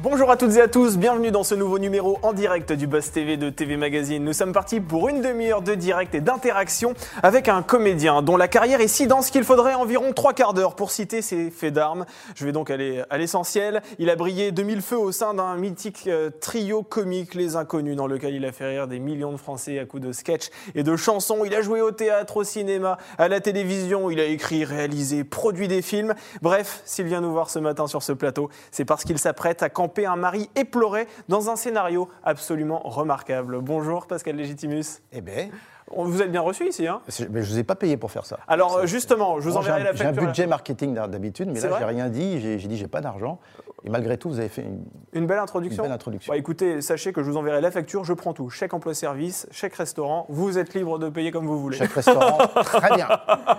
Bonjour 0.00 0.30
à 0.30 0.36
toutes 0.36 0.54
et 0.54 0.60
à 0.60 0.68
tous, 0.68 0.96
bienvenue 0.96 1.32
dans 1.32 1.42
ce 1.42 1.56
nouveau 1.56 1.80
numéro 1.80 2.20
en 2.22 2.32
direct 2.32 2.72
du 2.72 2.86
Buzz 2.86 3.10
TV 3.10 3.36
de 3.36 3.50
TV 3.50 3.76
Magazine. 3.76 4.22
Nous 4.22 4.32
sommes 4.32 4.52
partis 4.52 4.78
pour 4.78 5.08
une 5.08 5.22
demi-heure 5.22 5.60
de 5.60 5.74
direct 5.74 6.14
et 6.14 6.20
d'interaction 6.20 6.94
avec 7.20 7.48
un 7.48 7.62
comédien 7.62 8.22
dont 8.22 8.36
la 8.36 8.46
carrière 8.46 8.80
est 8.80 8.86
si 8.86 9.08
dense 9.08 9.32
qu'il 9.32 9.42
faudrait 9.42 9.74
environ 9.74 10.12
trois 10.12 10.34
quarts 10.34 10.54
d'heure 10.54 10.76
pour 10.76 10.92
citer 10.92 11.20
ses 11.20 11.50
faits 11.50 11.74
d'armes. 11.74 12.06
Je 12.36 12.44
vais 12.44 12.52
donc 12.52 12.70
aller 12.70 13.02
à 13.10 13.18
l'essentiel. 13.18 13.82
Il 13.98 14.08
a 14.08 14.14
brillé 14.14 14.52
de 14.52 14.62
mille 14.62 14.82
feux 14.82 14.96
au 14.96 15.10
sein 15.10 15.34
d'un 15.34 15.56
mythique 15.56 16.04
euh, 16.06 16.30
trio 16.30 16.84
comique 16.84 17.34
Les 17.34 17.56
Inconnus 17.56 17.96
dans 17.96 18.06
lequel 18.06 18.36
il 18.36 18.44
a 18.44 18.52
fait 18.52 18.68
rire 18.68 18.86
des 18.86 19.00
millions 19.00 19.32
de 19.32 19.36
Français 19.36 19.80
à 19.80 19.84
coups 19.84 20.04
de 20.04 20.12
sketchs 20.12 20.50
et 20.76 20.84
de 20.84 20.94
chansons. 20.94 21.44
Il 21.44 21.56
a 21.56 21.60
joué 21.60 21.80
au 21.80 21.90
théâtre, 21.90 22.36
au 22.36 22.44
cinéma, 22.44 22.98
à 23.18 23.26
la 23.26 23.40
télévision. 23.40 24.10
Il 24.10 24.20
a 24.20 24.26
écrit, 24.26 24.64
réalisé, 24.64 25.24
produit 25.24 25.66
des 25.66 25.82
films. 25.82 26.14
Bref, 26.40 26.82
s'il 26.84 27.06
vient 27.06 27.20
nous 27.20 27.32
voir 27.32 27.50
ce 27.50 27.58
matin 27.58 27.88
sur 27.88 28.04
ce 28.04 28.12
plateau, 28.12 28.48
c'est 28.70 28.84
parce 28.84 29.02
qu'il 29.02 29.18
s'apprête 29.18 29.64
à 29.64 29.68
camper 29.68 29.87
un 30.06 30.16
mari 30.16 30.50
éploré 30.54 31.08
dans 31.28 31.50
un 31.50 31.56
scénario 31.56 32.08
absolument 32.22 32.80
remarquable. 32.84 33.60
Bonjour 33.60 34.06
Pascal 34.06 34.36
Légitimus. 34.36 35.00
Eh 35.12 35.20
bien, 35.20 35.48
On- 35.50 35.77
Vous 35.96 36.22
êtes 36.22 36.30
bien 36.30 36.40
reçu 36.40 36.68
ici, 36.68 36.86
hein 36.86 37.00
mais 37.30 37.42
je 37.42 37.48
ne 37.48 37.54
vous 37.54 37.58
ai 37.58 37.64
pas 37.64 37.74
payé 37.74 37.96
pour 37.96 38.10
faire 38.10 38.26
ça. 38.26 38.38
Alors 38.46 38.86
justement, 38.86 39.40
je 39.40 39.48
vous 39.48 39.56
enverrai 39.56 39.82
la 39.84 39.92
j'ai 39.92 40.04
un 40.04 40.08
facture. 40.08 40.26
budget 40.26 40.46
marketing 40.46 40.94
d'habitude, 40.94 41.50
mais 41.52 41.60
là, 41.60 41.70
j'ai 41.78 41.84
rien 41.84 42.08
dit. 42.08 42.40
J'ai 42.40 42.56
dit, 42.68 42.76
j'ai 42.76 42.88
pas 42.88 43.00
d'argent. 43.00 43.38
Et 43.84 43.90
malgré 43.90 44.18
tout, 44.18 44.28
vous 44.28 44.40
avez 44.40 44.48
fait 44.48 44.62
une, 44.62 44.82
Une 45.12 45.26
belle 45.26 45.36
une 45.36 45.42
introduction. 45.44 45.84
belle 45.84 45.92
introduction. 45.92 46.32
Bah, 46.32 46.36
écoutez, 46.36 46.80
sachez 46.80 47.12
que 47.12 47.22
je 47.22 47.30
vous 47.30 47.36
enverrai 47.36 47.60
la 47.60 47.70
facture, 47.70 48.04
je 48.04 48.12
prends 48.12 48.32
tout. 48.32 48.50
Chèque 48.50 48.74
emploi-service, 48.74 49.46
chèque 49.52 49.74
restaurant, 49.76 50.26
vous 50.28 50.58
êtes 50.58 50.74
libre 50.74 50.98
de 50.98 51.08
payer 51.08 51.30
comme 51.30 51.46
vous 51.46 51.60
voulez. 51.60 51.76
Chaque 51.78 51.92
restaurant, 51.92 52.38
très 52.64 52.96
bien. 52.96 53.08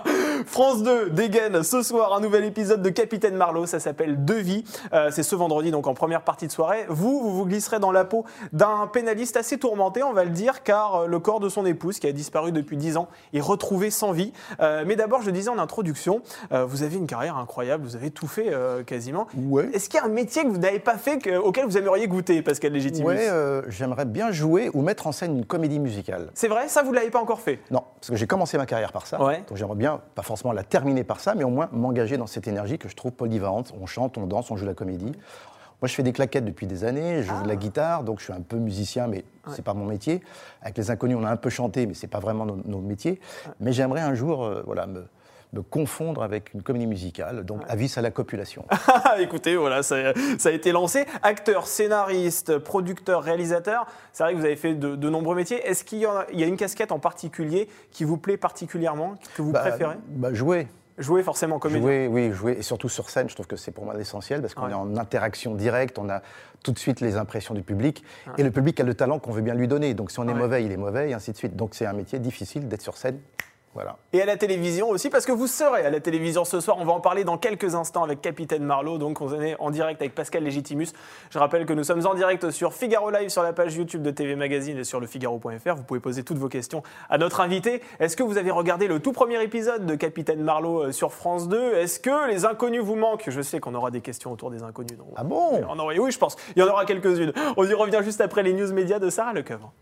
France 0.46 0.82
2 0.82 1.10
dégaine 1.10 1.62
ce 1.62 1.82
soir 1.82 2.12
un 2.14 2.20
nouvel 2.20 2.44
épisode 2.44 2.82
de 2.82 2.90
Capitaine 2.90 3.34
Marlowe, 3.34 3.66
ça 3.66 3.80
s'appelle 3.80 4.24
Deux 4.24 4.40
vies. 4.40 4.64
Euh, 4.92 5.08
c'est 5.10 5.22
ce 5.22 5.34
vendredi, 5.34 5.70
donc 5.70 5.86
en 5.86 5.94
première 5.94 6.22
partie 6.22 6.46
de 6.46 6.52
soirée. 6.52 6.84
Vous, 6.88 7.20
vous 7.22 7.34
vous 7.34 7.46
glisserez 7.46 7.78
dans 7.78 7.92
la 7.92 8.04
peau 8.04 8.24
d'un 8.52 8.88
pénaliste 8.92 9.38
assez 9.38 9.58
tourmenté, 9.58 10.02
on 10.02 10.12
va 10.12 10.24
le 10.24 10.30
dire, 10.30 10.62
car 10.62 10.94
euh, 10.96 11.06
le 11.06 11.18
corps 11.18 11.40
de 11.40 11.48
son 11.48 11.64
épouse, 11.64 11.98
qui 11.98 12.06
a 12.06 12.12
disparu 12.20 12.52
depuis 12.52 12.76
10 12.76 12.96
ans, 12.96 13.08
est 13.32 13.40
retrouvé 13.40 13.90
sans 13.90 14.12
vie. 14.12 14.32
Euh, 14.60 14.84
mais 14.86 14.94
d'abord, 14.96 15.22
je 15.22 15.30
disais 15.30 15.48
en 15.48 15.58
introduction, 15.58 16.22
euh, 16.52 16.64
vous 16.64 16.82
avez 16.82 16.96
une 16.96 17.06
carrière 17.06 17.36
incroyable, 17.38 17.82
vous 17.84 17.96
avez 17.96 18.10
tout 18.10 18.26
fait 18.28 18.52
euh, 18.52 18.82
quasiment. 18.84 19.26
Ouais. 19.36 19.70
Est-ce 19.72 19.88
qu'il 19.88 19.98
y 19.98 20.02
a 20.02 20.06
un 20.06 20.10
métier 20.10 20.42
que 20.44 20.48
vous 20.48 20.58
n'avez 20.58 20.78
pas 20.80 20.98
fait, 20.98 21.18
que- 21.18 21.36
auquel 21.38 21.64
vous 21.64 21.78
aimeriez 21.78 22.06
goûter, 22.08 22.42
Pascal 22.42 22.72
Légitimus 22.72 23.06
Ouais, 23.06 23.28
j'aimerais 23.68 24.04
bien 24.04 24.30
jouer 24.32 24.70
ou 24.74 24.82
mettre 24.82 25.06
en 25.06 25.12
scène 25.12 25.38
une 25.38 25.46
comédie 25.46 25.78
musicale. 25.80 26.30
C'est 26.34 26.48
vrai, 26.48 26.68
ça 26.68 26.82
vous 26.82 26.90
ne 26.90 26.96
l'avez 26.96 27.10
pas 27.10 27.20
encore 27.20 27.40
fait? 27.40 27.60
Non, 27.70 27.82
parce 28.00 28.10
que 28.10 28.16
j'ai 28.16 28.26
commencé 28.26 28.58
ma 28.58 28.66
carrière 28.66 28.92
par 28.92 29.06
ça. 29.06 29.22
Ouais. 29.22 29.42
Donc 29.48 29.56
j'aimerais 29.56 29.76
bien, 29.76 30.00
pas 30.14 30.22
forcément 30.22 30.52
la 30.52 30.62
terminer 30.62 31.04
par 31.04 31.20
ça, 31.20 31.34
mais 31.34 31.44
au 31.44 31.48
moins 31.50 31.68
m'engager 31.72 32.16
dans 32.18 32.26
cette 32.26 32.46
énergie 32.48 32.78
que 32.78 32.88
je 32.88 32.96
trouve 32.96 33.12
polyvalente. 33.12 33.72
On 33.80 33.86
chante, 33.86 34.18
on 34.18 34.26
danse, 34.26 34.50
on 34.50 34.56
joue 34.56 34.66
la 34.66 34.74
comédie. 34.74 35.12
Moi, 35.80 35.88
je 35.88 35.94
fais 35.94 36.02
des 36.02 36.12
claquettes 36.12 36.44
depuis 36.44 36.66
des 36.66 36.84
années, 36.84 37.22
je 37.22 37.28
joue 37.28 37.42
de 37.42 37.48
la 37.48 37.56
guitare, 37.56 38.04
donc 38.04 38.18
je 38.18 38.24
suis 38.24 38.32
un 38.32 38.42
peu 38.42 38.56
musicien, 38.56 39.06
mais 39.06 39.24
c'est 39.54 39.64
pas 39.64 39.72
mon 39.74 39.86
métier. 39.86 40.20
Avec 40.62 40.76
les 40.76 40.90
inconnus, 40.90 41.16
on 41.18 41.24
a 41.24 41.30
un 41.30 41.36
peu 41.36 41.48
chanté, 41.50 41.86
mais 41.86 41.94
c'est 41.94 42.06
pas 42.06 42.20
vraiment 42.20 42.44
nos, 42.44 42.56
nos 42.64 42.80
métiers. 42.80 43.18
Mais 43.60 43.72
j'aimerais 43.72 44.02
un 44.02 44.14
jour, 44.14 44.44
euh, 44.44 44.62
voilà, 44.66 44.86
me, 44.86 45.06
me 45.54 45.62
confondre 45.62 46.22
avec 46.22 46.52
une 46.54 46.62
comédie 46.62 46.86
musicale. 46.86 47.44
Donc, 47.44 47.62
avis 47.66 47.90
à 47.96 48.02
la 48.02 48.10
copulation. 48.10 48.66
Écoutez, 49.18 49.56
voilà, 49.56 49.82
ça, 49.82 49.96
ça 50.38 50.50
a 50.50 50.52
été 50.52 50.70
lancé. 50.70 51.06
Acteur, 51.22 51.66
scénariste, 51.66 52.58
producteur, 52.58 53.22
réalisateur, 53.22 53.86
c'est 54.12 54.22
vrai 54.22 54.34
que 54.34 54.38
vous 54.38 54.44
avez 54.44 54.56
fait 54.56 54.74
de, 54.74 54.96
de 54.96 55.08
nombreux 55.08 55.34
métiers. 55.34 55.66
Est-ce 55.66 55.82
qu'il 55.84 55.98
y 56.00 56.04
a 56.06 56.46
une 56.46 56.56
casquette 56.58 56.92
en 56.92 56.98
particulier 56.98 57.68
qui 57.90 58.04
vous 58.04 58.18
plaît 58.18 58.36
particulièrement, 58.36 59.14
que 59.34 59.40
vous 59.42 59.52
Bah, 59.52 59.60
préférez? 59.60 59.96
bah, 60.10 60.32
Jouer. 60.34 60.68
Jouer 61.00 61.22
forcément 61.22 61.58
comédien. 61.58 61.82
Jouer, 61.82 62.06
oui, 62.06 62.30
jouer, 62.32 62.52
et 62.58 62.62
surtout 62.62 62.88
sur 62.90 63.08
scène, 63.10 63.28
je 63.28 63.34
trouve 63.34 63.46
que 63.46 63.56
c'est 63.56 63.70
pour 63.72 63.84
moi 63.86 63.94
l'essentiel, 63.94 64.40
parce 64.42 64.54
qu'on 64.54 64.66
Ouais. 64.66 64.70
est 64.70 64.74
en 64.74 64.96
interaction 64.96 65.54
directe, 65.54 65.98
on 65.98 66.08
a 66.10 66.20
tout 66.62 66.72
de 66.72 66.78
suite 66.78 67.00
les 67.00 67.16
impressions 67.16 67.54
du 67.54 67.62
public, 67.62 68.04
et 68.36 68.42
le 68.42 68.50
public 68.50 68.78
a 68.80 68.84
le 68.84 68.92
talent 68.94 69.18
qu'on 69.18 69.32
veut 69.32 69.40
bien 69.42 69.54
lui 69.54 69.66
donner. 69.66 69.94
Donc 69.94 70.10
si 70.10 70.18
on 70.20 70.28
est 70.28 70.32
Ouais. 70.32 70.38
mauvais, 70.38 70.64
il 70.64 70.70
est 70.72 70.76
mauvais, 70.76 71.10
et 71.10 71.14
ainsi 71.14 71.32
de 71.32 71.36
suite. 71.38 71.56
Donc 71.56 71.74
c'est 71.74 71.86
un 71.86 71.94
métier 71.94 72.18
difficile 72.18 72.68
d'être 72.68 72.82
sur 72.82 72.96
scène. 72.98 73.18
Voilà. 73.72 73.96
Et 74.12 74.20
à 74.20 74.26
la 74.26 74.36
télévision 74.36 74.88
aussi, 74.88 75.10
parce 75.10 75.24
que 75.24 75.30
vous 75.30 75.46
serez 75.46 75.86
à 75.86 75.90
la 75.90 76.00
télévision 76.00 76.44
ce 76.44 76.58
soir. 76.58 76.76
On 76.80 76.84
va 76.84 76.92
en 76.92 76.98
parler 77.00 77.22
dans 77.22 77.38
quelques 77.38 77.76
instants 77.76 78.02
avec 78.02 78.20
Capitaine 78.20 78.64
Marlowe. 78.64 78.98
Donc, 78.98 79.20
on 79.20 79.40
est 79.40 79.54
en 79.60 79.70
direct 79.70 80.00
avec 80.02 80.12
Pascal 80.12 80.42
Légitimus. 80.42 80.88
Je 81.30 81.38
rappelle 81.38 81.66
que 81.66 81.72
nous 81.72 81.84
sommes 81.84 82.04
en 82.04 82.14
direct 82.14 82.50
sur 82.50 82.74
Figaro 82.74 83.10
Live, 83.12 83.28
sur 83.28 83.44
la 83.44 83.52
page 83.52 83.76
YouTube 83.76 84.02
de 84.02 84.10
TV 84.10 84.34
Magazine 84.34 84.76
et 84.78 84.82
sur 84.84 84.98
le 84.98 85.06
Figaro.fr. 85.06 85.76
Vous 85.76 85.84
pouvez 85.84 86.00
poser 86.00 86.24
toutes 86.24 86.38
vos 86.38 86.48
questions 86.48 86.82
à 87.08 87.16
notre 87.16 87.40
invité. 87.40 87.80
Est-ce 88.00 88.16
que 88.16 88.24
vous 88.24 88.38
avez 88.38 88.50
regardé 88.50 88.88
le 88.88 88.98
tout 88.98 89.12
premier 89.12 89.40
épisode 89.40 89.86
de 89.86 89.94
Capitaine 89.94 90.42
Marlowe 90.42 90.86
euh, 90.88 90.92
sur 90.92 91.12
France 91.12 91.48
2 91.48 91.74
Est-ce 91.74 92.00
que 92.00 92.28
les 92.28 92.44
inconnus 92.44 92.82
vous 92.82 92.96
manquent? 92.96 93.28
Je 93.30 93.40
sais 93.40 93.60
qu'on 93.60 93.74
aura 93.76 93.92
des 93.92 94.00
questions 94.00 94.32
autour 94.32 94.50
des 94.50 94.64
inconnus. 94.64 94.98
donc- 94.98 95.12
Ah 95.14 95.22
bon? 95.22 95.60
Oui, 96.00 96.10
je 96.10 96.18
pense. 96.18 96.34
Il 96.56 96.60
y 96.60 96.62
en 96.64 96.68
aura 96.68 96.84
quelques-unes. 96.86 97.32
On 97.56 97.64
y 97.64 97.72
revient 97.74 98.00
juste 98.02 98.20
après 98.20 98.42
les 98.42 98.52
news 98.52 98.72
médias 98.72 98.98
de 98.98 99.10
Sarah 99.10 99.32
Lecoeuvre. 99.32 99.72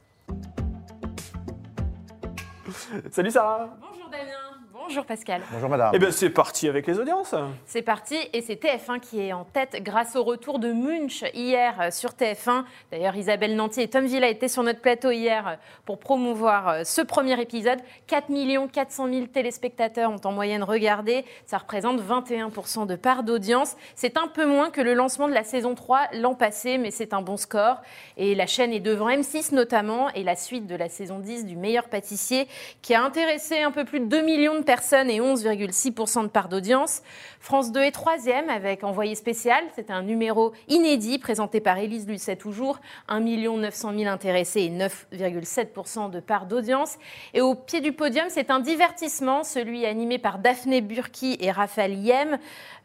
Salut 3.10 3.30
Sarah. 3.30 3.70
Bonjour 3.80 4.10
Damien, 4.10 4.57
bonjour 4.88 5.04
Pascal. 5.04 5.42
Bonjour 5.52 5.68
madame. 5.68 5.90
Eh 5.92 5.98
bien, 5.98 6.10
c'est 6.10 6.30
parti 6.30 6.66
avec 6.66 6.86
les 6.86 6.98
audiences. 6.98 7.34
C'est 7.66 7.82
parti 7.82 8.16
et 8.32 8.40
c'est 8.40 8.54
TF1 8.54 9.00
qui 9.00 9.20
est 9.20 9.34
en 9.34 9.44
tête 9.44 9.82
grâce 9.82 10.16
au 10.16 10.24
retour 10.24 10.58
de 10.58 10.72
Munch 10.72 11.24
hier 11.34 11.78
euh, 11.78 11.90
sur 11.90 12.12
TF1. 12.12 12.64
D'ailleurs, 12.90 13.14
Isabelle 13.14 13.54
Nanty 13.54 13.82
et 13.82 13.88
Tom 13.88 14.06
Villa 14.06 14.28
étaient 14.28 14.48
sur 14.48 14.62
notre 14.62 14.80
plateau 14.80 15.10
hier 15.10 15.46
euh, 15.46 15.54
pour 15.84 15.98
promouvoir 15.98 16.68
euh, 16.68 16.82
ce 16.84 17.02
premier 17.02 17.38
épisode. 17.38 17.78
4 18.06 18.28
400 18.72 19.12
000 19.12 19.26
téléspectateurs 19.26 20.10
ont 20.10 20.20
en 20.24 20.32
moyenne 20.32 20.62
regardé. 20.62 21.26
Ça 21.44 21.58
représente 21.58 22.00
21% 22.00 22.86
de 22.86 22.96
part 22.96 23.24
d'audience. 23.24 23.76
C'est 23.94 24.16
un 24.16 24.28
peu 24.28 24.46
moins 24.46 24.70
que 24.70 24.80
le 24.80 24.94
lancement 24.94 25.28
de 25.28 25.34
la 25.34 25.44
saison 25.44 25.74
3 25.74 26.08
l'an 26.14 26.34
passé, 26.34 26.78
mais 26.78 26.90
c'est 26.90 27.12
un 27.12 27.20
bon 27.20 27.36
score. 27.36 27.82
Et 28.16 28.34
la 28.34 28.46
chaîne 28.46 28.72
est 28.72 28.80
devant 28.80 29.10
M6 29.10 29.54
notamment 29.54 30.08
et 30.14 30.24
la 30.24 30.34
suite 30.34 30.66
de 30.66 30.74
la 30.74 30.88
saison 30.88 31.18
10 31.18 31.44
du 31.44 31.56
meilleur 31.56 31.90
pâtissier 31.90 32.48
qui 32.80 32.94
a 32.94 33.02
intéressé 33.02 33.60
un 33.60 33.70
peu 33.70 33.84
plus 33.84 34.00
de 34.00 34.06
2 34.06 34.22
millions 34.22 34.54
de 34.54 34.62
personnes 34.62 34.77
et 34.92 35.20
11,6% 35.20 36.22
de 36.22 36.28
part 36.28 36.48
d'audience. 36.48 37.02
France 37.40 37.72
2 37.72 37.80
est 37.80 37.90
troisième 37.90 38.48
avec 38.48 38.84
Envoyé 38.84 39.14
spécial. 39.14 39.62
C'était 39.74 39.92
un 39.92 40.02
numéro 40.02 40.52
inédit 40.68 41.18
présenté 41.18 41.60
par 41.60 41.78
Élise 41.78 42.06
Lucet 42.06 42.36
toujours. 42.36 42.78
1 43.08 43.20
900 43.20 43.92
000 43.96 44.10
intéressés 44.10 44.62
et 44.62 44.70
9,7% 44.70 46.10
de 46.10 46.20
part 46.20 46.46
d'audience. 46.46 46.96
Et 47.34 47.40
au 47.40 47.54
pied 47.54 47.80
du 47.80 47.92
podium, 47.92 48.26
c'est 48.28 48.50
un 48.50 48.60
divertissement, 48.60 49.42
celui 49.42 49.84
animé 49.84 50.18
par 50.18 50.38
Daphné 50.38 50.80
Burki 50.80 51.36
et 51.40 51.50
Raphaël 51.50 51.94
Yem 51.94 52.38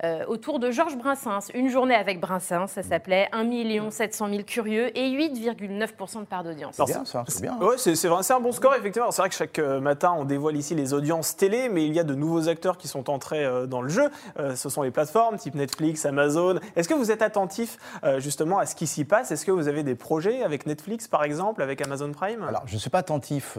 euh, 0.04 0.25
autour 0.28 0.60
de 0.60 0.72
Georges 0.72 0.98
Brassens. 0.98 1.52
Une 1.54 1.70
journée 1.70 1.96
avec 1.96 2.20
Brassens, 2.20 2.68
ça 2.68 2.84
s'appelait 2.84 3.30
1 3.31 3.90
700 3.92 4.30
000 4.30 4.44
curieux 4.44 4.98
et 4.98 5.10
8,9% 5.12 6.22
de 6.22 6.25
part 6.25 6.44
d'audience. 6.44 6.75
C'est 6.75 6.86
bien 6.86 7.06
ça, 7.06 7.24
c'est 7.28 7.42
bien. 7.42 7.58
Ouais, 7.60 7.78
c'est 7.78 7.96
c'est 7.96 8.10
c'est 8.22 8.34
un 8.34 8.40
bon 8.40 8.52
score, 8.52 8.75
effectivement. 8.75 9.12
C'est 9.12 9.22
vrai 9.22 9.30
que 9.30 9.36
chaque 9.36 9.60
euh, 9.60 9.80
matin, 9.80 10.16
on 10.18 10.25
dévoile 10.25 10.58
ici 10.58 10.75
les 10.75 10.94
audiences 10.94 11.36
télé, 11.36 11.70
mais 11.70 11.82
il 11.85 11.94
y 11.94 11.99
a 11.99 12.03
de 12.03 12.16
nouveaux 12.16 12.49
acteurs 12.49 12.77
qui 12.77 12.88
sont 12.88 13.09
entrés 13.09 13.45
euh, 13.45 13.66
dans 13.66 13.81
le 13.81 13.89
jeu. 13.89 14.09
Euh, 14.39 14.55
ce 14.55 14.69
sont 14.69 14.81
les 14.81 14.91
plateformes 14.91 15.38
type 15.38 15.55
Netflix, 15.55 16.05
Amazon. 16.05 16.59
Est-ce 16.75 16.88
que 16.89 16.94
vous 16.94 17.11
êtes 17.11 17.21
attentif 17.21 17.77
euh, 18.03 18.19
justement 18.19 18.59
à 18.59 18.66
ce 18.66 18.75
qui 18.75 18.88
s'y 18.88 19.05
passe? 19.05 19.31
Est-ce 19.31 19.45
que 19.45 19.51
vous 19.51 19.67
avez 19.67 19.83
des 19.83 19.95
projets 19.95 20.44
avec 20.44 20.66
Netflix, 20.66 21.07
par 21.07 21.23
exemple, 21.23 21.61
avec 21.61 21.81
Amazon 21.81 22.11
Prime? 22.11 22.44
Alors, 22.44 22.63
je 22.66 22.73
ne 22.75 22.79
suis 22.79 22.89
pas 22.89 22.99
attentif 22.99 23.57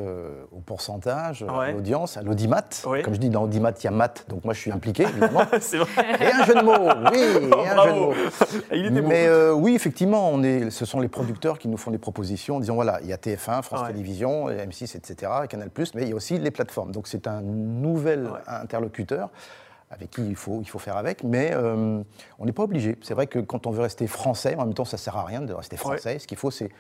au 0.53 0.61
pourcentage, 0.61 1.43
Ouais. 1.43 1.69
à 1.69 1.73
l'audience, 1.73 2.17
à 2.17 2.23
l'audimat. 2.23 2.65
Comme 3.05 3.15
je 3.15 3.19
dis, 3.19 3.31
dans 3.31 3.43
audimat, 3.45 3.73
il 3.81 3.85
y 3.85 3.89
a 3.89 3.91
mat, 3.91 4.25
donc 4.29 4.45
moi 4.45 4.55
je 4.55 4.61
suis 4.61 4.71
impliqué, 4.73 5.03
évidemment. 5.05 5.43
C'est 5.61 5.79
vrai. 5.79 5.91
et 6.21 6.33
un 6.33 6.45
jeu 6.45 6.55
de 6.55 6.63
mots, 6.63 6.73
oui, 7.13 7.19
et 7.19 7.69
un 7.69 7.75
Bravo. 7.75 7.91
jeu 7.91 7.95
de 7.95 7.99
mots. 8.01 8.63
Il 8.73 8.87
était 8.87 9.01
bon. 9.03 9.09
Mais 9.09 9.27
euh, 9.27 9.53
oui, 9.53 9.75
effectivement, 9.75 10.31
on 10.31 10.43
est, 10.43 10.71
ce 10.71 10.85
sont 10.85 11.01
les 11.01 11.09
producteurs 11.09 11.59
qui 11.59 11.69
nous 11.69 11.77
font 11.77 11.91
des 11.91 11.99
propositions 11.99 12.57
en 12.57 12.61
disant 12.61 12.75
voilà, 12.75 12.99
il 13.03 13.09
y 13.09 13.13
a 13.13 13.17
TF1, 13.17 13.63
France 13.63 13.81
Ouais. 13.83 13.89
Télévisions, 13.89 14.49
M6, 14.49 14.97
etc., 14.97 15.33
Canal+, 15.49 15.69
mais 15.95 16.03
il 16.03 16.09
y 16.09 16.13
a 16.13 16.15
aussi 16.15 16.39
les 16.39 16.51
plateformes. 16.51 16.93
Donc 16.93 17.07
c'est 17.09 17.27
un 17.27 17.41
nouvel 17.43 18.14
Ouais. 18.23 18.41
interlocuteur 18.47 19.31
avec 19.91 20.11
qui 20.11 20.27
il 20.27 20.35
faut, 20.35 20.59
il 20.61 20.69
faut 20.69 20.79
faire 20.81 20.97
avec, 20.97 21.23
mais 21.23 21.51
euh, 21.53 22.03
on 22.39 22.45
n'est 22.47 22.53
pas 22.53 22.65
obligé. 22.65 22.97
C'est 23.03 23.15
vrai 23.15 23.27
que 23.29 23.39
quand 23.39 23.67
on 23.67 23.71
veut 23.71 23.83
rester 23.83 24.07
français, 24.09 24.57
en 24.57 24.65
même 24.65 24.75
temps, 24.75 24.85
ça 24.85 24.97
sert 24.97 25.17
à 25.17 25.25
rien 25.25 25.41
de 25.41 25.53
rester 25.53 25.77
français. 25.77 26.19
Ce 26.19 26.27
qu'il 26.27 26.39
faut, 26.39 26.51
c'est 26.51 26.71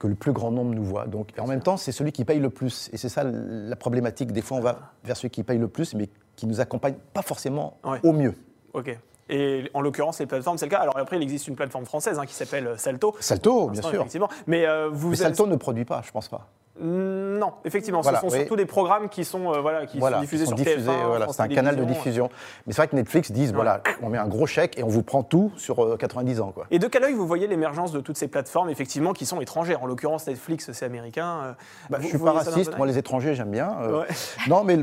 que 0.00 0.06
le 0.08 0.14
plus 0.16 0.32
grand 0.32 0.50
nombre 0.50 0.74
nous 0.74 0.82
voit. 0.84 1.06
Donc, 1.06 1.28
et 1.36 1.40
en 1.40 1.46
même 1.46 1.60
temps, 1.62 1.76
c'est 1.76 1.92
celui 1.92 2.10
qui 2.10 2.24
paye 2.24 2.40
le 2.40 2.50
plus. 2.50 2.88
Et 2.92 2.96
c'est 2.96 3.08
ça 3.08 3.22
la 3.24 3.76
problématique. 3.76 4.32
Des 4.32 4.42
fois, 4.42 4.56
on 4.56 4.60
va 4.60 4.92
vers 5.04 5.16
ceux 5.16 5.28
qui 5.28 5.42
payent 5.44 5.58
le 5.58 5.68
plus, 5.68 5.94
mais 5.94 6.08
qui 6.34 6.46
nous 6.46 6.60
accompagnent 6.60 6.96
pas 7.12 7.22
forcément 7.22 7.76
Ouais. 7.84 8.00
au 8.02 8.12
mieux. 8.12 8.34
Ok. 8.72 8.96
Et 9.28 9.70
en 9.74 9.80
l'occurrence, 9.80 10.18
les 10.18 10.26
plateformes, 10.26 10.56
c'est 10.58 10.66
le 10.66 10.70
cas. 10.70 10.78
Alors 10.78 10.96
après, 10.96 11.16
il 11.16 11.22
existe 11.22 11.48
une 11.48 11.54
plateforme 11.56 11.84
française 11.84 12.18
hein, 12.18 12.26
qui 12.26 12.34
s'appelle 12.34 12.74
Salto. 12.78 13.14
Salto, 13.20 13.68
bien 13.68 13.82
sûr. 13.82 13.94
Effectivement. 14.00 14.28
Mais 14.46 14.66
euh, 14.66 14.88
vous 14.90 15.10
Mais 15.10 15.16
Salto 15.16 15.46
ne 15.46 15.56
produit 15.56 15.84
pas, 15.84 16.00
je 16.04 16.10
pense 16.10 16.28
pas. 16.28 16.48
Non, 16.80 17.52
effectivement, 17.64 18.00
Voilà, 18.00 18.20
ce 18.20 18.26
sont 18.28 18.32
oui. 18.32 18.38
surtout 18.40 18.56
des 18.56 18.66
programmes 18.66 19.08
qui 19.08 19.24
sont, 19.24 19.52
euh, 19.52 19.60
voilà, 19.60 19.86
qui 19.86 19.98
voilà, 19.98 20.16
sont 20.18 20.22
diffusés 20.22 20.44
sont 20.44 20.56
sur 20.56 20.64
diffusés, 20.64 20.90
TF1. 20.90 21.06
voilà, 21.06 21.24
France 21.24 21.36
c'est 21.36 21.42
un 21.42 21.48
canal 21.48 21.74
de 21.76 21.80
Télévisions. 21.80 22.02
diffusion. 22.02 22.30
Mais 22.66 22.72
c'est 22.72 22.76
vrai 22.82 22.88
que 22.88 22.96
Netflix 22.96 23.32
disent, 23.32 23.52
voilà, 23.52 23.82
on 24.02 24.08
met 24.08 24.18
un 24.18 24.28
gros 24.28 24.46
chèque 24.46 24.78
et 24.78 24.82
on 24.84 24.88
vous 24.88 25.02
prend 25.02 25.22
tout 25.22 25.50
sur 25.56 25.84
euh, 25.84 25.96
90 25.96 26.40
ans. 26.40 26.52
Quoi. 26.54 26.66
Et 26.70 26.78
de 26.78 26.86
quel 26.86 27.04
œil 27.04 27.14
vous 27.14 27.26
voyez 27.26 27.46
l'émergence 27.46 27.92
de 27.92 28.00
toutes 28.00 28.16
ces 28.16 28.28
plateformes, 28.28 28.70
effectivement, 28.70 29.12
qui 29.12 29.26
sont 29.26 29.40
étrangères? 29.40 29.82
En 29.82 29.86
l'occurrence, 29.86 30.26
Netflix, 30.26 30.70
c'est 30.72 30.84
américain. 30.84 31.38
euh, 31.44 31.52
Bah, 31.90 31.98
vous- 31.98 32.04
je 32.04 32.08
suis 32.08 32.18
vous 32.18 32.24
pas 32.24 32.32
raciste, 32.32 32.76
moi 32.76 32.86
les 32.86 32.98
étrangers 32.98 33.34
j'aime 33.34 33.50
bien. 33.50 33.76
Euh, 33.82 34.00
Ouais. 34.00 34.06
Non, 34.48 34.62
mais 34.64 34.78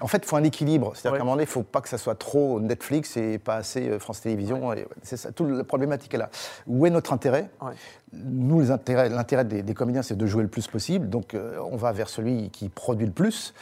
En 0.00 0.06
fait, 0.06 0.18
il 0.18 0.24
faut 0.24 0.36
un 0.36 0.44
équilibre. 0.44 0.92
C'est-à-dire 0.94 1.18
qu'à 1.18 1.22
un 1.22 1.24
moment 1.24 1.32
donné, 1.36 1.44
il 1.44 1.46
ne 1.46 1.52
faut 1.52 1.62
pas 1.62 1.80
que 1.80 1.88
ça 1.88 1.98
soit 1.98 2.14
trop 2.14 2.60
Netflix 2.60 3.16
et 3.16 3.38
pas 3.38 3.56
assez 3.56 3.88
euh, 3.88 3.98
France 3.98 4.20
Télévisions. 4.20 4.74
C'est 5.02 5.16
ça, 5.16 5.32
toute 5.32 5.50
la 5.50 5.64
problématique 5.64 6.14
est 6.14 6.18
là. 6.18 6.30
Où 6.66 6.86
est 6.86 6.90
notre 6.90 7.12
intérêt? 7.12 7.50
Ouais. 7.60 7.72
Nous, 8.12 8.60
l'intérêt 8.60 9.44
des, 9.44 9.62
des 9.62 9.74
comédiens, 9.74 10.02
c'est 10.02 10.16
de 10.16 10.26
jouer 10.26 10.42
le 10.42 10.48
plus 10.48 10.66
possible. 10.66 11.08
Donc, 11.08 11.34
euh, 11.34 11.58
on 11.70 11.76
va 11.76 11.92
vers 11.92 12.08
celui 12.08 12.50
qui 12.50 12.68
produit 12.68 13.06
le 13.06 13.12
plus. 13.12 13.54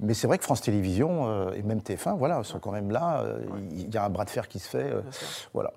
Mais 0.00 0.14
c'est 0.14 0.26
vrai 0.26 0.38
que 0.38 0.44
France 0.44 0.62
Télévisions 0.62 1.28
euh, 1.28 1.52
et 1.52 1.62
même 1.62 1.78
TF1, 1.78 2.16
voilà, 2.16 2.42
sont 2.44 2.58
quand 2.58 2.72
même 2.72 2.90
là. 2.90 3.24
Il 3.70 3.92
y 3.92 3.96
a 3.96 4.04
un 4.04 4.10
bras 4.10 4.24
de 4.24 4.30
fer 4.30 4.48
qui 4.48 4.58
se 4.58 4.68
fait. 4.68 4.92
voilà. 5.54 5.72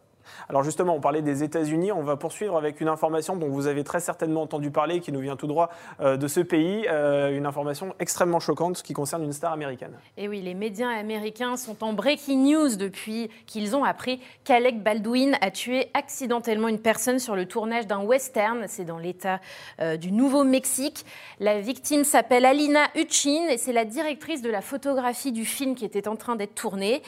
Alors 0.50 0.63
justement, 0.63 0.95
on 0.95 1.00
parlait 1.01 1.21
des 1.21 1.44
États-Unis. 1.44 1.91
On 1.91 2.03
va 2.03 2.15
poursuivre 2.15 2.57
avec 2.57 2.81
une 2.81 2.88
information 2.88 3.35
dont 3.35 3.50
vous 3.50 3.68
avez 3.68 3.83
très 3.83 4.00
certainement 4.00 4.41
entendu 4.41 4.71
parler, 4.71 5.00
qui 5.00 5.12
nous 5.12 5.19
vient 5.19 5.35
tout 5.35 5.47
droit 5.47 5.69
euh, 6.00 6.18
de 6.18 6.27
ce 6.27 6.39
pays. 6.39 6.85
Euh, 6.89 7.35
une 7.38 7.45
information 7.45 7.94
extrêmement 8.00 8.39
choquante 8.39 8.81
qui 8.83 8.94
concerne 8.94 9.24
une 9.24 9.33
star 9.33 9.53
américaine. 9.53 9.94
Et 10.18 10.27
oui, 10.27 10.41
les 10.41 10.53
médias 10.53 10.89
américains 10.89 11.57
sont 11.57 11.83
en 11.83 11.94
breaking 11.94 12.51
news 12.51 12.75
depuis 12.75 13.30
qu'ils 13.45 13.75
ont 13.75 13.83
appris 13.83 14.19
qu'Alec 14.44 14.81
Baldwin 14.83 15.38
a 15.41 15.51
tué 15.51 15.88
accidentellement 15.94 16.68
une 16.68 16.79
personne 16.79 17.19
sur 17.19 17.36
le 17.36 17.45
tournage 17.45 17.88
d'un 17.88 18.01
western. 18.03 18.65
C'est 18.68 18.86
dans 18.86 18.97
l'État 18.97 19.39
euh, 19.79 19.97
du 19.97 20.12
Nouveau-Mexique. 20.12 21.06
La 21.39 21.59
victime 21.59 22.03
s'appelle 22.03 22.45
Alina 22.45 22.88
Hutchin 22.95 23.47
et 23.50 23.57
c'est 23.57 23.74
la 23.74 23.86
directrice 23.86 24.41
de 24.41 24.50
la 24.50 24.62
photographie 24.62 25.31
du 25.31 25.45
film 25.45 25.75
qui 25.75 25.86
était 25.86 26.07
en 26.07 26.15
train 26.15 26.36
d'être 26.36 26.56
tourné. 26.56 27.01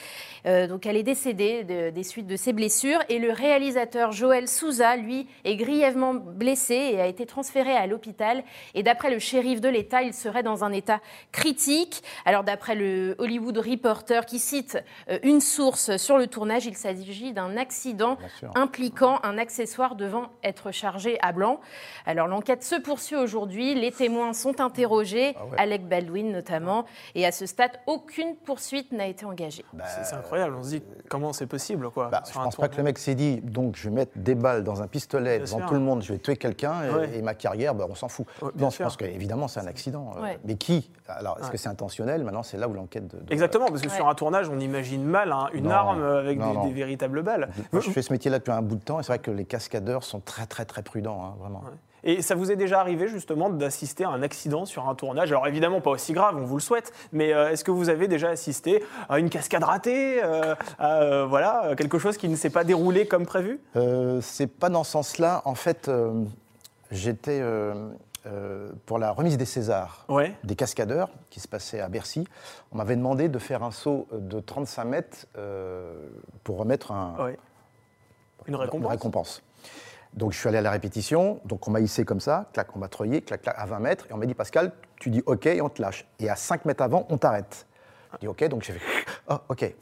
Donc 0.46 0.86
elle 0.86 0.96
est 0.98 1.04
décédée 1.04 1.64
de- 1.64 1.90
des 1.90 2.04
suites 2.04 2.28
de 2.28 2.36
ses 2.36 2.54
blessures 2.54 3.00
le 3.20 3.32
réalisateur 3.32 4.12
Joel 4.12 4.48
Souza, 4.48 4.96
lui, 4.96 5.28
est 5.44 5.56
grièvement 5.56 6.14
blessé 6.14 6.76
et 6.76 7.02
a 7.02 7.08
été 7.08 7.26
transféré 7.26 7.72
à 7.72 7.88
l'hôpital. 7.88 8.44
Et 8.74 8.84
d'après 8.84 9.12
le 9.12 9.20
shérif 9.20 9.62
de 9.62 9.70
l'État, 9.70 10.02
il 10.02 10.14
serait 10.14 10.44
dans 10.44 10.64
un 10.64 10.72
état 10.72 11.02
critique. 11.32 12.04
Alors 12.26 12.44
d'après 12.44 12.76
le 12.76 13.16
Hollywood 13.20 13.58
Reporter 13.58 14.26
qui 14.26 14.40
cite 14.40 14.78
euh, 15.10 15.20
une 15.24 15.42
source 15.42 15.98
sur 15.98 16.18
le 16.18 16.28
tournage, 16.28 16.66
il 16.66 16.76
s'agit 16.76 17.34
d'un 17.34 17.58
accident 17.58 18.18
impliquant 18.56 19.20
un 19.24 19.38
accessoire 19.38 19.96
devant 19.96 20.30
être 20.44 20.72
chargé 20.72 21.18
à 21.22 21.32
blanc. 21.32 21.60
Alors 22.06 22.28
l'enquête 22.28 22.64
se 22.64 22.76
poursuit 22.76 23.16
aujourd'hui, 23.16 23.76
les 23.76 23.92
témoins 23.92 24.34
sont 24.34 24.62
interrogés, 24.62 25.36
Ah 25.38 25.46
ouais. 25.46 25.58
Alec 25.60 25.88
Baldwin 25.88 26.32
notamment, 26.32 26.86
et 27.14 27.26
à 27.26 27.32
ce 27.32 27.46
stade, 27.46 27.72
aucune 27.88 28.36
poursuite 28.36 28.92
n'a 28.92 29.08
été 29.08 29.26
engagée. 29.26 29.66
C'est 29.86 30.06
c'est 30.06 30.16
incroyable. 30.16 30.56
On 30.58 30.64
se 30.64 30.70
dit 30.70 30.84
comment 31.10 31.34
c'est 31.34 31.48
possible, 31.48 31.90
quoi. 31.90 32.10
Bah, 32.10 32.24
je 32.26 32.32
sur 32.32 32.42
un 32.42 32.46
pense 32.46 32.56
pas 32.56 32.68
que 32.68 32.74
le 32.74 32.76
tournage. 32.78 32.95
Mec 32.96 33.00
s'est 33.00 33.16
dit, 33.16 33.42
donc 33.42 33.76
je 33.76 33.90
vais 33.90 33.96
mettre 33.96 34.12
des 34.16 34.36
balles 34.36 34.64
dans 34.64 34.82
un 34.82 34.88
pistolet 34.88 35.38
Bien 35.38 35.46
devant 35.46 35.58
sûr. 35.60 35.68
tout 35.68 35.74
le 35.74 35.80
monde, 35.82 36.02
je 36.02 36.14
vais 36.14 36.20
tuer 36.20 36.38
quelqu'un 36.38 36.74
et, 36.84 36.90
Ouais. 36.94 37.18
et 37.18 37.22
ma 37.22 37.34
carrière, 37.34 37.76
bah, 37.76 37.86
on 37.90 37.96
s'en 37.96 38.08
fout. 38.08 38.26
Ouais, 38.42 38.50
bien 38.56 38.66
non, 38.66 38.70
je 38.70 38.76
sûr. 38.76 38.86
pense 38.86 38.96
qu'évidemment 38.98 39.48
c'est 39.48 39.60
un 39.60 39.68
accident. 39.68 40.14
euh, 40.18 40.22
Ouais. 40.22 40.40
Mais 40.46 40.56
qui? 40.56 40.90
Alors, 41.08 41.38
est-ce 41.38 41.48
Ouais. 41.48 41.52
que 41.52 41.58
c'est 41.58 41.68
intentionnel? 41.70 42.24
Maintenant, 42.24 42.44
c'est 42.44 42.58
là 42.58 42.68
où 42.70 42.74
l'enquête 42.74 43.08
de. 43.08 43.18
de- 43.22 43.34
Exactement, 43.34 43.68
parce 43.68 43.82
que 43.82 43.90
Ouais. 43.90 43.96
sur 43.96 44.08
un 44.08 44.16
tournage, 44.16 44.50
on 44.50 44.60
imagine 44.60 45.04
mal 45.04 45.32
hein, 45.32 45.50
une 45.54 45.66
Non, 45.66 45.72
arme 45.72 46.04
avec 46.04 46.40
non, 46.40 46.50
des, 46.52 46.56
non. 46.58 46.68
des 46.68 46.74
véritables 46.74 47.22
balles. 47.22 47.50
Moi, 47.74 47.82
je 47.82 47.92
fais 47.92 48.02
ce 48.02 48.14
métier-là 48.14 48.40
depuis 48.40 48.52
un 48.52 48.62
bout 48.62 48.76
de 48.76 48.84
temps 48.84 49.00
et 49.00 49.04
c'est 49.04 49.12
vrai 49.12 49.20
que 49.20 49.32
les 49.32 49.46
cascadeurs 49.46 50.04
sont 50.04 50.20
très, 50.22 50.46
très, 50.46 50.66
très 50.66 50.82
prudents, 50.82 51.22
hein, 51.24 51.34
vraiment. 51.40 51.64
Et 52.06 52.22
ça 52.22 52.36
vous 52.36 52.52
est 52.52 52.56
déjà 52.56 52.80
arrivé 52.80 53.08
justement 53.08 53.50
d'assister 53.50 54.04
à 54.04 54.10
un 54.10 54.22
accident 54.22 54.66
sur 54.66 54.88
un 54.88 54.96
tournage? 54.96 55.32
Alors 55.32 55.48
évidemment 55.48 55.82
pas 55.82 55.90
aussi 55.90 56.14
grave, 56.14 56.36
on 56.38 56.46
vous 56.46 56.56
le 56.56 56.62
souhaite, 56.62 56.94
mais 57.12 57.34
euh, 57.34 57.50
est-ce 57.52 57.64
que 57.64 57.72
vous 57.72 57.90
avez 57.90 58.08
déjà 58.08 58.30
assisté 58.30 58.84
à 59.10 59.18
une 59.20 59.30
cascade 59.30 59.64
ratée, 59.64 60.24
euh, 60.24 60.56
à 60.78 61.02
euh, 61.02 61.26
voilà, 61.26 61.74
quelque 61.76 61.98
chose 62.00 62.18
qui 62.18 62.30
ne 62.30 62.36
s'est 62.36 62.52
pas 62.52 62.64
déroulé 62.64 63.08
comme 63.08 63.26
prévu? 63.26 63.60
Euh, 63.76 64.22
c'est 64.22 64.48
pas 64.48 64.70
dans 64.70 64.84
ce 64.84 64.92
sens-là. 64.92 65.42
En 65.46 65.56
fait, 65.56 65.88
euh, 65.90 66.24
j'étais 66.92 67.40
euh, 67.42 67.90
euh, 68.28 68.70
pour 68.86 69.00
la 69.00 69.12
remise 69.12 69.38
des 69.38 69.46
Césars. 69.46 70.06
Ouais. 70.08 70.36
des 70.44 70.56
cascadeurs 70.56 71.10
qui 71.32 71.40
se 71.40 71.48
passaient 71.48 71.80
à 71.82 71.90
Bercy. 71.90 72.28
On 72.72 72.78
m'avait 72.78 72.96
demandé 72.96 73.30
de 73.30 73.40
faire 73.40 73.64
un 73.64 73.72
saut 73.72 74.08
de 74.12 74.40
35 74.40 74.84
mètres 74.86 75.26
euh, 75.38 75.92
pour 76.44 76.58
remettre 76.58 76.92
un, 76.92 77.16
ouais. 77.24 77.38
Une 78.48 78.56
récompense. 78.56 78.92
récompense. 78.92 79.42
Donc 80.16 80.32
je 80.32 80.40
suis 80.40 80.48
allé 80.48 80.58
à 80.58 80.62
la 80.62 80.72
répétition, 80.72 81.42
donc 81.44 81.68
on 81.68 81.72
m'a 81.72 81.82
hissé 81.82 82.06
comme 82.06 82.22
ça, 82.22 82.50
clac, 82.54 82.74
on 82.74 82.80
m'a 82.80 82.88
treuillé, 82.88 83.22
clac, 83.22 83.42
clac, 83.42 83.56
à 83.58 83.66
20 83.66 83.80
mètres, 83.80 84.08
et 84.10 84.14
on 84.14 84.18
m'a 84.18 84.26
dit 84.26 84.34
Pascal, 84.34 84.72
tu 84.98 85.10
dis 85.10 85.22
OK 85.26 85.46
et 85.46 85.62
on 85.62 85.68
te 85.68 85.82
lâche. 85.82 86.06
Et 86.20 86.30
à 86.30 86.38
5 86.38 86.64
mètres 86.66 86.82
avant, 86.82 87.06
on 87.10 87.18
t'arrête. 87.18 87.68
Je 88.14 88.20
dis 88.20 88.28
OK, 88.28 88.44
donc 88.48 88.64
j'ai 88.64 88.74
fait 88.74 88.80
oh, 89.30 89.38
OK. 89.50 89.74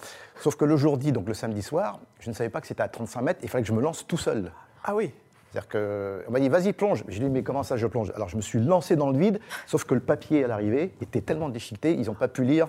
Sauf 0.41 0.56
que 0.56 0.65
le 0.65 0.75
jour 0.75 0.97
dit, 0.97 1.12
donc 1.12 1.27
le 1.27 1.35
samedi 1.35 1.62
soir, 1.62 2.00
je 2.19 2.30
ne 2.30 2.35
savais 2.35 2.50
pas 2.50 2.62
que 2.62 2.68
c'était 2.68 2.81
à 2.81 2.88
35 2.88 3.21
mètres, 3.21 3.39
il 3.44 3.50
fallait 3.50 3.62
que 3.62 3.68
je 3.68 3.74
me 3.74 3.81
lance 3.81 4.07
tout 4.07 4.18
seul. 4.18 4.51
Ah 4.83 4.95
oui. 4.95 5.13
C'est-à-dire 5.53 5.69
qu'on 5.69 6.31
m'a 6.31 6.39
dit, 6.39 6.50
vas-y, 6.50 6.73
plonge. 6.73 7.03
J'ai 7.07 7.19
dit, 7.19 7.29
mais 7.29 7.44
comment 7.44 7.61
ça, 7.61 7.77
je 7.77 7.85
plonge? 7.85 8.11
Alors, 8.15 8.27
je 8.27 8.35
me 8.38 8.41
suis 8.41 8.59
lancé 8.59 8.95
dans 8.95 9.11
le 9.11 9.17
vide, 9.19 9.39
sauf 9.67 9.83
que 9.83 9.94
le 9.94 10.00
papier 10.00 10.44
à 10.45 10.47
l'arrivée 10.47 10.91
était 11.00 11.21
tellement 11.21 11.47
déchiqueté, 11.50 11.94
ils 11.94 12.07
n'ont 12.07 12.15
pas 12.15 12.27
pu 12.27 12.44
lire. 12.44 12.67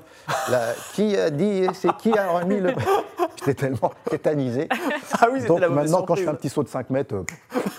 la- 0.51 0.75
Qui 0.93 1.17
a 1.17 1.31
dit, 1.31 1.67
c'est 1.73 1.97
qui 1.97 2.17
a 2.17 2.29
remis 2.29 2.61
le. 2.61 2.75
J'étais 3.39 3.55
tellement 3.55 3.91
tétanisé. 4.11 4.69
Ah 5.19 5.29
oui, 5.33 5.45
Donc, 5.47 5.61
la 5.61 5.69
maintenant, 5.71 6.03
quand 6.03 6.15
je 6.15 6.23
fais 6.25 6.29
un 6.29 6.35
petit 6.35 6.49
saut 6.51 6.63
de 6.63 6.69
5 6.69 6.91
mètres. 6.91 7.15
euh, 7.15 7.25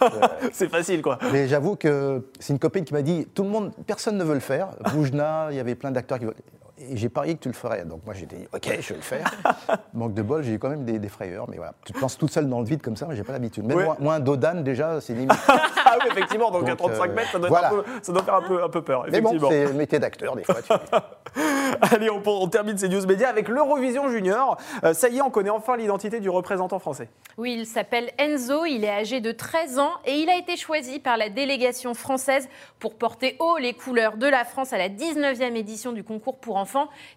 C'est 0.51 0.69
facile 0.69 1.01
quoi. 1.01 1.17
mais 1.31 1.47
j'avoue 1.47 1.75
que 1.75 2.27
c'est 2.39 2.53
une 2.53 2.59
copine 2.59 2.83
qui 2.83 2.93
m'a 2.93 3.01
dit, 3.01 3.27
tout 3.33 3.43
le 3.43 3.49
monde, 3.49 3.71
personne 3.87 4.17
ne 4.17 4.23
veut 4.23 4.33
le 4.33 4.39
faire. 4.39 4.69
Boujna, 4.91 5.47
il 5.51 5.57
y 5.57 5.59
avait 5.59 5.75
plein 5.75 5.91
d'acteurs 5.91 6.19
qui 6.19 6.25
veulent. 6.25 6.35
Et 6.77 6.97
j'ai 6.97 7.07
parié 7.07 7.35
que 7.35 7.39
tu 7.39 7.47
le 7.47 7.53
ferais. 7.53 7.85
Donc 7.85 8.01
moi 8.05 8.13
j'étais 8.13 8.35
dit, 8.35 8.47
ok, 8.53 8.63
je 8.81 8.89
vais 8.89 8.95
le 8.95 9.01
faire. 9.01 9.31
Manque 9.93 10.13
de 10.13 10.21
bol, 10.21 10.43
j'ai 10.43 10.53
eu 10.53 10.59
quand 10.59 10.67
même 10.69 10.83
des, 10.83 10.99
des 10.99 11.07
frayeurs. 11.07 11.49
Mais 11.49 11.55
voilà, 11.57 11.73
tu 11.85 11.93
te 11.93 11.99
lances 11.99 12.17
toute 12.17 12.31
seule 12.31 12.49
dans 12.49 12.59
le 12.59 12.65
vide 12.65 12.81
comme 12.81 12.97
ça, 12.97 13.05
mais 13.07 13.15
j'ai 13.15 13.23
pas 13.23 13.31
l'habitude. 13.33 13.63
Même 13.65 13.77
Ouais. 13.77 13.85
moi, 13.85 13.97
moi, 13.99 14.13
un 14.15 14.19
Dodan, 14.19 14.61
déjà, 14.61 14.99
c'est 15.01 15.13
limite. 15.13 15.31
Ah 15.87 15.97
oui, 16.01 16.07
effectivement, 16.11 16.49
donc, 16.49 16.63
à 16.63 16.69
Donc, 16.73 16.77
35 16.79 17.09
euh, 17.11 17.13
mètres, 17.13 17.31
ça 17.31 17.37
doit, 17.37 17.47
voilà. 17.47 17.67
être 17.67 17.73
un 17.77 17.83
peu- 17.83 17.89
ça 18.01 18.11
doit 18.11 18.23
faire 18.23 18.33
un 18.33 18.41
peu, 18.41 18.63
un 18.63 18.69
peu 18.69 18.81
peur. 18.81 19.05
Mais 19.11 19.21
bon, 19.21 19.37
c'est 19.49 19.65
le 19.65 19.73
métier 19.73 19.99
d'acteur, 19.99 20.35
des 20.35 20.43
fois. 20.43 20.55
tu- 20.63 20.73
Allez, 21.93 22.09
on, 22.09 22.23
on 22.25 22.47
termine 22.47 22.75
ces 22.75 22.89
news 22.89 23.05
médias 23.05 23.29
avec 23.29 23.47
l'Eurovision 23.47 24.09
Junior. 24.09 24.57
Euh, 24.83 24.95
ça 24.95 25.09
y 25.09 25.17
est, 25.17 25.21
on 25.21 25.29
connaît 25.29 25.51
enfin 25.51 25.77
l'identité 25.77 26.19
du 26.19 26.29
représentant 26.29 26.79
français. 26.79 27.07
Oui, 27.37 27.53
il 27.59 27.67
s'appelle 27.67 28.09
Enzo, 28.17 28.65
il 28.65 28.83
est 28.83 28.89
âgé 28.89 29.21
de 29.21 29.31
13 29.31 29.77
ans 29.77 29.91
et 30.05 30.13
il 30.15 30.27
a 30.29 30.37
été 30.37 30.57
choisi 30.57 30.99
par 30.99 31.17
la 31.17 31.29
délégation 31.29 31.93
française 31.93 32.49
pour 32.79 32.95
porter 32.95 33.35
haut 33.39 33.57
les 33.59 33.73
couleurs 33.73 34.17
de 34.17 34.25
la 34.27 34.43
France 34.43 34.73
à 34.73 34.79
la 34.79 34.89
19e 34.89 35.55
édition 35.55 35.91
du 35.91 36.03
concours 36.03 36.39
pour 36.39 36.55
enfants 36.57 36.64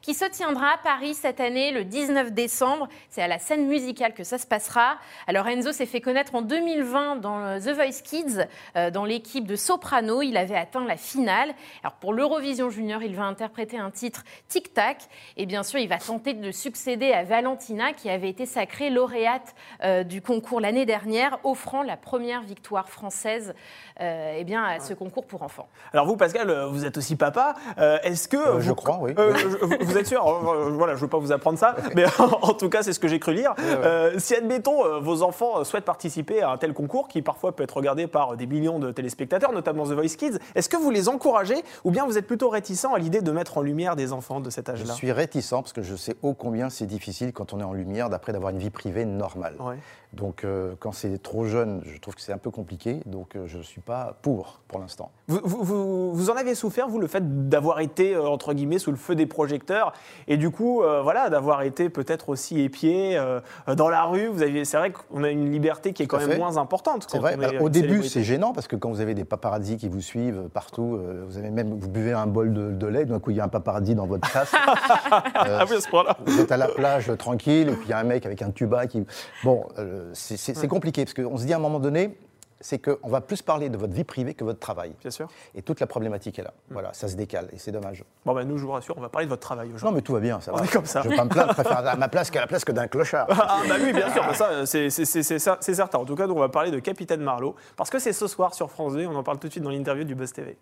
qui 0.02 0.14
se 0.14 0.24
tiendra 0.24 0.74
à 0.74 0.78
Paris 0.78 1.14
cette 1.14 1.40
année 1.40 1.70
le 1.72 1.84
19 1.84 2.32
décembre. 2.32 2.88
C'est 3.10 3.22
à 3.22 3.28
la 3.28 3.38
scène 3.38 3.66
musicale 3.66 4.14
que 4.14 4.24
ça 4.24 4.38
se 4.38 4.46
passera. 4.46 4.96
Alors 5.26 5.46
Enzo 5.48 5.72
s'est 5.72 5.86
fait 5.86 6.00
connaître 6.00 6.34
en 6.34 6.42
2020 6.42 7.16
dans 7.16 7.38
euh, 7.40 7.58
The 7.58 7.70
Voice 7.74 8.02
Kids, 8.04 8.46
euh, 8.76 8.90
dans 8.90 9.04
l'équipe 9.04 9.46
de 9.46 9.56
Soprano. 9.56 10.22
Il 10.22 10.36
avait 10.36 10.56
atteint 10.56 10.84
la 10.84 10.96
finale. 10.96 11.54
Alors 11.82 11.94
pour 11.94 12.12
l'Eurovision 12.12 12.70
Junior, 12.70 13.02
il 13.02 13.14
va 13.16 13.24
interpréter 13.24 13.78
un 13.78 13.90
titre 13.90 14.22
Tic 14.48 14.72
Tac 14.74 14.98
et 15.36 15.46
bien 15.46 15.62
sûr, 15.62 15.78
il 15.80 15.88
va 15.88 15.98
tenter 15.98 16.34
de 16.34 16.50
succéder 16.52 17.12
à 17.12 17.24
Valentina 17.24 17.92
qui 17.92 18.10
avait 18.10 18.28
été 18.28 18.46
sacrée 18.46 18.90
lauréate 18.90 19.54
euh, 19.84 20.04
du 20.04 20.20
concours 20.22 20.60
l'année 20.60 20.86
dernière, 20.86 21.38
offrant 21.44 21.82
la 21.82 21.96
première 21.96 22.42
victoire 22.42 22.88
française 22.88 23.54
euh, 24.00 24.34
eh 24.38 24.44
bien, 24.44 24.62
à 24.64 24.80
ce 24.80 24.94
concours 24.94 25.26
pour 25.26 25.42
enfants. 25.42 25.68
Alors 25.92 26.06
vous, 26.06 26.16
Pascal, 26.16 26.50
vous 26.70 26.84
êtes 26.84 26.96
aussi 26.96 27.16
papa. 27.16 27.54
Euh, 27.78 27.98
Est-ce 28.02 28.28
que 28.28 28.36
Euh, 28.36 28.60
je 28.60 28.68
vous- 28.68 28.74
crois, 28.74 28.98
oui. 29.00 29.12
Je- 29.38 29.84
vous- 29.84 29.98
êtes 29.98 30.06
sûr 30.06 30.26
Euh, 30.26 30.70
Voilà, 30.70 30.94
je 30.94 30.98
ne 30.98 31.02
veux 31.02 31.08
pas 31.08 31.18
vous 31.18 31.32
apprendre 31.32 31.58
ça, 31.58 31.76
mais 31.94 32.04
en 32.42 32.52
tout 32.54 32.68
cas, 32.68 32.82
c'est 32.82 32.92
ce 32.92 33.00
que 33.00 33.08
j'ai 33.08 33.18
cru 33.18 33.34
lire. 33.34 33.54
Euh, 33.60 34.12
si 34.18 34.34
admettons 34.34 34.84
euh, 34.84 34.98
vos 35.00 35.22
enfants 35.22 35.64
souhaitent 35.64 35.84
participer 35.84 36.42
à 36.42 36.50
un 36.50 36.56
tel 36.58 36.72
concours, 36.74 37.08
qui 37.08 37.22
parfois 37.22 37.54
peut 37.54 37.62
être 37.62 37.76
regardé 37.76 38.06
par 38.06 38.36
des 38.36 38.46
millions 38.46 38.78
de 38.78 38.90
téléspectateurs, 38.90 39.52
notamment 39.52 39.84
The 39.84 39.92
Voice 39.92 40.16
Kids, 40.18 40.38
est-ce 40.54 40.68
que 40.68 40.76
vous 40.76 40.90
les 40.90 41.08
encouragez 41.08 41.62
ou 41.84 41.90
bien 41.90 42.04
vous 42.06 42.18
êtes 42.18 42.26
plutôt 42.26 42.48
réticent 42.48 42.84
à 42.94 42.98
l'idée 42.98 43.20
de 43.20 43.32
mettre 43.32 43.58
en 43.58 43.62
lumière 43.62 43.96
des 43.96 44.12
enfants 44.12 44.40
de 44.40 44.50
cet 44.50 44.66
Je 44.68 44.72
âge-là 44.72 44.94
suis 44.94 45.12
réticent 45.12 45.50
parce 45.50 45.72
que 45.72 45.82
je 45.82 45.94
sais 45.96 46.16
ô 46.22 46.34
combien 46.34 46.70
c'est 46.70 46.86
difficile 46.86 47.32
quand 47.32 47.52
on 47.52 47.60
est 47.60 47.64
en 47.64 47.72
lumière 47.72 48.08
d'après 48.10 48.32
d'avoir 48.32 48.50
une 48.50 48.58
vie 48.58 48.70
privée 48.70 49.04
normale. 49.04 49.54
Ouais. 49.60 49.76
Donc 50.14 50.42
euh, 50.44 50.74
quand 50.80 50.92
c'est 50.92 51.22
trop 51.22 51.44
jeune, 51.44 51.82
je 51.84 51.98
trouve 52.00 52.14
que 52.14 52.20
c'est 52.22 52.32
un 52.32 52.38
peu 52.38 52.50
compliqué. 52.50 53.00
Donc 53.06 53.36
euh, 53.36 53.46
je 53.46 53.58
ne 53.58 53.62
suis 53.62 53.80
pas 53.82 54.16
pour 54.22 54.60
pour 54.66 54.80
l'instant. 54.80 55.10
Vous, 55.28 55.40
vous- 55.44 56.14
vous- 56.14 56.30
en 56.30 56.34
avez 56.36 56.54
souffert, 56.54 56.88
vous, 56.88 56.98
le 56.98 57.06
fait 57.06 57.48
d'avoir 57.48 57.80
été, 57.80 58.14
euh, 58.14 58.26
entre 58.26 58.52
guillemets, 58.54 58.78
sous 58.78 58.90
le 58.90 58.96
feu 58.96 59.14
des 59.14 59.26
projecteurs 59.26 59.92
et 60.26 60.36
du 60.36 60.50
coup, 60.50 60.82
voilà, 61.02 61.28
d'avoir 61.30 61.62
été 61.62 61.88
peut-être 61.90 62.28
aussi 62.30 62.60
épié 62.60 63.20
dans 63.66 63.88
la 63.88 64.04
rue? 64.04 64.28
Vous 64.28 64.42
aviez, 64.42 64.64
c'est 64.64 64.76
vrai 64.78 64.92
qu'on 64.92 65.24
a 65.24 65.30
une 65.30 65.50
liberté 65.50 65.92
qui 65.92 66.02
est 66.02 66.06
quand 66.06 66.18
même 66.18 66.30
fait. 66.32 66.38
moins 66.38 66.56
importante. 66.56 67.06
C'est 67.10 67.18
vrai. 67.18 67.36
bah, 67.36 67.48
au 67.60 67.68
début, 67.68 68.02
c'est 68.04 68.22
gênant 68.22 68.52
parce 68.52 68.66
que 68.68 68.76
quand 68.76 68.90
vous 68.90 69.00
avez 69.00 69.14
des 69.14 69.24
paparazzis 69.24 69.76
qui 69.76 69.88
vous 69.88 70.00
suivent 70.00 70.48
partout, 70.52 70.98
vous 71.26 71.38
avez 71.38 71.50
même 71.50 71.78
vous 71.78 71.88
buvez 71.88 72.12
un 72.12 72.26
bol 72.26 72.52
de, 72.52 72.70
de 72.72 72.86
lait, 72.86 73.04
d'un 73.04 73.20
coup 73.20 73.30
il 73.30 73.36
y 73.36 73.40
a 73.40 73.44
un 73.44 73.48
paparazzi 73.48 73.94
dans 73.94 74.06
votre 74.06 74.30
tasse. 74.30 74.52
Ah 75.10 75.64
oui, 75.68 75.76
à 75.76 75.80
ce 75.80 75.88
point-là. 75.88 76.16
Vous 76.26 76.40
êtes 76.40 76.52
à 76.52 76.56
la 76.56 76.68
plage 76.68 77.10
tranquille 77.18 77.68
et 77.68 77.72
puis 77.72 77.86
il 77.86 77.90
y 77.90 77.92
a 77.92 77.98
un 77.98 78.04
mec 78.04 78.26
avec 78.26 78.42
un 78.42 78.50
tuba 78.50 78.86
qui. 78.86 79.04
Bon, 79.44 79.64
c'est 80.14 80.36
c'est 80.36 80.68
compliqué 80.68 81.04
parce 81.04 81.14
qu'on 81.14 81.36
se 81.36 81.44
dit 81.44 81.52
à 81.52 81.56
un 81.56 81.60
moment 81.60 81.80
donné, 81.80 82.18
c'est 82.60 82.78
qu'on 82.80 83.08
va 83.08 83.20
plus 83.20 83.40
parler 83.40 83.68
de 83.68 83.78
votre 83.78 83.92
vie 83.92 84.02
privée 84.02 84.34
que 84.34 84.42
votre 84.42 84.58
travail. 84.58 84.92
Bien 85.00 85.12
sûr. 85.12 85.28
Et 85.54 85.62
toute 85.62 85.78
la 85.78 85.86
problématique 85.86 86.40
est 86.40 86.42
là. 86.42 86.52
Voilà, 86.70 86.92
ça 86.92 87.06
se 87.06 87.14
décale 87.14 87.48
et 87.52 87.58
c'est 87.58 87.70
dommage. 87.70 88.02
Bon, 88.26 88.34
ben, 88.34 88.42
nous, 88.48 88.58
je 88.58 88.64
vous 88.66 88.72
rassure, 88.72 88.96
on 88.98 89.00
va 89.00 89.08
parler 89.08 89.26
de 89.26 89.30
votre 89.30 89.42
travail 89.42 89.68
Non, 89.68 89.76
aujourd'hui. 89.76 89.94
mais 89.96 90.02
tout 90.02 90.12
va 90.12 90.18
bien, 90.18 90.40
ça 90.40 90.52
On 90.52 90.56
va. 90.56 90.64
est 90.64 90.68
comme 90.72 90.84
ça. 90.84 91.02
Je 91.02 91.06
ne 91.06 91.12
veux 91.12 91.16
pas 91.16 91.24
me 91.24 91.28
plaindre, 91.30 91.50
je 91.50 91.54
préfère 91.62 91.86
à 91.86 91.94
ma 91.94 92.08
place 92.08 92.30
qu'à 92.32 92.40
la 92.40 92.48
place 92.48 92.64
que 92.64 92.72
d'un 92.72 92.88
clochard. 92.88 93.28
Ah, 93.30 93.60
bah 93.68 93.76
oui, 93.80 93.92
bien 93.92 94.10
sûr, 94.12 94.22
bah 94.26 94.34
ça, 94.34 94.66
c'est- 94.66 94.90
certain. 94.90 95.98
En 95.98 96.04
tout 96.04 96.16
cas, 96.16 96.26
nous, 96.26 96.34
on 96.34 96.40
va 96.40 96.48
parler 96.48 96.72
de 96.72 96.80
Capitaine 96.80 97.20
Marlowe, 97.20 97.54
parce 97.76 97.90
que 97.90 98.00
c'est 98.00 98.12
ce 98.12 98.26
soir 98.26 98.52
sur 98.54 98.70
France 98.72 98.94
2, 98.94 99.06
on 99.06 99.14
en 99.14 99.22
parle 99.22 99.38
tout 99.38 99.46
de 99.46 99.52
suite 99.52 99.62
dans 99.62 99.70
l'interview 99.70 100.02
du 100.04 100.16
Buzz 100.16 100.32
TV. 100.32 100.56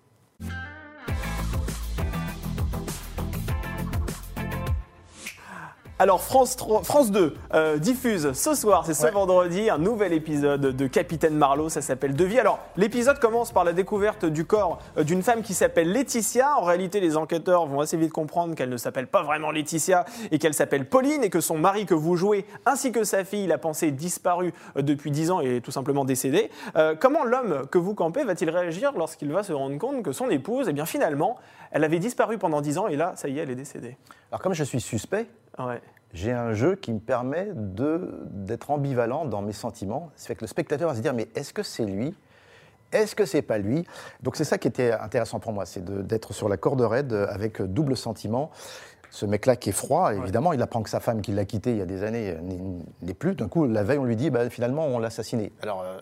Alors 5.99 6.21
France, 6.23 6.57
3 6.57 6.83
France 6.83 7.11
2 7.11 7.35
euh, 7.55 7.79
diffuse 7.79 8.33
ce 8.35 8.55
soir, 8.55 8.85
c'est 8.85 8.93
ce 8.93 9.05
Ouais. 9.07 9.11
vendredi, 9.12 9.71
un 9.71 9.79
nouvel 9.79 10.12
épisode 10.12 10.61
de 10.61 10.87
Capitaine 10.87 11.35
Marlowe, 11.35 11.71
ça 11.71 11.81
s'appelle 11.81 12.15
Devis. 12.15 12.38
Alors 12.38 12.59
l'épisode 12.76 13.19
commence 13.19 13.50
par 13.50 13.65
la 13.65 13.73
découverte 13.73 14.26
du 14.26 14.45
corps 14.45 14.79
euh, 14.99 15.05
d'une 15.05 15.23
femme 15.23 15.41
qui 15.41 15.55
s'appelle 15.55 15.91
Laetitia. 15.91 16.59
En 16.59 16.65
réalité, 16.65 17.00
les 17.00 17.17
enquêteurs 17.17 17.65
vont 17.65 17.81
assez 17.81 17.97
vite 17.97 18.12
comprendre 18.12 18.55
qu'elle 18.55 18.69
ne 18.69 18.76
s'appelle 18.76 19.07
pas 19.07 19.23
vraiment 19.23 19.50
Laetitia 19.50 20.05
et 20.31 20.38
qu'elle 20.38 20.53
s'appelle 20.53 20.87
Pauline 20.87 21.25
et 21.25 21.31
que 21.31 21.41
son 21.41 21.57
mari 21.57 21.87
que 21.87 21.95
vous 21.95 22.15
jouez 22.17 22.45
ainsi 22.67 22.93
que 22.93 23.03
sa 23.03 23.25
fille, 23.25 23.47
la 23.47 23.57
pensée 23.57 23.91
disparue 23.91 24.53
euh, 24.76 24.83
depuis 24.83 25.11
10 25.11 25.31
ans 25.31 25.41
et 25.41 25.57
est 25.57 25.61
tout 25.62 25.71
simplement 25.71 26.05
décédé. 26.05 26.50
Euh, 26.76 26.95
comment 26.95 27.25
l'homme 27.25 27.67
que 27.71 27.79
vous 27.79 27.95
campez 27.95 28.23
va-t-il 28.23 28.50
réagir 28.50 28.93
lorsqu'il 28.99 29.33
va 29.33 29.43
se 29.43 29.55
rendre 29.55 29.79
compte 29.79 30.03
que 30.03 30.12
son 30.12 30.29
épouse, 30.29 30.67
eh 30.69 30.75
bien 30.75 30.85
finalement, 30.85 31.37
elle 31.71 31.85
avait 31.85 32.00
disparu 32.00 32.37
pendant 32.37 32.61
10 32.61 32.76
ans 32.76 32.87
et 32.87 32.97
là, 32.97 33.15
ça 33.17 33.29
y 33.29 33.38
est, 33.38 33.43
elle 33.45 33.50
est 33.50 33.55
décédée? 33.55 33.97
Alors 34.31 34.43
comme 34.43 34.53
je 34.53 34.65
suis 34.65 34.81
suspect, 34.83 35.26
Ouais. 35.59 35.81
j'ai 36.13 36.33
un 36.33 36.53
jeu 36.55 36.77
qui 36.77 36.93
me 36.93 36.99
permet 36.99 37.49
d'être 37.55 38.71
ambivalent 38.71 39.25
dans 39.25 39.43
mes 39.43 39.53
sentiments. 39.53 40.11
Ça 40.17 40.29
fait 40.29 40.35
que 40.37 40.43
le 40.43 40.47
spectateur 40.47 40.89
va 40.89 40.95
se 40.95 41.01
dire, 41.01 41.15
mais 41.15 41.29
est-ce 41.35 41.53
que 41.53 41.63
c'est 41.63 41.85
lui? 41.85 42.15
Est-ce 42.93 43.17
que 43.17 43.25
c'est 43.25 43.43
pas 43.43 43.59
lui? 43.59 43.85
Donc 44.23 44.37
c'est 44.37 44.45
ça 44.45 44.59
qui 44.59 44.69
était 44.69 44.93
intéressant 44.93 45.41
pour 45.41 45.53
moi, 45.53 45.67
c'est 45.67 45.85
d'être 46.07 46.33
sur 46.33 46.49
la 46.49 46.57
corde 46.57 46.81
raide 46.83 47.13
avec 47.13 47.61
double 47.61 47.97
sentiment. 47.97 48.51
Ce 49.11 49.25
mec-là 49.27 49.57
qui 49.57 49.71
est 49.71 49.73
froid, 49.73 50.13
évidemment, 50.15 50.53
il 50.53 50.61
apprend 50.63 50.83
que 50.83 50.91
sa 50.91 51.01
femme 51.01 51.21
qui 51.23 51.33
l'a 51.33 51.45
quitté 51.45 51.71
il 51.71 51.79
y 51.79 51.83
a 51.83 51.87
des 51.87 52.03
années 52.03 52.35
n'est- 52.43 52.59
n'est 53.03 53.15
plus. 53.15 53.35
D'un 53.35 53.49
coup, 53.49 53.67
la 53.67 53.83
veille, 53.83 53.99
on 53.99 54.05
lui 54.05 54.17
dit, 54.17 54.31
bah, 54.31 54.51
finalement, 54.51 54.87
on 54.87 54.99
l'a 54.99 55.07
assassiné. 55.09 55.53
Alors, 55.63 55.83
euh, 55.83 55.99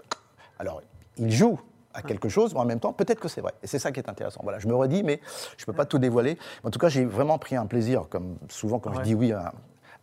alors, 0.58 0.82
il 1.18 1.30
joue 1.30 1.60
à 1.94 2.02
quelque 2.02 2.28
chose, 2.28 2.52
mais 2.54 2.60
en 2.60 2.64
même 2.64 2.80
temps, 2.80 2.92
peut-être 2.92 3.20
que 3.20 3.28
c'est 3.28 3.40
vrai. 3.40 3.52
Et 3.62 3.66
c'est 3.66 3.78
ça 3.78 3.92
qui 3.92 4.00
est 4.00 4.08
intéressant. 4.08 4.40
Voilà, 4.42 4.58
je 4.58 4.66
me 4.68 4.74
redis, 4.74 5.02
mais 5.02 5.20
je 5.56 5.62
ne 5.62 5.66
peux 5.66 5.72
pas 5.72 5.86
tout 5.86 5.98
dévoiler. 5.98 6.36
En 6.64 6.70
tout 6.70 6.78
cas, 6.78 6.88
j'ai 6.88 7.04
vraiment 7.04 7.38
pris 7.38 7.56
un 7.56 7.66
plaisir, 7.66 8.08
comme 8.10 8.36
souvent 8.48 8.78
quand 8.80 8.90
Ouais. 8.90 8.96
je 8.98 9.02
dis 9.02 9.14
oui 9.14 9.32
à, 9.32 9.52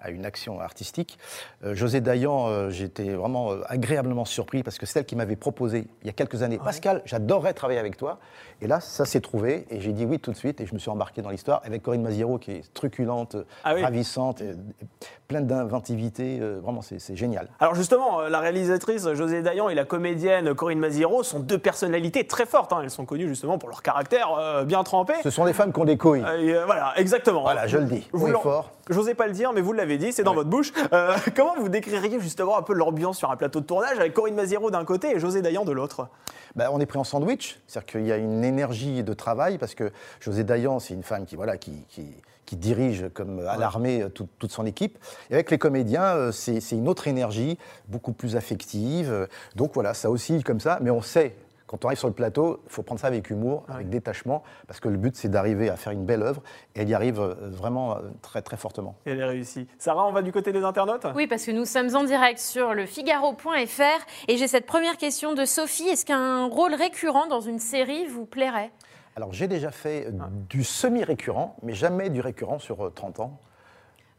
à 0.01 0.09
une 0.09 0.25
action 0.25 0.59
artistique. 0.59 1.17
Euh, 1.63 1.75
José 1.75 2.01
Dayan, 2.01 2.47
euh, 2.47 2.69
j'étais 2.69 3.09
vraiment 3.11 3.51
euh, 3.51 3.61
agréablement 3.67 4.25
surpris 4.25 4.63
parce 4.63 4.77
que 4.77 4.85
c'est 4.85 4.99
elle 4.99 5.05
qui 5.05 5.15
m'avait 5.15 5.35
proposé 5.35 5.87
il 6.01 6.07
y 6.07 6.09
a 6.09 6.13
quelques 6.13 6.41
années, 6.43 6.57
Pascal, 6.57 7.01
j'adorerais 7.05 7.53
travailler 7.53 7.79
avec 7.79 7.97
toi. 7.97 8.19
Et 8.61 8.67
là, 8.67 8.79
ça 8.79 9.05
s'est 9.05 9.21
trouvé 9.21 9.65
et 9.69 9.79
j'ai 9.81 9.91
dit 9.93 10.05
oui 10.05 10.19
tout 10.19 10.31
de 10.31 10.37
suite 10.37 10.61
et 10.61 10.65
je 10.65 10.73
me 10.73 10.79
suis 10.79 10.89
embarqué 10.89 11.21
dans 11.21 11.29
l'histoire 11.29 11.61
avec 11.65 11.81
Corinne 11.83 12.01
Maziero 12.03 12.37
qui 12.37 12.51
est 12.51 12.73
truculente, 12.73 13.35
Ah 13.63 13.73
oui. 13.75 13.83
ravissante, 13.83 14.41
et- 14.41 14.49
et 14.51 14.85
pleine 15.27 15.47
d'inventivité. 15.47 16.39
vraiment, 16.39 16.81
c'est 16.81 17.15
génial. 17.15 17.47
Alors 17.59 17.73
justement, 17.75 18.21
la 18.21 18.39
réalisatrice 18.39 19.07
José 19.13 19.41
Dayan 19.41 19.69
et 19.69 19.75
la 19.75 19.85
comédienne 19.85 20.53
Corinne 20.53 20.79
Maziro 20.79 21.23
sont 21.23 21.39
deux 21.39 21.57
personnalités 21.57 22.27
très 22.27 22.45
fortes. 22.45 22.73
hein. 22.73 22.81
Elles 22.83 22.89
sont 22.89 23.05
connues 23.05 23.27
justement 23.27 23.57
pour 23.57 23.69
leur 23.69 23.81
caractère 23.81 24.63
bien 24.65 24.83
trempé. 24.83 25.13
Ce 25.23 25.29
sont 25.29 25.45
des 25.45 25.53
femmes 25.53 25.71
qui 25.73 25.79
ont 25.79 25.85
des 25.85 25.97
couilles. 25.97 26.21
Voilà, 26.65 26.93
exactement. 26.97 27.41
Voilà, 27.41 27.67
je 27.67 27.77
le 27.77 27.85
dis. 27.85 28.07
Vous 28.11 28.27
l'en- 28.27 28.41
fort. 28.41 28.71
J'osais 28.89 29.13
pas 29.13 29.27
le 29.27 29.33
dire, 29.33 29.53
mais 29.53 29.61
vous 29.61 29.73
l'avez 29.73 29.97
dit, 29.97 30.11
c'est 30.11 30.23
dans 30.23 30.31
Ouais. 30.31 30.37
votre 30.37 30.49
bouche. 30.49 30.71
Euh, 30.93 31.13
comment 31.35 31.55
vous 31.59 31.69
décririez 31.69 32.19
justement 32.19 32.57
un 32.57 32.61
peu 32.61 32.73
l'ambiance 32.73 33.17
sur 33.17 33.29
un 33.31 33.35
plateau 33.37 33.59
de 33.61 33.65
tournage 33.65 33.97
avec 33.99 34.13
Corinne 34.13 34.35
Maziro 34.35 34.71
d'un 34.71 34.85
côté 34.85 35.15
et 35.15 35.19
José 35.19 35.41
Dayan 35.41 35.65
de 35.65 35.71
l'autre? 35.71 36.07
Ben, 36.55 36.69
on 36.71 36.79
est 36.79 36.85
pris 36.85 36.97
en 36.99 37.03
sandwich, 37.03 37.59
c'est-à-dire 37.67 37.85
qu'il 37.85 38.05
y 38.07 38.11
a 38.11 38.17
une 38.17 38.43
énergie 38.43 39.03
de 39.03 39.13
travail, 39.13 39.57
parce 39.57 39.75
que 39.75 39.91
José 40.19 40.43
Dayan, 40.43 40.79
c'est 40.79 40.93
une 40.93 41.03
femme 41.03 41.25
qui, 41.25 41.35
voilà, 41.35 41.57
qui, 41.57 41.85
qui- 41.89 42.15
qui 42.45 42.57
dirige 42.57 43.05
comme 43.13 43.39
à 43.47 43.55
l'armée 43.55 44.01
euh, 44.01 44.09
toute, 44.09 44.27
toute 44.37 44.51
son 44.51 44.65
équipe. 44.65 44.97
Et 45.29 45.35
avec 45.35 45.51
les 45.51 45.57
comédiens, 45.57 46.03
euh, 46.03 46.31
c'est 46.33 46.59
une 46.71 46.89
autre 46.89 47.07
énergie, 47.07 47.57
beaucoup 47.87 48.11
plus 48.11 48.35
affective. 48.35 49.29
Donc 49.55 49.71
voilà, 49.73 49.93
ça 49.93 50.09
oscille 50.11 50.43
comme 50.43 50.59
ça, 50.59 50.79
mais 50.81 50.89
on 50.91 51.01
sait. 51.01 51.33
Quand 51.71 51.85
on 51.85 51.87
arrive 51.87 51.99
sur 51.99 52.09
le 52.09 52.13
plateau, 52.13 52.61
il 52.65 52.71
faut 52.71 52.83
prendre 52.83 52.99
ça 52.99 53.07
avec 53.07 53.29
humour, 53.29 53.63
avec 53.69 53.87
détachement, 53.87 54.43
parce 54.67 54.81
que 54.81 54.89
le 54.89 54.97
but, 54.97 55.15
c'est 55.15 55.29
d'arriver 55.29 55.69
à 55.69 55.77
faire 55.77 55.93
une 55.93 56.03
belle 56.03 56.21
œuvre, 56.21 56.43
et 56.75 56.81
elle 56.81 56.89
y 56.89 56.93
arrive 56.93 57.21
euh, 57.21 57.33
vraiment 57.43 57.95
euh, 57.95 58.01
très, 58.21 58.41
très 58.41 58.57
fortement. 58.57 58.97
Et 59.05 59.11
elle 59.11 59.21
est 59.21 59.25
réussie. 59.25 59.69
Sarah, 59.77 60.05
on 60.05 60.11
va 60.11 60.21
du 60.21 60.33
côté 60.33 60.51
des 60.51 60.65
internautes? 60.65 61.07
Oui, 61.15 61.27
parce 61.27 61.45
que 61.45 61.51
nous 61.51 61.63
sommes 61.63 61.95
en 61.95 62.03
direct 62.03 62.39
sur 62.39 62.73
le 62.73 62.85
Figaro.fr 62.85 64.05
et 64.27 64.35
j'ai 64.35 64.49
cette 64.49 64.65
première 64.65 64.97
question 64.97 65.33
de 65.33 65.45
Sophie. 65.45 65.87
Est-ce 65.87 66.05
qu'un 66.05 66.47
rôle 66.47 66.73
récurrent 66.73 67.27
dans 67.27 67.39
une 67.39 67.59
série 67.59 68.05
vous 68.05 68.25
plairait? 68.25 68.71
Alors 69.15 69.33
j'ai 69.33 69.47
déjà 69.47 69.71
fait 69.71 70.07
euh, 70.07 70.11
du 70.49 70.63
semi-récurrent, 70.63 71.55
mais 71.63 71.73
jamais 71.73 72.09
du 72.09 72.21
récurrent 72.21 72.59
sur 72.59 72.85
euh, 72.85 72.89
30 72.89 73.19
ans. 73.21 73.39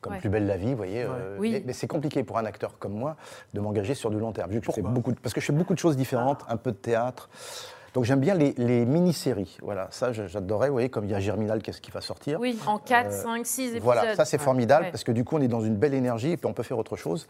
Comme 0.02 0.12
Ouais. 0.14 0.18
Plus 0.18 0.28
belle 0.28 0.46
la 0.46 0.56
vie, 0.58 0.72
vous 0.72 0.76
voyez. 0.76 1.04
euh, 1.04 1.36
Oui. 1.38 1.52
Mais, 1.52 1.62
mais 1.66 1.72
c'est 1.72 1.86
compliqué 1.86 2.22
pour 2.24 2.36
un 2.36 2.44
acteur 2.44 2.76
comme 2.78 2.92
moi 2.92 3.16
de 3.54 3.60
m'engager 3.60 3.94
sur 3.94 4.10
du 4.10 4.18
long 4.18 4.32
terme. 4.32 4.50
vu 4.50 4.58
que 4.60 4.66
je 4.66 4.72
fais 4.72 4.82
Pourquoi 4.82 4.94
beaucoup 4.94 5.12
de- 5.12 5.18
parce 5.20 5.32
que 5.32 5.40
je 5.40 5.46
fais 5.46 5.52
beaucoup 5.52 5.72
de 5.74 5.78
choses 5.78 5.96
différentes, 5.96 6.44
un 6.48 6.56
peu 6.56 6.72
de 6.72 6.76
théâtre. 6.76 7.30
Donc 7.94 8.04
j'aime 8.04 8.20
bien 8.20 8.34
les, 8.34 8.52
les 8.56 8.84
mini-séries. 8.86 9.58
Voilà, 9.62 9.86
ça 9.90 10.12
j'adorais. 10.12 10.68
Vous 10.68 10.72
voyez, 10.74 10.88
comme 10.88 11.04
il 11.04 11.10
y 11.10 11.14
a 11.14 11.20
Germinal, 11.20 11.62
qu'est-ce 11.62 11.80
qui 11.80 11.90
va 11.90 12.00
sortir? 12.00 12.40
Oui, 12.40 12.58
en 12.66 12.78
4, 12.78 13.08
Euh, 13.12 13.22
5, 13.22 13.46
6 13.46 13.62
épisodes. 13.64 13.82
Voilà, 13.82 14.16
ça 14.16 14.24
c'est 14.24 14.38
Ouais. 14.38 14.42
formidable 14.44 14.86
Ouais. 14.86 14.90
parce 14.90 15.04
que 15.04 15.12
du 15.12 15.24
coup 15.24 15.36
on 15.36 15.40
est 15.42 15.46
dans 15.48 15.60
une 15.60 15.76
belle 15.76 15.92
énergie 15.94 16.32
et 16.32 16.36
puis 16.36 16.46
on 16.46 16.54
peut 16.54 16.62
faire 16.62 16.78
autre 16.78 16.96
chose. 16.96 17.28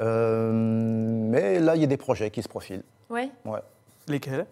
Euh, 0.00 0.50
mais 0.52 1.58
là 1.60 1.76
il 1.76 1.80
y 1.80 1.84
a 1.84 1.88
des 1.88 1.96
projets 1.96 2.30
qui 2.30 2.42
se 2.42 2.48
profilent. 2.48 2.82
Ouais. 3.10 3.28
Ouais. 3.44 3.60
Lesquels? 4.08 4.46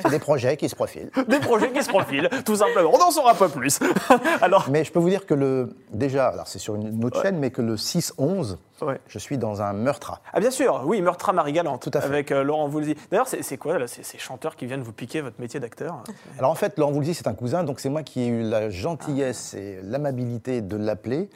C'est 0.00 0.10
des 0.10 0.18
projets 0.18 0.56
qui 0.56 0.68
se 0.68 0.74
profilent. 0.74 1.10
Des 1.28 1.38
projets 1.38 1.72
qui 1.72 1.82
se 1.82 1.88
profilent, 1.88 2.28
tout 2.44 2.56
simplement. 2.56 2.90
On 2.92 2.98
n'en 2.98 3.10
saura 3.10 3.34
pas 3.34 3.48
plus. 3.48 3.78
Alors, 4.42 4.66
Mais 4.70 4.84
je 4.84 4.92
peux 4.92 4.98
vous 4.98 5.08
dire 5.08 5.26
que 5.26 5.34
le 5.34 5.74
déjà, 5.92 6.28
alors 6.28 6.46
c'est 6.46 6.58
sur 6.58 6.74
une 6.74 7.04
autre 7.04 7.22
chaîne, 7.22 7.38
mais 7.38 7.50
que 7.50 7.62
le 7.62 7.76
6-11, 7.76 8.56
Ouais. 8.82 9.00
je 9.06 9.18
suis 9.18 9.38
dans 9.38 9.62
un 9.62 9.72
meurtre. 9.72 10.20
Ah 10.32 10.40
bien 10.40 10.50
sûr, 10.50 10.82
oui, 10.86 11.00
Meurtre 11.02 11.28
à 11.28 11.32
Marie-Galante, 11.32 11.82
Tout 11.82 11.90
à 11.94 12.00
fait. 12.00 12.06
avec 12.06 12.32
euh, 12.32 12.42
Laurent 12.42 12.68
Voulzy. 12.68 12.96
D'ailleurs, 13.10 13.28
c'est 13.28 13.42
c'est 13.42 13.56
quoi 13.56 13.78
là, 13.78 13.86
ces, 13.86 14.02
ces 14.02 14.18
chanteurs 14.18 14.56
qui 14.56 14.66
viennent 14.66 14.82
vous 14.82 14.92
piquer 14.92 15.20
votre 15.20 15.40
métier 15.40 15.60
d'acteur? 15.60 16.02
Alors 16.38 16.50
en 16.50 16.54
fait, 16.54 16.78
Laurent 16.78 16.92
Voulzy, 16.92 17.14
c'est 17.14 17.26
un 17.28 17.34
cousin, 17.34 17.64
donc 17.64 17.80
c'est 17.80 17.88
moi 17.90 18.02
qui 18.02 18.20
ai 18.22 18.26
eu 18.26 18.42
la 18.42 18.70
gentillesse 18.70 19.54
et 19.54 19.80
l'amabilité 19.82 20.60
de 20.62 20.76
l'appeler 20.76 21.30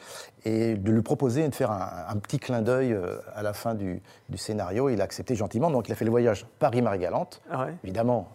et 0.44 0.74
de 0.76 0.92
lui 0.92 1.02
proposer 1.02 1.48
de 1.48 1.54
faire 1.54 1.70
un, 1.70 1.88
un 2.08 2.16
petit 2.16 2.38
clin 2.38 2.62
d'œil 2.62 2.92
euh, 2.92 3.16
à 3.34 3.42
la 3.42 3.52
fin 3.52 3.74
du, 3.74 4.02
du 4.28 4.38
scénario. 4.38 4.88
Il 4.88 5.00
a 5.00 5.04
accepté 5.04 5.34
gentiment, 5.34 5.70
donc 5.70 5.88
il 5.88 5.92
a 5.92 5.94
fait 5.94 6.04
le 6.04 6.10
voyage 6.10 6.46
Paris-Marie-Galante, 6.58 7.40
Ah 7.50 7.64
ouais. 7.66 7.74
évidemment. 7.84 8.28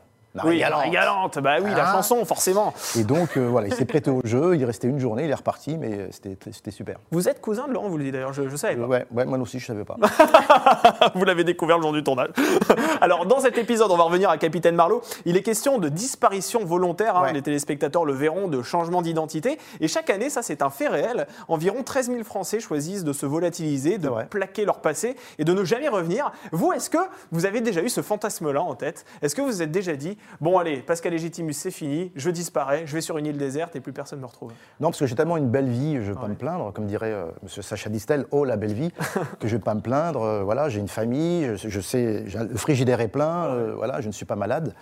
Oui. 0.46 0.62
Marie-Galante, 0.62 1.40
bah 1.40 1.58
oui, 1.62 1.70
la 1.76 1.90
Ah. 1.90 1.92
chanson, 1.94 2.24
forcément. 2.26 2.74
Et 2.98 3.04
donc 3.04 3.36
euh, 3.38 3.48
voilà, 3.50 3.68
il 3.68 3.74
s'est 3.74 3.86
prêté 3.86 4.10
au 4.10 4.22
jeu, 4.24 4.56
il 4.56 4.62
est 4.62 4.66
resté 4.66 4.88
une 4.88 5.00
journée, 5.00 5.26
il 5.26 5.30
est 5.30 5.36
reparti, 5.36 5.78
mais 5.78 5.92
euh, 5.94 6.08
c'était 6.12 6.38
c'était 6.52 6.72
super. 6.72 6.98
Vous 7.12 7.28
êtes 7.28 7.42
cousin 7.42 7.68
de 7.68 7.74
Laurent 7.74 7.90
Voulzy 7.90 8.12
d'ailleurs, 8.12 8.32
je, 8.34 8.48
je 8.48 8.56
savais 8.56 8.76
pas. 8.78 8.86
Ouais, 8.88 9.06
ouais, 9.12 9.26
moi 9.26 9.38
aussi, 9.40 9.60
je 9.60 9.66
savais 9.66 9.84
pas. 9.84 9.98
Vous 11.16 11.26
l'avez 11.26 11.44
découvert 11.44 11.78
le 11.78 11.84
jour 11.84 11.94
du 11.94 12.04
tournage. 12.04 12.30
Alors, 13.02 13.26
dans 13.26 13.40
cet 13.40 13.58
épisode, 13.58 13.92
on 13.92 13.98
va 13.98 14.04
revenir 14.04 14.30
à 14.30 14.38
Capitaine 14.38 14.76
Marlowe. 14.76 15.02
Il 15.26 15.38
est 15.38 15.42
question 15.44 15.78
de 15.78 15.90
disparition 15.90 16.64
volontaire. 16.66 17.16
hein, 17.18 17.22
Ouais. 17.24 17.34
Les 17.34 17.42
téléspectateurs 17.42 18.06
le 18.06 18.14
verront, 18.14 18.48
de 18.48 18.62
changement 18.62 19.02
d'identité. 19.02 19.58
Et 19.80 19.88
chaque 19.88 20.10
année, 20.10 20.30
ça, 20.30 20.42
c'est 20.42 20.62
un 20.62 20.70
fait 20.70 20.88
réel. 20.88 21.28
Environ 21.48 21.84
13 21.84 22.08
000 22.12 22.24
Français 22.24 22.60
choisissent 22.60 23.04
de 23.04 23.14
se 23.14 23.26
volatiliser, 23.26 23.98
de 23.98 24.10
plaquer 24.30 24.66
leur 24.66 24.80
passé 24.80 25.16
et 25.40 25.44
de 25.44 25.54
ne 25.54 25.64
jamais 25.64 25.90
revenir. 25.90 26.32
Vous, 26.52 26.72
est-ce 26.74 26.90
que 26.90 26.98
vous 27.32 27.46
avez 27.46 27.62
déjà 27.62 27.82
eu 27.82 27.90
ce 27.90 28.02
fantasme-là 28.02 28.62
en 28.62 28.76
tête? 28.76 29.06
Est-ce 29.22 29.36
que 29.36 29.42
vous 29.42 29.48
vous 29.48 29.62
êtes 29.62 29.72
déjà 29.72 29.96
dit, 29.96 30.18
bon, 30.40 30.58
allez, 30.58 30.78
Pascal 30.78 31.12
Légitimus, 31.14 31.54
c'est 31.54 31.72
fini, 31.72 32.12
je 32.16 32.30
disparais, 32.30 32.84
je 32.86 32.94
vais 32.94 33.02
sur 33.02 33.18
une 33.18 33.26
île 33.26 33.38
déserte 33.38 33.76
et 33.76 33.80
plus 33.80 33.94
personne 33.94 34.20
ne 34.20 34.24
me 34.24 34.28
retrouve 34.28 34.52
Non, 34.80 34.90
parce 34.90 35.00
que 35.00 35.06
j'ai 35.06 35.16
tellement 35.16 35.38
une 35.38 35.50
belle 35.50 35.70
vie, 35.70 35.96
je 35.96 36.00
ne 36.00 36.06
vais 36.08 36.14
pas 36.14 36.22
Ouais. 36.24 36.30
me 36.30 36.36
plaindre, 36.36 36.72
comme 36.74 36.86
dirait 36.86 37.12
euh, 37.12 37.26
Monsieur 37.44 37.62
Sacha 37.62 37.90
Distel, 37.90 38.26
oh 38.32 38.46
la 38.46 38.58
belle 38.58 38.74
vie, 38.74 38.92
que 39.40 39.48
je 39.48 39.54
ne 39.56 39.60
vais 39.60 39.64
pas 39.64 39.74
me 39.76 39.82
plaindre. 39.82 40.22
euh, 40.22 40.44
voilà, 40.44 40.70
j'ai 40.70 40.80
une 40.80 40.88
famille, 40.88 41.56
je, 41.58 41.70
je 41.70 41.80
sais, 41.82 42.24
le 42.26 42.58
frigidaire 42.58 43.02
est 43.02 43.08
plein, 43.08 43.46
euh, 43.46 43.74
voilà, 43.76 44.02
je 44.02 44.08
ne 44.08 44.12
suis 44.12 44.26
pas 44.26 44.36
malade, 44.36 44.74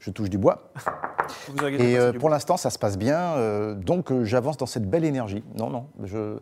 je 0.00 0.10
touche 0.10 0.30
du 0.30 0.38
bois. 0.38 0.70
Vous 1.48 1.66
Et 1.66 1.94
pas, 1.96 2.00
euh, 2.02 2.12
du 2.12 2.18
pour 2.18 2.30
l'instant, 2.30 2.56
ça 2.56 2.70
se 2.70 2.78
passe 2.78 2.96
bien, 2.98 3.34
donc 3.76 4.12
j'avance 4.24 4.56
dans 4.56 4.66
cette 4.66 4.88
belle 4.88 5.04
énergie. 5.04 5.44
Non, 5.56 5.70
non, 5.70 5.86
je 6.04 6.38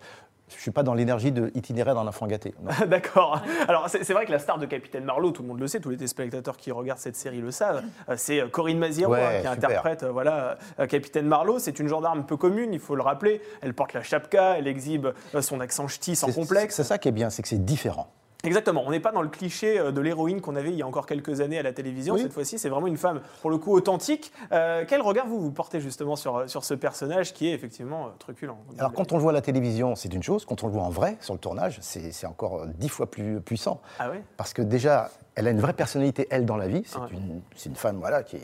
ne 0.54 0.60
suis 0.60 0.70
pas 0.70 0.84
dans 0.84 0.94
l'énergie 0.94 1.32
de 1.32 1.50
itinéraire 1.54 1.94
d'un 1.94 2.06
enfant 2.06 2.26
gâté. 2.26 2.54
D'accord. 2.86 3.42
Alors, 3.66 3.88
c'est 3.88 4.12
vrai 4.12 4.26
que 4.26 4.30
la 4.30 4.38
star 4.38 4.58
de 4.58 4.66
Capitaine 4.66 5.04
Marlowe, 5.04 5.32
tout 5.32 5.42
le 5.42 5.48
monde 5.48 5.58
le 5.58 5.66
sait, 5.66 5.80
tous 5.80 5.90
les 5.90 5.96
téléspectateurs 5.96 6.56
qui 6.56 6.70
regardent 6.70 7.00
cette 7.00 7.16
série 7.16 7.40
le 7.40 7.50
savent, 7.50 7.82
euh, 8.08 8.14
c'est 8.16 8.40
euh, 8.40 8.48
Corinne 8.48 8.78
Maziero 8.78 9.12
Ouais, 9.12 9.22
hein, 9.24 9.30
qui 9.30 9.38
super. 9.38 9.52
interprète 9.70 10.02
euh, 10.04 10.12
voilà, 10.12 10.58
Capitaine 10.88 11.26
Marlowe. 11.26 11.58
C'est 11.58 11.80
une 11.80 11.88
gendarme 11.88 12.24
peu 12.24 12.36
commune, 12.36 12.72
il 12.72 12.80
faut 12.80 12.94
le 12.94 13.02
rappeler. 13.02 13.40
Elle 13.60 13.74
porte 13.74 13.92
la 13.92 14.02
chapka, 14.02 14.56
elle 14.58 14.68
exhibe 14.68 15.08
son 15.40 15.60
accent 15.60 15.88
ch'ti 15.88 16.14
sans 16.14 16.32
complexe. 16.32 16.76
C'est 16.76 16.84
ça 16.84 16.98
qui 16.98 17.08
est 17.08 17.12
bien, 17.12 17.30
c'est 17.30 17.42
que 17.42 17.48
c'est 17.48 17.64
différent. 17.64 18.12
Exactement, 18.46 18.82
on 18.86 18.90
n'est 18.90 19.00
pas 19.00 19.12
dans 19.12 19.22
le 19.22 19.28
cliché 19.28 19.78
euh, 19.78 19.90
de 19.92 20.00
l'héroïne 20.00 20.40
qu'on 20.40 20.56
avait 20.56 20.70
il 20.70 20.76
y 20.76 20.82
a 20.82 20.86
encore 20.86 21.06
quelques 21.06 21.40
années 21.40 21.58
à 21.58 21.62
la 21.62 21.72
télévision. 21.72 22.14
Oui. 22.14 22.22
Cette 22.22 22.32
fois-ci, 22.32 22.58
c'est 22.58 22.68
vraiment 22.68 22.86
une 22.86 22.96
femme, 22.96 23.20
pour 23.42 23.50
le 23.50 23.58
coup, 23.58 23.72
authentique. 23.72 24.32
Euh, 24.52 24.84
quel 24.88 25.02
regard 25.02 25.26
vous, 25.26 25.40
vous 25.40 25.50
portez 25.50 25.80
justement 25.80 26.16
sur, 26.16 26.36
euh, 26.36 26.46
sur 26.46 26.64
ce 26.64 26.74
personnage 26.74 27.34
qui 27.34 27.48
est 27.48 27.52
effectivement 27.52 28.10
truculent? 28.18 28.56
Alors 28.78 28.92
quand 28.92 29.12
on 29.12 29.16
le 29.16 29.22
voit 29.22 29.32
à 29.32 29.34
la 29.34 29.42
télévision, 29.42 29.94
c'est 29.96 30.12
une 30.14 30.22
chose, 30.22 30.44
quand 30.46 30.62
on 30.62 30.68
le 30.68 30.72
voit 30.72 30.82
en 30.84 30.90
vrai, 30.90 31.16
sur 31.20 31.34
le 31.34 31.40
tournage, 31.40 31.78
c'est 31.80 32.26
encore 32.26 32.66
dix 32.66 32.88
fois 32.88 33.10
plus 33.10 33.40
puissant. 33.40 33.80
Ah 33.98 34.10
ouais? 34.10 34.22
Parce 34.36 34.52
que 34.52 34.62
déjà, 34.62 35.10
elle 35.34 35.48
a 35.48 35.50
une 35.50 35.60
vraie 35.60 35.72
personnalité, 35.74 36.26
elle, 36.30 36.46
dans 36.46 36.56
la 36.56 36.68
vie. 36.68 36.82
C'est 36.86 36.98
Ouais. 36.98 37.08
une, 37.12 37.40
c'est 37.56 37.68
une 37.68 37.76
femme 37.76 37.96
voilà, 37.98 38.22
qui, 38.22 38.38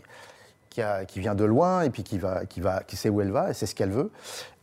qui, 0.73 0.83
a- 0.83 1.05
qui 1.05 1.21
vient 1.21 1.35
de 1.35 1.45
loin 1.45 1.83
et 1.83 1.91
puis 1.91 2.03
qui, 2.03 2.19
va, 2.19 2.45
qui, 2.47 2.61
va, 2.61 2.83
qui 2.83 2.97
sait 2.97 3.09
où 3.09 3.21
elle 3.21 3.31
va 3.31 3.51
et 3.51 3.55
c'est 3.55 3.67
ce 3.67 3.75
qu'elle 3.75 3.91
veut. 3.91 4.11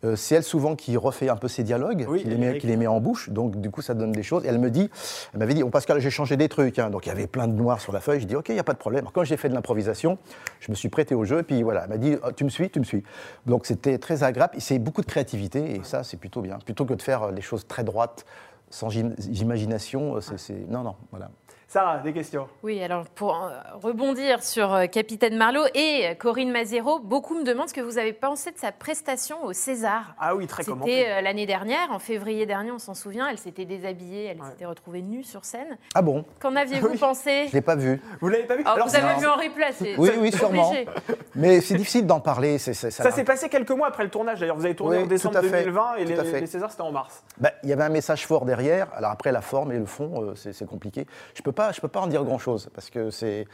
Euh, 0.06 0.16
c'est 0.16 0.36
elle 0.36 0.44
souvent 0.44 0.76
qui 0.78 0.96
refait 0.96 1.28
un 1.28 1.36
peu 1.36 1.50
ses 1.50 1.64
dialogues, 1.64 2.06
Oui, 2.08 2.22
qui, 2.24 2.30
les 2.30 2.38
met, 2.38 2.46
Eric. 2.48 2.62
qui 2.62 2.68
les 2.68 2.78
met 2.78 2.88
en 2.88 3.02
bouche, 3.02 3.30
donc 3.30 3.60
du 3.60 3.70
coup 3.70 3.82
ça 3.82 3.94
donne 3.94 4.14
des 4.14 4.24
choses. 4.24 4.46
Et 4.46 4.48
elle 4.48 4.58
me 4.60 4.70
dit, 4.72 4.90
elle 5.34 5.40
m'avait 5.40 5.54
dit, 5.54 5.62
oh 5.64 5.70
Pascal, 5.70 6.00
j'ai 6.00 6.10
changé 6.10 6.38
des 6.38 6.48
trucs, 6.48 6.80
hein. 6.80 6.90
donc 6.90 7.06
il 7.06 7.10
y 7.10 7.12
avait 7.12 7.28
plein 7.28 7.48
de 7.50 7.54
noir 7.54 7.82
sur 7.82 7.92
la 7.92 8.00
feuille. 8.00 8.22
Je 8.22 8.26
dis, 8.26 8.36
ok, 8.36 8.48
il 8.50 8.54
n'y 8.54 8.60
a 8.60 8.64
pas 8.64 8.72
de 8.74 8.78
problème. 8.78 9.02
Alors, 9.04 9.12
quand 9.12 9.24
j'ai 9.26 9.36
fait 9.36 9.50
de 9.50 9.54
l'improvisation, 9.54 10.18
je 10.62 10.72
me 10.72 10.76
suis 10.76 10.88
prêté 10.90 11.16
au 11.16 11.26
jeu, 11.26 11.40
et 11.40 11.44
puis 11.44 11.64
voilà, 11.64 11.84
elle 11.84 11.90
m'a 11.90 11.98
dit, 11.98 12.16
Oh, 12.26 12.32
tu 12.32 12.46
me 12.46 12.50
suis, 12.50 12.70
tu 12.70 12.80
me 12.80 12.86
suis. 12.86 13.04
Donc 13.46 13.66
c'était 13.66 13.98
très 13.98 14.24
agréable, 14.24 14.54
c'est 14.60 14.80
beaucoup 14.80 15.02
de 15.02 15.08
créativité, 15.08 15.76
et 15.76 15.82
ça 15.84 16.04
c'est 16.06 16.18
plutôt 16.18 16.42
bien. 16.42 16.60
Plutôt 16.64 16.86
que 16.86 16.94
de 16.94 17.02
faire 17.02 17.24
euh, 17.24 17.32
les 17.32 17.42
choses 17.42 17.68
très 17.68 17.84
droites, 17.84 18.26
sans 18.70 18.90
imagination, 18.96 20.16
euh, 20.16 20.22
c'est- 20.22 20.68
non, 20.70 20.84
non, 20.84 20.96
voilà. 21.12 21.30
Sarah, 21.72 22.00
des 22.00 22.14
questions 22.14 22.48
Oui, 22.64 22.82
alors 22.82 23.06
pour 23.06 23.36
euh, 23.44 23.50
rebondir 23.84 24.42
sur 24.44 24.74
euh, 24.74 24.88
Capitaine 24.88 25.38
Marlowe 25.38 25.68
et 25.76 26.08
euh, 26.08 26.16
Corinne 26.16 26.50
Mazero, 26.52 26.98
beaucoup 26.98 27.36
me 27.38 27.44
demandent 27.44 27.70
ce 27.70 27.76
que 27.76 27.82
vous 27.82 28.00
avez 28.00 28.12
pensé 28.12 28.50
de 28.50 28.58
sa 28.58 28.72
prestation 28.72 29.44
au 29.46 29.54
César. 29.54 30.16
Ah 30.20 30.36
oui, 30.36 30.48
très 30.48 30.64
commenté. 30.64 30.98
C'était 30.98 31.22
l'année 31.22 31.46
dernière, 31.46 31.92
en 31.92 32.00
février 32.00 32.48
dernier, 32.48 32.72
on 32.72 32.80
s'en 32.80 32.96
souvient, 32.96 33.28
elle 33.30 33.38
s'était 33.38 33.66
déshabillée, 33.66 34.26
elle 34.26 34.42
Ouais. 34.42 34.50
s'était 34.50 34.66
retrouvée 34.66 35.04
nue 35.04 35.24
sur 35.24 35.46
scène. 35.46 35.78
Ah 35.94 36.02
bon? 36.02 36.26
Qu'en 36.42 36.56
aviez-vous 36.56 36.88
Oui. 36.92 36.98
pensé? 36.98 37.46
Je 37.50 37.54
l'ai 37.54 37.62
pas 37.62 37.76
vu. 37.76 38.02
Vous 38.20 38.30
l'avez 38.30 38.46
pas 38.46 38.56
vu 38.56 38.62
Alors, 38.64 38.74
Alors, 38.74 38.88
Vous 38.88 38.96
avez 38.96 39.14
non. 39.14 39.20
vu 39.20 39.28
en 39.28 39.36
replay, 39.36 39.72
c'est 39.74 39.96
Oui, 40.00 40.10
oui, 40.20 40.32
sûrement. 40.32 40.70
obligé. 40.70 40.88
Mais 41.36 41.62
c'est 41.62 41.76
difficile 41.76 42.08
d'en 42.08 42.20
parler. 42.20 42.58
c'est- 42.58 42.74
c'est- 42.74 42.90
ça 42.90 43.04
Ça 43.04 43.12
s'est 43.12 43.24
passé 43.24 43.48
quelques 43.48 43.70
mois 43.70 43.90
après 43.90 44.04
le 44.04 44.10
tournage. 44.10 44.40
D'ailleurs, 44.40 44.56
vous 44.58 44.66
avez 44.66 44.76
tourné 44.76 44.98
Oui, 44.98 45.04
en 45.04 45.06
décembre 45.08 45.40
tout 45.40 45.46
à 45.46 45.48
fait. 45.48 45.66
2020 45.66 45.96
et 45.98 46.04
Tout 46.06 46.10
les, 46.14 46.20
à 46.20 46.24
fait. 46.24 46.42
les 46.42 46.48
Césars, 46.48 46.72
c'était 46.72 46.82
en 46.82 46.92
mars. 46.92 47.24
Bah, 47.38 47.52
Il 47.62 47.70
y 47.70 47.74
avait 47.74 47.84
un 47.84 47.90
message 47.90 48.26
fort 48.26 48.46
derrière. 48.46 48.88
Alors 48.96 49.12
après, 49.12 49.32
la 49.32 49.42
forme 49.42 49.72
et 49.72 49.78
le 49.78 49.86
fond, 49.86 50.24
euh, 50.24 50.34
c'est 50.34 50.52
c'est 50.52 50.66
compliqué. 50.66 51.06
Je 51.36 51.44
peux 51.44 51.52
pas, 51.60 51.72
je 51.74 51.82
peux 51.82 51.90
pas 51.90 52.00
en 52.00 52.08
dire 52.08 52.24
grand-chose 52.24 52.70
parce 52.74 52.90
que 52.90 53.10
c'est 53.12 53.46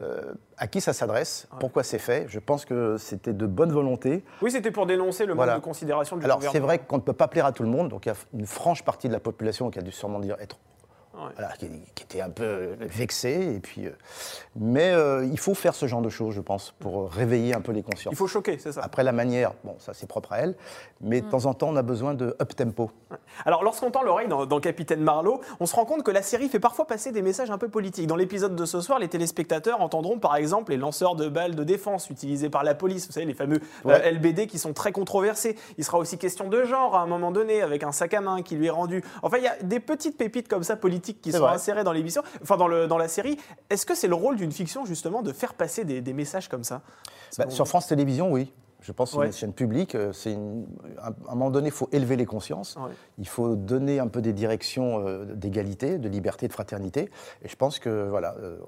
euh, 0.00 0.32
à 0.56 0.68
qui 0.68 0.80
ça 0.80 0.92
s'adresse, 0.92 1.48
pourquoi 1.58 1.82
c'est 1.82 1.98
fait. 1.98 2.26
Je 2.28 2.38
pense 2.38 2.64
que 2.64 2.96
c'était 2.98 3.32
de 3.32 3.46
bonne 3.46 3.72
volonté. 3.72 4.24
Oui, 4.40 4.50
c'était 4.52 4.70
pour 4.70 4.86
dénoncer 4.86 5.26
le 5.26 5.34
Voilà. 5.34 5.54
manque 5.54 5.62
de 5.62 5.64
considération 5.64 6.16
du 6.16 6.24
Alors 6.24 6.38
c'est 6.40 6.46
gouvernement. 6.46 6.66
vrai 6.66 6.78
qu'on 6.78 6.96
ne 6.98 7.02
peut 7.02 7.12
pas 7.12 7.26
plaire 7.28 7.46
à 7.46 7.52
tout 7.52 7.64
le 7.64 7.68
monde, 7.68 7.88
donc 7.88 8.06
il 8.06 8.10
y 8.10 8.12
a 8.12 8.16
une 8.32 8.46
franche 8.46 8.84
partie 8.84 9.08
de 9.08 9.12
la 9.12 9.18
population 9.20 9.70
qui 9.70 9.78
a 9.80 9.82
dû 9.82 9.90
sûrement 9.92 10.20
dire 10.20 10.36
être 10.40 10.58
Ouais. 11.14 11.30
voilà, 11.36 11.52
qui, 11.56 11.68
qui 11.94 12.04
était 12.04 12.22
un 12.22 12.30
peu 12.30 12.70
vexée. 12.80 13.54
Et 13.54 13.60
puis, 13.60 13.86
euh, 13.86 13.90
mais 14.56 14.92
euh, 14.92 15.26
il 15.26 15.38
faut 15.38 15.54
faire 15.54 15.74
ce 15.74 15.86
genre 15.86 16.00
de 16.00 16.08
choses, 16.08 16.34
je 16.34 16.40
pense, 16.40 16.72
pour 16.78 17.10
réveiller 17.10 17.54
un 17.54 17.60
peu 17.60 17.72
les 17.72 17.82
consciences. 17.82 18.12
Il 18.12 18.16
faut 18.16 18.26
choquer, 18.26 18.58
c'est 18.58 18.72
ça. 18.72 18.80
Après 18.82 19.02
la 19.02 19.12
manière, 19.12 19.52
bon, 19.62 19.76
ça 19.78 19.92
c'est 19.92 20.06
propre 20.06 20.32
à 20.32 20.38
elle, 20.38 20.54
mais 21.02 21.20
de 21.20 21.28
temps 21.28 21.44
en 21.44 21.52
temps 21.54 21.68
on 21.68 21.76
a 21.76 21.82
besoin 21.82 22.14
de 22.14 22.34
up 22.40 22.56
tempo. 22.56 22.90
Alors, 23.44 23.62
lorsqu'on 23.62 23.90
tend 23.90 24.02
l'oreille 24.02 24.28
dans, 24.28 24.46
dans 24.46 24.60
Capitaine 24.60 25.02
Marlowe, 25.02 25.40
on 25.60 25.66
se 25.66 25.74
rend 25.74 25.84
compte 25.84 26.02
que 26.02 26.10
la 26.10 26.22
série 26.22 26.48
fait 26.48 26.60
parfois 26.60 26.86
passer 26.86 27.12
des 27.12 27.22
messages 27.22 27.50
un 27.50 27.58
peu 27.58 27.68
politiques. 27.68 28.06
Dans 28.06 28.16
l'épisode 28.16 28.56
de 28.56 28.64
ce 28.64 28.80
soir, 28.80 28.98
les 28.98 29.08
téléspectateurs 29.08 29.82
entendront 29.82 30.18
par 30.18 30.36
exemple 30.36 30.72
les 30.72 30.78
lanceurs 30.78 31.14
de 31.14 31.28
balles 31.28 31.54
de 31.54 31.64
défense 31.64 32.08
utilisés 32.08 32.48
par 32.48 32.64
la 32.64 32.74
police, 32.74 33.06
vous 33.06 33.12
savez, 33.12 33.26
les 33.26 33.34
fameux 33.34 33.60
euh. 33.86 34.10
LBD 34.10 34.46
qui 34.46 34.58
sont 34.58 34.72
très 34.72 34.92
controversés. 34.92 35.56
Il 35.76 35.84
sera 35.84 35.98
aussi 35.98 36.16
question 36.16 36.48
de 36.48 36.64
genre 36.64 36.96
à 36.96 37.00
un 37.00 37.06
moment 37.06 37.32
donné, 37.32 37.60
avec 37.60 37.82
un 37.82 37.92
sac 37.92 38.14
à 38.14 38.22
main 38.22 38.42
qui 38.42 38.56
lui 38.56 38.66
est 38.66 38.70
rendu. 38.70 39.04
Enfin, 39.22 39.36
il 39.36 39.44
y 39.44 39.48
a 39.48 39.56
des 39.62 39.80
petites 39.80 40.16
pépites 40.16 40.48
comme 40.48 40.62
ça 40.62 40.76
politiques 40.76 41.01
qui 41.02 41.32
sont 41.32 41.40
vrai. 41.40 41.52
insérées 41.54 41.84
dans 41.84 41.92
l'émission, 41.92 42.22
enfin 42.42 42.56
dans, 42.56 42.68
le, 42.68 42.86
dans 42.86 42.98
la 42.98 43.08
série. 43.08 43.36
Est-ce 43.70 43.84
que 43.86 43.94
c'est 43.94 44.08
le 44.08 44.14
rôle 44.14 44.36
d'une 44.36 44.52
fiction 44.52 44.84
justement 44.84 45.22
de 45.22 45.32
faire 45.32 45.54
passer 45.54 45.84
des, 45.84 46.00
des 46.00 46.12
messages 46.12 46.48
comme 46.48 46.64
ça? 46.64 46.82
Bah, 47.38 47.50
sur 47.50 47.66
France 47.68 47.86
Télévisions, 47.88 48.30
oui. 48.30 48.52
Je 48.80 48.90
pense 48.90 49.10
que 49.10 49.14
c'est 49.14 49.18
Ouais. 49.20 49.26
une 49.28 49.32
chaîne 49.32 49.52
publique. 49.52 49.94
euh, 49.94 50.12
C'est 50.12 50.32
une- 50.32 50.66
à 50.98 51.08
un 51.28 51.34
moment 51.34 51.50
donné, 51.50 51.68
il 51.68 51.72
faut 51.72 51.88
élever 51.92 52.16
les 52.16 52.26
consciences. 52.26 52.74
Ouais. 52.76 52.90
Il 53.18 53.28
faut 53.28 53.54
donner 53.54 54.00
un 54.00 54.08
peu 54.08 54.20
des 54.20 54.32
directions 54.32 55.06
euh, 55.06 55.24
d'égalité, 55.36 55.98
de 55.98 56.08
liberté, 56.08 56.48
de 56.48 56.52
fraternité. 56.52 57.08
Et 57.42 57.48
je 57.48 57.54
pense 57.54 57.78
que, 57.78 58.08
voilà, 58.08 58.34
euh, 58.42 58.58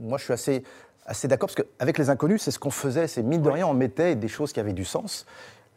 moi, 0.00 0.16
je 0.16 0.24
suis 0.24 0.32
assez, 0.32 0.62
assez 1.04 1.28
d'accord 1.28 1.50
parce 1.50 1.66
qu'avec 1.66 1.98
les 1.98 2.08
inconnus, 2.08 2.40
c'est 2.40 2.50
ce 2.50 2.58
qu'on 2.58 2.70
faisait. 2.70 3.08
C'est 3.08 3.22
mine 3.22 3.42
de 3.42 3.50
rien, 3.50 3.66
on 3.66 3.74
mettait 3.74 4.14
des 4.16 4.28
choses 4.28 4.54
qui 4.54 4.60
avaient 4.60 4.72
du 4.72 4.86
sens. 4.86 5.26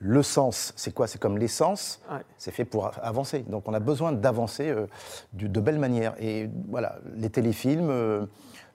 Le 0.04 0.24
sens, 0.24 0.74
c'est 0.76 0.94
quoi? 0.94 1.06
C'est 1.08 1.20
comme 1.20 1.38
l'essence. 1.38 2.02
Ouais. 2.12 2.22
C'est 2.38 2.52
fait 2.52 2.66
pour 2.66 2.92
avancer. 3.04 3.40
Donc, 3.48 3.68
on 3.68 3.74
a 3.74 3.80
besoin 3.80 4.12
d'avancer 4.12 4.70
euh, 4.70 4.88
de 5.34 5.60
belle 5.60 5.78
manière. 5.78 6.16
Et 6.20 6.50
voilà, 6.70 6.98
les 7.16 7.30
téléfilms. 7.30 7.90
euh, 7.90 8.26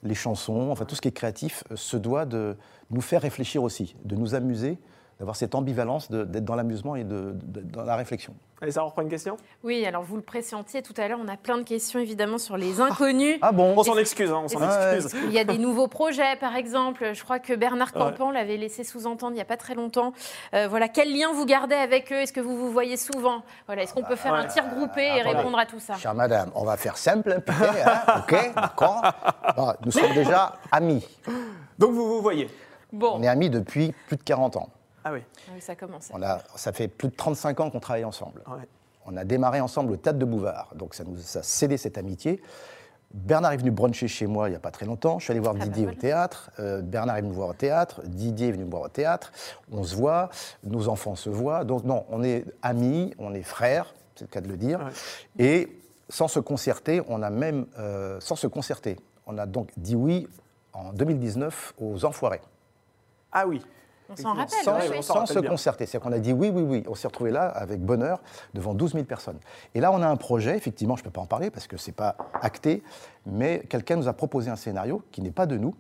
les 0.02 0.14
chansons, 0.14 0.71
enfin 0.71 0.85
tout 0.85 0.95
ce 0.95 1.00
qui 1.00 1.09
est 1.09 1.12
créatif, 1.12 1.64
euh, 1.71 1.76
se 1.76 1.97
doit 1.97 2.25
de 2.25 2.56
nous 2.90 3.00
faire 3.00 3.23
réfléchir 3.23 3.62
aussi, 3.62 3.97
de 4.04 4.14
nous 4.14 4.35
amuser, 4.35 4.78
d'avoir 5.18 5.35
cette 5.37 5.54
ambivalence 5.54 6.11
d'être 6.11 6.44
dans 6.44 6.56
l'amusement 6.56 6.94
et 6.94 7.04
de, 7.04 7.35
de- 7.44 7.61
dans 7.62 7.82
la 7.85 7.96
réflexion. 7.96 8.35
Allez, 8.61 8.73
ça 8.73 8.82
reprend 8.82 9.02
une 9.02 9.08
question? 9.08 9.37
Oui, 9.64 9.85
alors 9.87 10.02
vous 10.02 10.16
le 10.16 10.23
pressentiez 10.23 10.80
tout 10.82 10.94
à 10.96 11.08
l'heure, 11.08 11.18
on 11.23 11.28
a 11.28 11.37
plein 11.37 11.58
de 11.58 11.62
questions 11.62 11.99
évidemment 12.00 12.38
sur 12.38 12.56
les 12.56 12.80
inconnus. 12.80 13.38
Ah 13.42 13.52
bon 13.52 13.75
On 13.76 13.82
s'en 13.82 13.96
excuse, 13.99 14.30
hein, 14.30 14.40
on 14.44 14.49
s'en 14.49 14.58
Ah 14.62 14.95
excuse. 14.97 15.14
Il 15.26 15.32
y 15.32 15.38
a 15.38 15.45
des 15.45 15.58
nouveaux 15.58 15.88
projets, 15.88 16.36
par 16.41 16.54
exemple? 16.56 17.12
Je 17.14 17.23
crois 17.23 17.38
que 17.38 17.54
Bernard 17.54 17.93
Ouais. 17.95 18.00
Campan 18.00 18.30
l'avait 18.30 18.56
laissé 18.58 18.82
sous-entendre 18.84 19.32
il 19.32 19.36
n'y 19.36 19.41
a 19.43 19.47
pas 19.47 19.56
très 19.58 19.75
longtemps. 19.75 20.12
Euh, 20.54 20.69
voilà, 20.69 20.88
quel 20.88 21.12
lien 21.14 21.32
vous 21.32 21.45
gardez 21.47 21.75
avec 21.75 22.12
eux? 22.12 22.17
Est-ce 22.17 22.32
que 22.32 22.41
vous 22.41 22.56
vous 22.56 22.71
voyez 22.71 22.97
souvent? 22.97 23.43
Voilà, 23.67 23.82
est-ce 23.82 23.95
qu'on 23.95 24.02
peut 24.02 24.17
faire 24.17 24.32
Ouais. 24.32 24.38
un 24.41 24.47
tir 24.47 24.67
groupé 24.69 25.02
et 25.02 25.21
attendez. 25.21 25.36
répondre 25.36 25.58
à 25.58 25.67
tout 25.67 25.78
ça? 25.80 25.95
Chère 25.95 26.14
madame, 26.14 26.50
on 26.54 26.64
va 26.64 26.76
faire 26.76 26.97
simple, 26.99 27.32
un 27.32 27.41
petit 27.41 27.56
peu, 27.58 27.64
hein, 27.64 28.23
ok, 28.28 28.54
d'accord 28.54 29.02
Bon, 29.56 29.73
Nous 29.84 29.93
sommes 29.93 30.12
déjà 30.14 30.56
amis. 30.73 31.06
Donc 31.78 31.93
vous 31.93 32.06
vous 32.06 32.23
voyez? 32.23 32.49
Bon, 32.93 33.12
On 33.17 33.23
est 33.23 33.28
amis 33.28 33.50
depuis 33.50 33.93
plus 34.08 34.17
de 34.17 34.23
40 34.23 34.56
ans. 34.56 34.69
Ah 35.06 35.12
oui. 35.12 35.21
Ah 35.47 35.52
oui, 35.54 35.60
ça 35.60 35.76
commence. 35.76 36.08
On 36.12 36.21
a, 36.21 36.40
ça 36.56 36.73
fait 36.73 36.88
plus 36.88 37.08
de 37.08 37.14
35 37.14 37.60
ans 37.60 37.71
qu'on 37.71 37.78
travaille 37.78 38.04
ensemble. 38.04 38.42
Ouais. 38.49 38.66
On 39.06 39.16
a 39.16 39.23
démarré 39.25 39.60
ensemble 39.60 39.92
au 39.92 39.97
Théâtre 39.97 40.19
de 40.19 40.25
Bouvard, 40.25 40.71
donc 40.75 40.95
ça 40.97 41.04
nous 41.04 41.16
a 41.38 41.42
scellé 41.45 41.76
cette 41.76 41.97
amitié. 41.97 42.42
Bernard 43.14 43.52
est 43.52 43.58
venu 43.58 43.71
bruncher 43.71 44.08
chez 44.08 44.26
moi 44.26 44.49
il 44.49 44.50
n'y 44.50 44.56
a 44.56 44.60
pas 44.60 44.73
très 44.73 44.84
longtemps. 44.84 45.21
Je 45.21 45.25
suis 45.25 45.30
allé 45.30 45.38
voir 45.38 45.54
Ah 45.56 45.60
bah 45.60 45.66
Didier 45.66 45.84
voilà. 45.84 45.97
au 45.97 46.00
théâtre. 46.00 46.50
Euh, 46.58 46.82
Bernard 46.82 47.19
est 47.19 47.21
venu 47.21 47.30
me 47.30 47.36
voir 47.36 47.50
au 47.50 47.54
théâtre. 47.54 48.02
Didier 48.04 48.49
est 48.49 48.52
venu 48.52 48.64
me 48.64 48.71
voir 48.71 48.82
au 48.82 48.88
théâtre. 48.88 49.30
On 49.71 49.84
se 49.84 49.95
voit. 49.95 50.28
Nos 50.64 50.88
enfants 50.88 51.14
se 51.14 51.30
voient. 51.30 51.62
Donc 51.64 51.84
non, 51.84 52.04
on 52.08 52.25
est 52.25 52.45
amis, 52.62 53.14
on 53.19 53.32
est 53.32 53.45
frères, 53.45 53.95
c'est 54.16 54.25
le 54.25 54.28
cas 54.28 54.40
de 54.40 54.49
le 54.49 54.56
dire. 54.56 54.80
Ouais. 54.80 55.45
Et 55.45 55.78
sans 56.08 56.26
se 56.26 56.40
concerter, 56.40 57.00
on 57.06 57.23
a 57.23 57.30
même, 57.30 57.66
euh, 57.78 58.19
sans 58.19 58.34
se 58.34 58.49
concerter, 58.49 58.97
on 59.28 59.38
a 59.38 59.47
donc 59.47 59.71
dit 59.76 59.95
oui 59.95 60.26
en 60.73 60.92
2019 60.92 61.75
aux 61.78 62.04
Enfoirés. 62.04 62.42
Ah 63.30 63.47
oui. 63.47 63.62
On 64.08 64.16
s'en 64.16 64.34
rappelle, 64.34 64.62
Sans, 64.64 64.78
oui, 64.78 65.02
sans 65.02 65.14
rappelle 65.14 65.34
se 65.34 65.40
bien. 65.40 65.50
concerter. 65.50 65.86
C'est-à-dire 65.86 66.08
qu'on 66.08 66.14
a 66.16 66.19
dit 66.19 66.32
oui, 66.32 66.50
oui, 66.52 66.62
oui. 66.62 66.84
On 66.88 66.95
s'est 66.95 67.08
retrouvé 67.08 67.30
là 67.30 67.49
avec 67.49 67.80
bonheur 67.80 68.21
devant 68.54 68.75
12 68.75 68.92
000 68.92 69.04
personnes. 69.04 69.38
Et 69.75 69.80
là, 69.80 69.90
on 69.92 70.00
a 70.02 70.06
un 70.08 70.16
projet, 70.16 70.56
effectivement, 70.56 70.97
je 70.97 71.02
ne 71.02 71.04
peux 71.04 71.10
pas 71.10 71.21
en 71.21 71.26
parler 71.26 71.50
parce 71.50 71.66
que 71.66 71.76
ce 71.76 71.88
n'est 71.90 71.95
pas 71.95 72.16
acté, 72.40 72.82
mais 73.26 73.64
quelqu'un 73.69 73.97
nous 73.97 74.08
a 74.08 74.12
proposé 74.12 74.50
un 74.50 74.56
scénario 74.56 75.02
qui 75.10 75.23
n'est 75.23 75.30
pas 75.32 75.47
de 75.47 75.56
nous. 75.56 75.75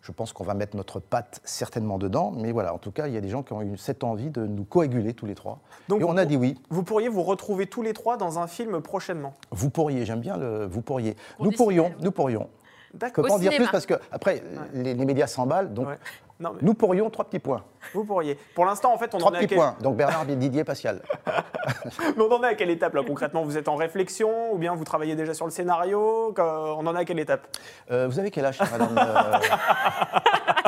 Je 0.00 0.12
pense 0.12 0.32
qu'on 0.32 0.44
va 0.44 0.54
mettre 0.54 0.76
notre 0.76 1.00
patte 1.00 1.40
certainement 1.44 1.98
dedans, 1.98 2.32
mais 2.34 2.52
voilà, 2.52 2.72
en 2.72 2.78
tout 2.78 2.92
cas, 2.92 3.08
il 3.08 3.14
y 3.14 3.16
a 3.16 3.20
des 3.20 3.28
gens 3.28 3.42
qui 3.42 3.52
ont 3.52 3.62
eu 3.62 3.76
cette 3.76 4.04
envie 4.04 4.30
de 4.30 4.46
nous 4.46 4.64
coaguler 4.64 5.12
tous 5.12 5.26
les 5.26 5.34
trois. 5.34 5.58
Donc 5.88 6.00
Et 6.00 6.04
on 6.04 6.16
a 6.16 6.24
dit 6.24 6.36
oui. 6.36 6.56
Vous 6.70 6.84
pourriez 6.84 7.08
vous 7.08 7.24
retrouver 7.24 7.66
tous 7.66 7.82
les 7.82 7.92
trois 7.92 8.16
dans 8.16 8.38
un 8.38 8.46
film 8.46 8.80
prochainement? 8.80 9.34
Vous 9.50 9.70
pourriez, 9.70 10.06
j'aime 10.06 10.20
bien 10.20 10.36
le 10.36 10.66
vous 10.66 10.82
pourriez. 10.82 11.16
Pour 11.36 11.44
nous 11.46 11.50
pourrions, 11.50 11.92
nous 12.00 12.12
pourrions. 12.12 12.48
Je 12.94 12.98
peux 13.12 13.22
pas 13.22 13.32
en 13.34 13.38
dire 13.38 13.54
plus 13.54 13.68
parce 13.68 13.86
que, 13.86 13.94
après, 14.12 14.42
les, 14.72 14.94
les 14.94 15.04
médias 15.04 15.26
s'emballent, 15.26 15.72
donc 15.74 15.88
Ouais. 15.88 15.98
Non, 16.40 16.52
mais 16.52 16.60
nous 16.62 16.72
pourrions, 16.74 17.10
trois 17.10 17.24
petits 17.24 17.40
points. 17.40 17.64
vous 17.92 18.04
pourriez. 18.04 18.38
Pour 18.54 18.64
l'instant, 18.64 18.94
en 18.94 18.96
fait, 18.98 19.12
on 19.12 19.18
Trois 19.18 19.32
en, 19.32 19.34
est 19.34 19.38
à 19.38 19.40
petits 19.40 19.48
quel... 19.48 19.58
points. 19.58 19.74
Donc 19.82 19.96
Bernard, 19.96 20.24
Didier, 20.24 20.62
Pascal. 20.62 21.02
Mais 22.16 22.22
on 22.22 22.30
en 22.32 22.40
est 22.44 22.46
à 22.46 22.54
quelle 22.54 22.70
étape 22.70 22.94
là 22.94 23.02
concrètement? 23.04 23.42
Vous 23.42 23.58
êtes 23.58 23.66
en 23.66 23.74
réflexion 23.74 24.52
ou 24.52 24.56
bien 24.58 24.72
vous 24.76 24.84
travaillez 24.84 25.16
déjà 25.16 25.34
sur 25.34 25.46
le 25.46 25.50
scénario? 25.50 26.32
On 26.38 26.86
en 26.86 26.94
est 26.94 27.00
à 27.00 27.04
quelle 27.04 27.18
étape? 27.18 27.48
Euh, 27.90 28.06
vous 28.06 28.20
avez 28.20 28.30
quel 28.30 28.44
âge, 28.44 28.60
madame 28.60 28.96
euh, 28.96 29.32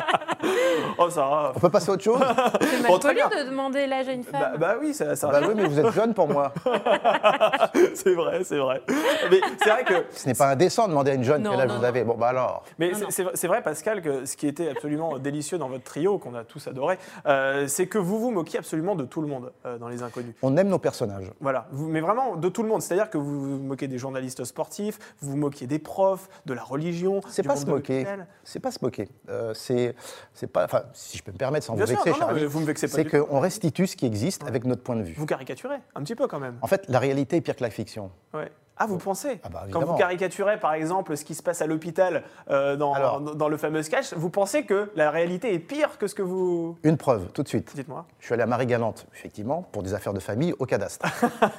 Oh 0.99 1.09
ça 1.11 1.21
va. 1.21 1.53
On 1.57 1.61
peut 1.61 1.71
passer 1.71 1.91
à 1.91 1.95
autre 1.95 2.03
chose 2.03 2.21
C'est 2.61 2.87
Bon, 2.87 2.99
très 2.99 3.15
mal 3.15 3.23
poli 3.23 3.35
bien. 3.35 3.45
de 3.45 3.51
demander 3.51 3.87
l'âge 3.87 4.09
à 4.09 4.13
une 4.13 4.25
femme. 4.25 4.41
Bah, 4.53 4.57
bah 4.59 4.77
oui, 4.81 4.93
ça, 4.95 5.17
ça 5.17 5.29
Bah 5.29 5.41
oui, 5.47 5.55
mais 5.57 5.67
vous 5.67 5.79
êtes 5.79 5.93
jeune 5.93 6.13
pour 6.15 6.29
moi. 6.29 6.53
c'est 7.95 8.15
vrai, 8.15 8.45
c'est 8.45 8.59
vrai. 8.59 8.83
Mais 9.31 9.41
c'est 9.63 9.71
vrai 9.71 9.85
que 9.85 9.95
Ce 10.13 10.27
n'est 10.27 10.35
pas 10.35 10.51
indécent 10.51 10.85
de 10.85 10.91
demander 10.91 11.13
à 11.13 11.15
une 11.15 11.25
jeune 11.25 11.43
Non, 11.43 11.51
quel 11.53 11.61
âge 11.61 11.69
non, 11.69 11.75
vous 11.77 11.81
non. 11.83 11.89
avez. 11.89 12.05
Bon, 12.05 12.15
bah 12.15 12.29
alors. 12.29 12.65
Mais 12.79 12.95
c'est- 12.95 13.01
non. 13.03 13.07
c'est 13.11 13.25
c'est 13.35 13.47
vrai, 13.49 13.63
Pascal, 13.63 14.03
que 14.03 14.25
ce 14.27 14.37
qui 14.37 14.47
était 14.47 14.69
absolument 14.71 15.19
délicieux 15.19 15.59
dans 15.59 15.69
votre 15.69 15.85
trio, 15.85 16.19
qu'on 16.19 16.35
a 16.35 16.45
tous 16.45 16.67
adoré, 16.67 16.99
euh, 17.27 17.67
c'est 17.67 17.87
que 17.87 17.99
vous 17.99 18.19
vous 18.19 18.31
moquiez 18.31 18.59
absolument 18.59 18.95
de 18.97 19.05
tout 19.05 19.21
le 19.23 19.29
monde 19.29 19.53
euh, 19.67 19.79
dans 19.79 19.89
Les 19.89 20.03
Inconnus. 20.03 20.35
On 20.43 20.57
aime 20.57 20.69
nos 20.69 20.79
personnages. 20.79 21.31
Voilà, 21.41 21.67
vous, 21.73 21.89
mais 21.89 22.01
vraiment 22.01 22.37
de 22.37 22.49
tout 22.49 22.63
le 22.63 22.69
monde. 22.69 22.83
C'est-à-dire 22.83 23.11
que 23.11 23.19
vous 23.19 23.41
vous 23.59 23.63
moquez 23.63 23.89
des 23.89 23.99
journalistes 23.99 24.45
sportifs, 24.45 24.99
vous 25.21 25.31
vous 25.33 25.37
moquez 25.37 25.67
des 25.67 25.79
profs, 25.79 26.29
de 26.47 26.55
la 26.55 26.63
religion. 26.63 27.21
C'est 27.29 27.43
du 27.43 27.49
pas 27.49 27.55
monde 27.55 27.61
se 27.63 27.67
de 27.67 27.71
moquer. 27.71 27.99
l'hôpital. 28.05 28.27
C'est 28.45 28.61
pas 28.61 28.71
se 28.71 28.79
moquer. 28.83 29.09
Euh, 29.29 29.55
c'est, 29.55 29.95
c'est 30.35 30.47
pas. 30.47 30.65
Enfin, 30.65 30.85
si 30.93 31.19
je 31.19 31.23
peux 31.23 31.33
me 31.33 31.37
permettre, 31.37 31.67
sans 31.67 31.75
Bien 31.75 31.85
vous 31.85 31.91
sûr, 31.93 32.05
vexer, 32.05 32.11
non, 32.11 32.17
non, 32.17 32.21
cher 32.21 32.29
ami, 32.31 32.41
mais 32.41 32.47
vous 32.47 32.61
me 32.61 32.67
vexez 32.67 32.87
pas 32.89 32.97
c'est 32.97 33.05
du 33.05 33.11
qu'on 33.11 33.41
restitue 33.41 33.87
ce 33.87 33.97
qui 33.97 34.07
existe 34.07 34.45
avec 34.47 34.65
notre 34.65 34.83
point 34.83 34.97
de 34.97 35.03
vue. 35.03 35.15
Vous 35.17 35.27
caricaturez 35.27 35.77
un 35.95 36.03
petit 36.03 36.15
peu 36.15 36.27
quand 36.27 36.41
même. 36.41 36.57
En 36.63 36.67
fait, 36.67 36.85
la 36.89 36.99
réalité 36.99 37.37
est 37.37 37.41
pire 37.41 37.57
que 37.57 37.63
la 37.63 37.71
fiction. 37.71 38.11
Ouais. 38.35 38.51
Ah, 38.83 38.87
vous 38.87 38.97
pensez 38.97 39.41
Ah 39.45 39.51
bah, 39.51 39.67
Quand 39.71 39.85
vous 39.85 39.95
caricaturez, 39.95 40.59
par 40.59 40.73
exemple, 40.73 41.15
ce 41.15 41.23
qui 41.27 41.35
se 41.35 41.43
passe 41.43 41.61
à 41.61 41.67
l'hôpital 41.67 42.23
euh, 42.51 42.77
dans, 42.77 42.95
Alors- 42.95 43.21
dans 43.21 43.49
le 43.51 43.59
fameux 43.59 43.83
sketch, 43.83 44.15
vous 44.15 44.31
pensez 44.31 44.65
que 44.65 44.91
la 44.97 45.11
réalité 45.11 45.53
est 45.53 45.59
pire 45.59 45.99
que 45.99 46.07
ce 46.07 46.15
que 46.15 46.23
vous... 46.23 46.79
Une 46.83 46.97
preuve, 46.97 47.27
tout 47.35 47.43
de 47.43 47.49
suite. 47.49 47.73
Dites-moi. 47.75 48.07
Je 48.21 48.25
suis 48.25 48.33
allé 48.33 48.43
à 48.43 48.47
Marie-Galante, 48.47 49.07
effectivement, 49.15 49.69
pour 49.71 49.83
des 49.83 49.93
affaires 49.93 50.15
de 50.15 50.19
famille 50.19 50.55
au 50.59 50.65
cadastre. 50.65 51.05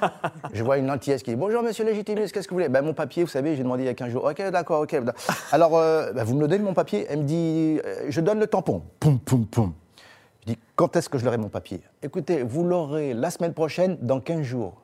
je 0.54 0.64
vois 0.64 0.78
une 0.80 0.90
antillaise 0.90 1.22
qui 1.22 1.30
dit 1.30 1.36
Bonjour, 1.36 1.62
monsieur 1.62 1.86
légitimus, 1.86 2.32
qu'est-ce 2.32 2.48
que 2.48 2.54
vous 2.56 2.60
voulez? 2.60 2.70
Ben, 2.70 2.82
Mon 2.84 2.96
papier, 2.96 3.22
vous 3.24 3.30
savez, 3.30 3.56
j'ai 3.56 3.62
demandé 3.62 3.84
il 3.84 3.86
y 3.86 3.90
a 3.90 3.94
15 3.94 4.10
jours. 4.10 4.26
Ok, 4.26 4.42
d'accord, 4.50 4.82
ok. 4.82 4.96
Alors, 5.52 5.78
euh, 5.78 6.12
ben, 6.14 6.24
vous 6.24 6.34
me 6.36 6.42
le 6.42 6.48
donnez, 6.48 6.64
mon 6.64 6.74
papier? 6.74 7.06
Elle 7.08 7.20
me 7.20 7.24
dit 7.26 7.80
euh, 7.86 8.06
Je 8.10 8.20
donne 8.20 8.40
le 8.40 8.48
tampon. 8.48 8.82
Poum, 9.00 9.20
poum, 9.20 9.46
poum. 9.46 9.74
Je 10.48 10.54
dis 10.54 10.60
Quand 10.76 10.96
est-ce 10.96 11.08
que 11.08 11.20
je 11.20 11.26
l'aurai, 11.26 11.38
mon 11.38 11.50
papier? 11.50 11.82
Écoutez, 12.02 12.42
vous 12.42 12.64
l'aurez 12.64 13.14
la 13.14 13.30
semaine 13.30 13.54
prochaine, 13.54 14.00
dans 14.02 14.20
15 14.20 14.42
jours. 14.42 14.82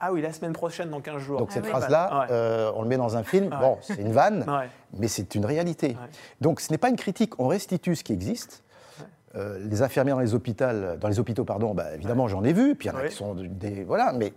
Ah 0.00 0.12
oui, 0.12 0.22
la 0.22 0.32
semaine 0.32 0.54
prochaine, 0.54 0.88
dans 0.88 1.00
15 1.00 1.18
jours. 1.20 1.38
Donc, 1.38 1.52
cette 1.52 1.64
oui. 1.64 1.70
phrase-là, 1.70 2.26
euh, 2.30 2.72
on 2.74 2.82
le 2.82 2.88
met 2.88 2.96
dans 2.96 3.16
un 3.18 3.22
film. 3.22 3.50
Bon, 3.60 3.76
c'est 3.82 4.00
une 4.00 4.12
vanne, 4.12 4.46
mais 4.94 5.08
c'est 5.08 5.34
une 5.34 5.44
réalité. 5.44 5.96
Donc, 6.40 6.60
ce 6.60 6.70
n'est 6.72 6.78
pas 6.78 6.88
une 6.88 6.96
critique, 6.96 7.38
on 7.38 7.48
restitue 7.48 7.94
ce 7.96 8.02
qui 8.04 8.12
existe. 8.14 8.62
Euh, 9.36 9.58
les 9.60 9.82
infirmières 9.82 10.16
dans 10.16 10.22
les 10.22 10.34
hôpitaux, 10.34 10.96
dans 10.98 11.08
les 11.08 11.20
hôpitaux 11.20 11.44
pardon, 11.44 11.72
bah, 11.72 11.94
évidemment, 11.94 12.26
j'en 12.26 12.42
ai 12.42 12.52
vu, 12.52 12.74
puis 12.74 12.88
il 12.88 12.92
y 12.92 12.94
en 12.94 12.98
a 12.98 13.06
qui 13.06 13.14
sont 13.14 13.34
des. 13.34 13.84
Voilà, 13.84 14.12
mais 14.12 14.32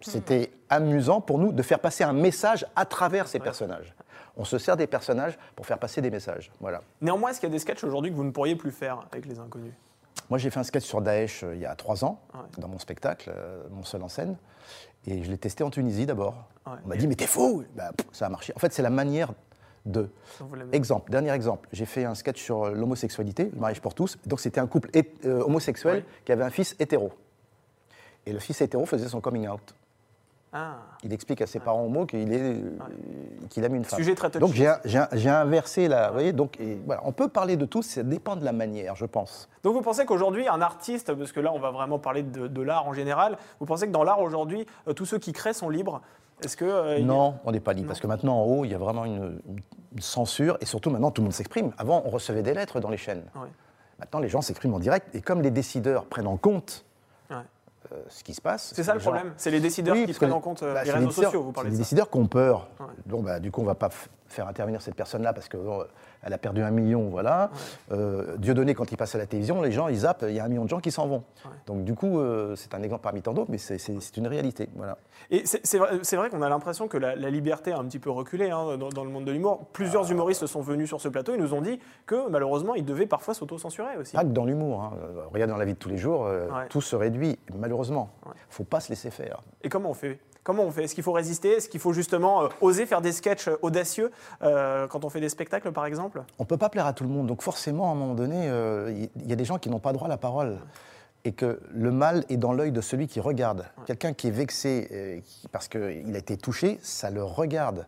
c'était 0.00 0.50
amusant 0.70 1.20
pour 1.20 1.38
nous 1.38 1.52
de 1.52 1.62
faire 1.62 1.78
passer 1.80 2.04
un 2.04 2.12
message 2.14 2.64
à 2.76 2.86
travers 2.86 3.26
ces 3.26 3.38
personnages. 3.40 3.94
On 4.36 4.44
se 4.44 4.58
sert 4.58 4.76
des 4.76 4.86
personnages 4.86 5.38
pour 5.54 5.66
faire 5.66 5.78
passer 5.78 6.00
des 6.00 6.10
messages. 6.10 6.50
Voilà. 6.60 6.80
Néanmoins, 7.00 7.30
est-ce 7.30 7.40
qu'il 7.40 7.48
y 7.48 7.52
a 7.52 7.54
des 7.54 7.58
sketchs 7.58 7.84
aujourd'hui 7.84 8.10
que 8.10 8.16
vous 8.16 8.24
ne 8.24 8.30
pourriez 8.32 8.56
plus 8.56 8.72
faire 8.72 9.06
avec 9.12 9.26
les 9.26 9.38
inconnus? 9.38 9.72
Moi, 10.30 10.38
j'ai 10.38 10.50
fait 10.50 10.58
un 10.60 10.64
sketch 10.64 10.84
sur 10.84 11.02
Daesh 11.02 11.44
euh, 11.44 11.54
il 11.54 11.60
y 11.60 11.66
a 11.66 11.74
trois 11.74 12.04
ans, 12.04 12.18
Ouais. 12.32 12.40
dans 12.58 12.68
mon 12.68 12.78
spectacle, 12.78 13.30
euh, 13.34 13.62
mon 13.70 13.84
seul 13.84 14.02
en 14.02 14.08
scène. 14.08 14.36
Et 15.06 15.22
je 15.22 15.30
l'ai 15.30 15.38
testé 15.38 15.64
en 15.64 15.70
Tunisie 15.70 16.06
d'abord. 16.06 16.34
Ouais. 16.66 16.72
On 16.84 16.88
m'a 16.88 16.96
dit, 16.96 17.06
mais 17.06 17.14
t'es 17.14 17.26
fou 17.26 17.64
Bah, 17.76 17.92
pff, 17.96 18.06
Ça 18.12 18.26
a 18.26 18.28
marché. 18.28 18.52
En 18.56 18.58
fait, 18.58 18.72
c'est 18.72 18.82
la 18.82 18.90
manière 18.90 19.32
de. 19.84 20.08
Exemple, 20.72 21.10
dernier 21.10 21.30
exemple, 21.32 21.68
j'ai 21.72 21.84
fait 21.84 22.04
un 22.04 22.14
sketch 22.14 22.42
sur 22.42 22.64
euh, 22.64 22.72
l'homosexualité, 22.72 23.50
le 23.52 23.60
mariage 23.60 23.80
pour 23.80 23.94
tous. 23.94 24.18
Donc, 24.26 24.40
c'était 24.40 24.60
un 24.60 24.66
couple 24.66 24.90
euh, 24.96 25.42
homosexuel 25.42 26.04
qui 26.24 26.32
avait 26.32 26.44
un 26.44 26.50
fils 26.50 26.74
hétéro. 26.78 27.12
Et 28.26 28.32
le 28.32 28.38
fils 28.38 28.60
hétéro 28.62 28.86
faisait 28.86 29.08
son 29.08 29.20
coming 29.20 29.46
out. 29.48 29.74
Ah, 30.56 30.76
Il 31.02 31.12
explique 31.12 31.42
à 31.42 31.46
ses 31.48 31.58
parents 31.58 31.82
homo 31.84 32.06
qu'il 32.06 32.32
est, 32.32 32.62
qu'il 33.50 33.64
aime 33.64 33.74
une 33.74 33.84
femme. 33.84 33.98
Sujet 33.98 34.14
très 34.14 34.30
touchy. 34.30 34.40
Donc 34.40 34.52
j'ai 34.54 34.72
j'ai- 34.84 35.04
j'ai 35.12 35.28
inversé. 35.28 35.88
Vous 35.88 36.12
voyez, 36.12 36.32
donc 36.32 36.60
et 36.60 36.78
voilà, 36.86 37.02
on 37.04 37.10
peut 37.12 37.28
parler 37.28 37.56
de 37.56 37.64
tout, 37.64 37.82
ça 37.82 38.04
dépend 38.04 38.36
de 38.36 38.44
la 38.44 38.52
manière, 38.52 38.94
je 38.94 39.04
pense. 39.04 39.48
Donc 39.64 39.74
vous 39.74 39.82
pensez 39.82 40.04
qu'aujourd'hui, 40.06 40.46
un 40.46 40.60
artiste, 40.60 41.12
parce 41.12 41.32
que 41.32 41.40
là 41.40 41.52
on 41.52 41.58
va 41.58 41.72
vraiment 41.72 41.98
parler 41.98 42.22
de, 42.22 42.46
de 42.46 42.62
l'art 42.62 42.86
en 42.86 42.92
général, 42.92 43.36
vous 43.58 43.66
pensez 43.66 43.86
que 43.88 43.92
dans 43.92 44.04
l'art 44.04 44.20
aujourd'hui, 44.20 44.64
euh, 44.86 44.92
tous 44.92 45.06
ceux 45.06 45.18
qui 45.18 45.32
créent 45.32 45.52
sont 45.54 45.68
libres? 45.70 46.00
Est-ce 46.42 46.56
que 46.56 46.64
euh, 46.64 46.98
Non, 47.00 47.34
on 47.44 47.52
n'est 47.52 47.60
pas 47.60 47.72
libre, 47.72 47.86
Non. 47.86 47.88
parce 47.88 48.00
que 48.00 48.06
maintenant 48.06 48.36
en 48.40 48.44
haut, 48.44 48.64
il 48.64 48.70
y 48.70 48.74
a 48.74 48.78
vraiment 48.78 49.04
une, 49.04 49.40
une 49.92 50.00
censure, 50.00 50.56
et 50.60 50.66
surtout 50.66 50.90
maintenant 50.90 51.10
tout 51.10 51.20
le 51.20 51.24
monde 51.24 51.32
s'exprime. 51.32 51.72
Avant, 51.78 52.02
on 52.04 52.10
recevait 52.10 52.42
des 52.42 52.54
lettres 52.54 52.78
dans 52.80 52.90
les 52.90 52.96
chaînes. 52.96 53.24
Ouais. 53.36 53.48
Maintenant, 53.98 54.18
les 54.20 54.28
gens 54.28 54.40
s'expriment 54.40 54.74
en 54.74 54.78
direct, 54.80 55.14
et 55.14 55.20
comme 55.20 55.42
les 55.42 55.50
décideurs 55.52 56.04
prennent 56.06 56.26
en 56.26 56.36
compte. 56.36 56.83
Euh, 57.92 57.96
ce 58.08 58.24
qui 58.24 58.34
se 58.34 58.40
passe. 58.40 58.72
C'est 58.74 58.82
ça 58.82 58.94
le 58.94 59.00
les 59.00 59.04
problème 59.04 59.32
C'est 59.36 59.50
les 59.50 59.60
décideurs 59.60 59.94
Oui, 59.94 60.06
qui 60.06 60.12
prennent 60.12 60.32
en 60.32 60.40
compte 60.40 60.62
euh, 60.62 60.74
bah, 60.74 60.84
les 60.84 60.90
réseaux 60.90 61.10
sociaux, 61.10 61.42
vous 61.42 61.52
parlez 61.52 61.70
de 61.70 61.74
des 61.74 61.78
ça 61.78 61.82
décideurs 61.82 62.10
qui 62.10 62.18
ont 62.18 62.26
peur. 62.26 62.68
Ouais. 62.80 62.86
Donc, 63.06 63.24
bah, 63.24 63.40
du 63.40 63.50
coup, 63.50 63.60
on 63.60 63.64
ne 63.64 63.68
va 63.68 63.74
pas 63.74 63.90
faire 64.26 64.48
intervenir 64.48 64.82
cette 64.82 64.94
personne-là 64.96 65.32
parce 65.32 65.48
qu'elle 65.48 66.32
a 66.32 66.38
perdu 66.38 66.62
un 66.62 66.70
million, 66.70 67.08
voilà. 67.08 67.50
Euh, 67.92 68.36
Dieudonné, 68.38 68.74
quand 68.74 68.90
il 68.90 68.96
passe 68.96 69.14
à 69.14 69.18
la 69.18 69.26
télévision, 69.26 69.60
les 69.62 69.70
gens, 69.72 69.88
ils 69.88 69.98
zappent, 69.98 70.24
il 70.28 70.34
y 70.34 70.40
a 70.40 70.44
un 70.44 70.48
million 70.48 70.64
de 70.64 70.68
gens 70.68 70.80
qui 70.80 70.90
s'en 70.90 71.06
vont. 71.06 71.24
Ouais. 71.44 71.50
Donc, 71.66 71.84
du 71.84 71.94
coup, 71.94 72.18
euh, 72.18 72.56
c'est 72.56 72.74
un 72.74 72.82
exemple 72.82 73.02
parmi 73.02 73.22
tant 73.22 73.32
d'autres, 73.34 73.50
mais 73.50 73.58
c'est- 73.58 74.16
une 74.16 74.26
réalité. 74.26 74.68
Voilà. 74.76 74.96
Et 75.30 75.44
c'est 75.46 76.16
vrai, 76.16 76.30
qu'on 76.30 76.42
a 76.42 76.48
l'impression 76.48 76.88
que 76.88 76.96
la, 76.96 77.14
la 77.16 77.30
liberté 77.30 77.72
a 77.72 77.78
un 77.78 77.84
petit 77.84 77.98
peu 77.98 78.10
reculé 78.10 78.50
hein, 78.50 78.76
dans, 78.76 78.88
dans 78.88 79.04
le 79.04 79.10
monde 79.10 79.24
de 79.24 79.32
l'humour. 79.32 79.60
Ah. 79.62 79.66
Plusieurs 79.72 80.10
humoristes 80.10 80.46
sont 80.46 80.60
venus 80.60 80.88
sur 80.88 81.00
ce 81.00 81.08
plateau 81.08 81.34
et 81.34 81.38
nous 81.38 81.52
ont 81.54 81.60
dit 81.62 81.80
que 82.06 82.28
malheureusement, 82.28 82.74
ils 82.74 82.84
devaient 82.84 83.06
parfois 83.06 83.34
s'auto-censurer 83.34 83.96
aussi. 83.98 84.14
Pas 84.16 84.22
que 84.24 84.28
dans 84.28 84.44
l'humour. 84.44 84.82
Hein. 84.82 84.92
Euh, 85.02 85.22
Regarde 85.32 85.50
dans 85.50 85.56
la 85.56 85.64
vie 85.64 85.74
de 85.74 85.78
tous 85.78 85.88
les 85.88 85.96
jours, 85.98 86.26
euh, 86.26 86.46
Ouais. 86.48 86.68
tout 86.68 86.80
se 86.80 86.96
réduit, 86.96 87.38
malheureusement. 87.56 88.10
Il 88.26 88.30
faut 88.48 88.64
pas 88.64 88.80
se 88.80 88.88
laisser 88.90 89.10
faire. 89.10 89.42
Et 89.62 89.68
comment 89.68 89.90
on 89.90 89.94
fait? 89.94 90.18
Comment 90.44 90.62
on 90.64 90.70
fait? 90.70 90.84
Est-ce 90.84 90.94
qu'il 90.94 91.02
faut 91.02 91.12
résister? 91.12 91.52
Est-ce 91.52 91.70
qu'il 91.70 91.80
faut 91.80 91.94
justement 91.94 92.44
euh, 92.44 92.48
oser 92.60 92.84
faire 92.84 93.00
des 93.00 93.12
sketchs 93.12 93.48
euh, 93.48 93.56
audacieux 93.62 94.10
euh, 94.42 94.86
quand 94.86 95.04
on 95.04 95.08
fait 95.08 95.20
des 95.20 95.30
spectacles, 95.30 95.72
par 95.72 95.86
exemple? 95.86 96.22
On 96.38 96.44
ne 96.44 96.46
peut 96.46 96.58
pas 96.58 96.68
plaire 96.68 96.86
à 96.86 96.92
tout 96.92 97.02
le 97.04 97.10
monde. 97.10 97.26
Donc 97.26 97.40
forcément, 97.42 97.88
à 97.88 97.92
un 97.92 97.94
moment 97.94 98.14
donné, 98.14 98.46
il 99.16 99.28
y, 99.28 99.32
a 99.32 99.36
des 99.36 99.44
gens 99.46 99.58
qui 99.58 99.70
n'ont 99.70 99.80
pas 99.80 99.94
droit 99.94 100.06
à 100.06 100.10
la 100.10 100.18
parole. 100.18 100.58
Et 101.26 101.32
que 101.32 101.58
le 101.72 101.90
mal 101.90 102.26
est 102.28 102.36
dans 102.36 102.52
l'œil 102.52 102.70
de 102.70 102.82
celui 102.82 103.06
qui 103.06 103.18
regarde. 103.18 103.64
Quelqu'un 103.86 104.12
qui 104.12 104.28
est 104.28 104.30
vexé 104.30 104.88
euh, 104.92 105.20
qui- 105.24 105.48
parce 105.48 105.68
qu'il 105.68 106.14
a 106.14 106.18
été 106.18 106.36
touché, 106.36 106.78
ça 106.82 107.08
le 107.08 107.24
regarde. 107.24 107.86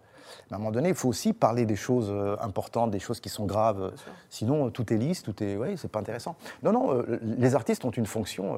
Mais 0.50 0.54
à 0.54 0.56
un 0.56 0.58
moment 0.58 0.70
donné, 0.70 0.88
il 0.88 0.94
faut 0.94 1.10
aussi 1.10 1.34
parler 1.34 1.66
des 1.66 1.76
choses 1.76 2.08
euh, 2.10 2.36
importantes, 2.40 2.90
des 2.90 2.98
choses 2.98 3.20
qui 3.20 3.28
sont 3.28 3.44
graves. 3.44 3.92
Sinon, 4.30 4.68
euh, 4.68 4.70
tout 4.70 4.90
est 4.90 4.96
lisse, 4.96 5.22
tout 5.22 5.42
est. 5.42 5.56
Oui, 5.56 5.76
c'est 5.76 5.90
pas 5.92 5.98
intéressant. 6.00 6.36
Non, 6.62 6.72
non, 6.72 7.04
les 7.20 7.54
artistes 7.54 7.84
ont 7.84 7.90
une 7.90 8.06
fonction 8.06 8.56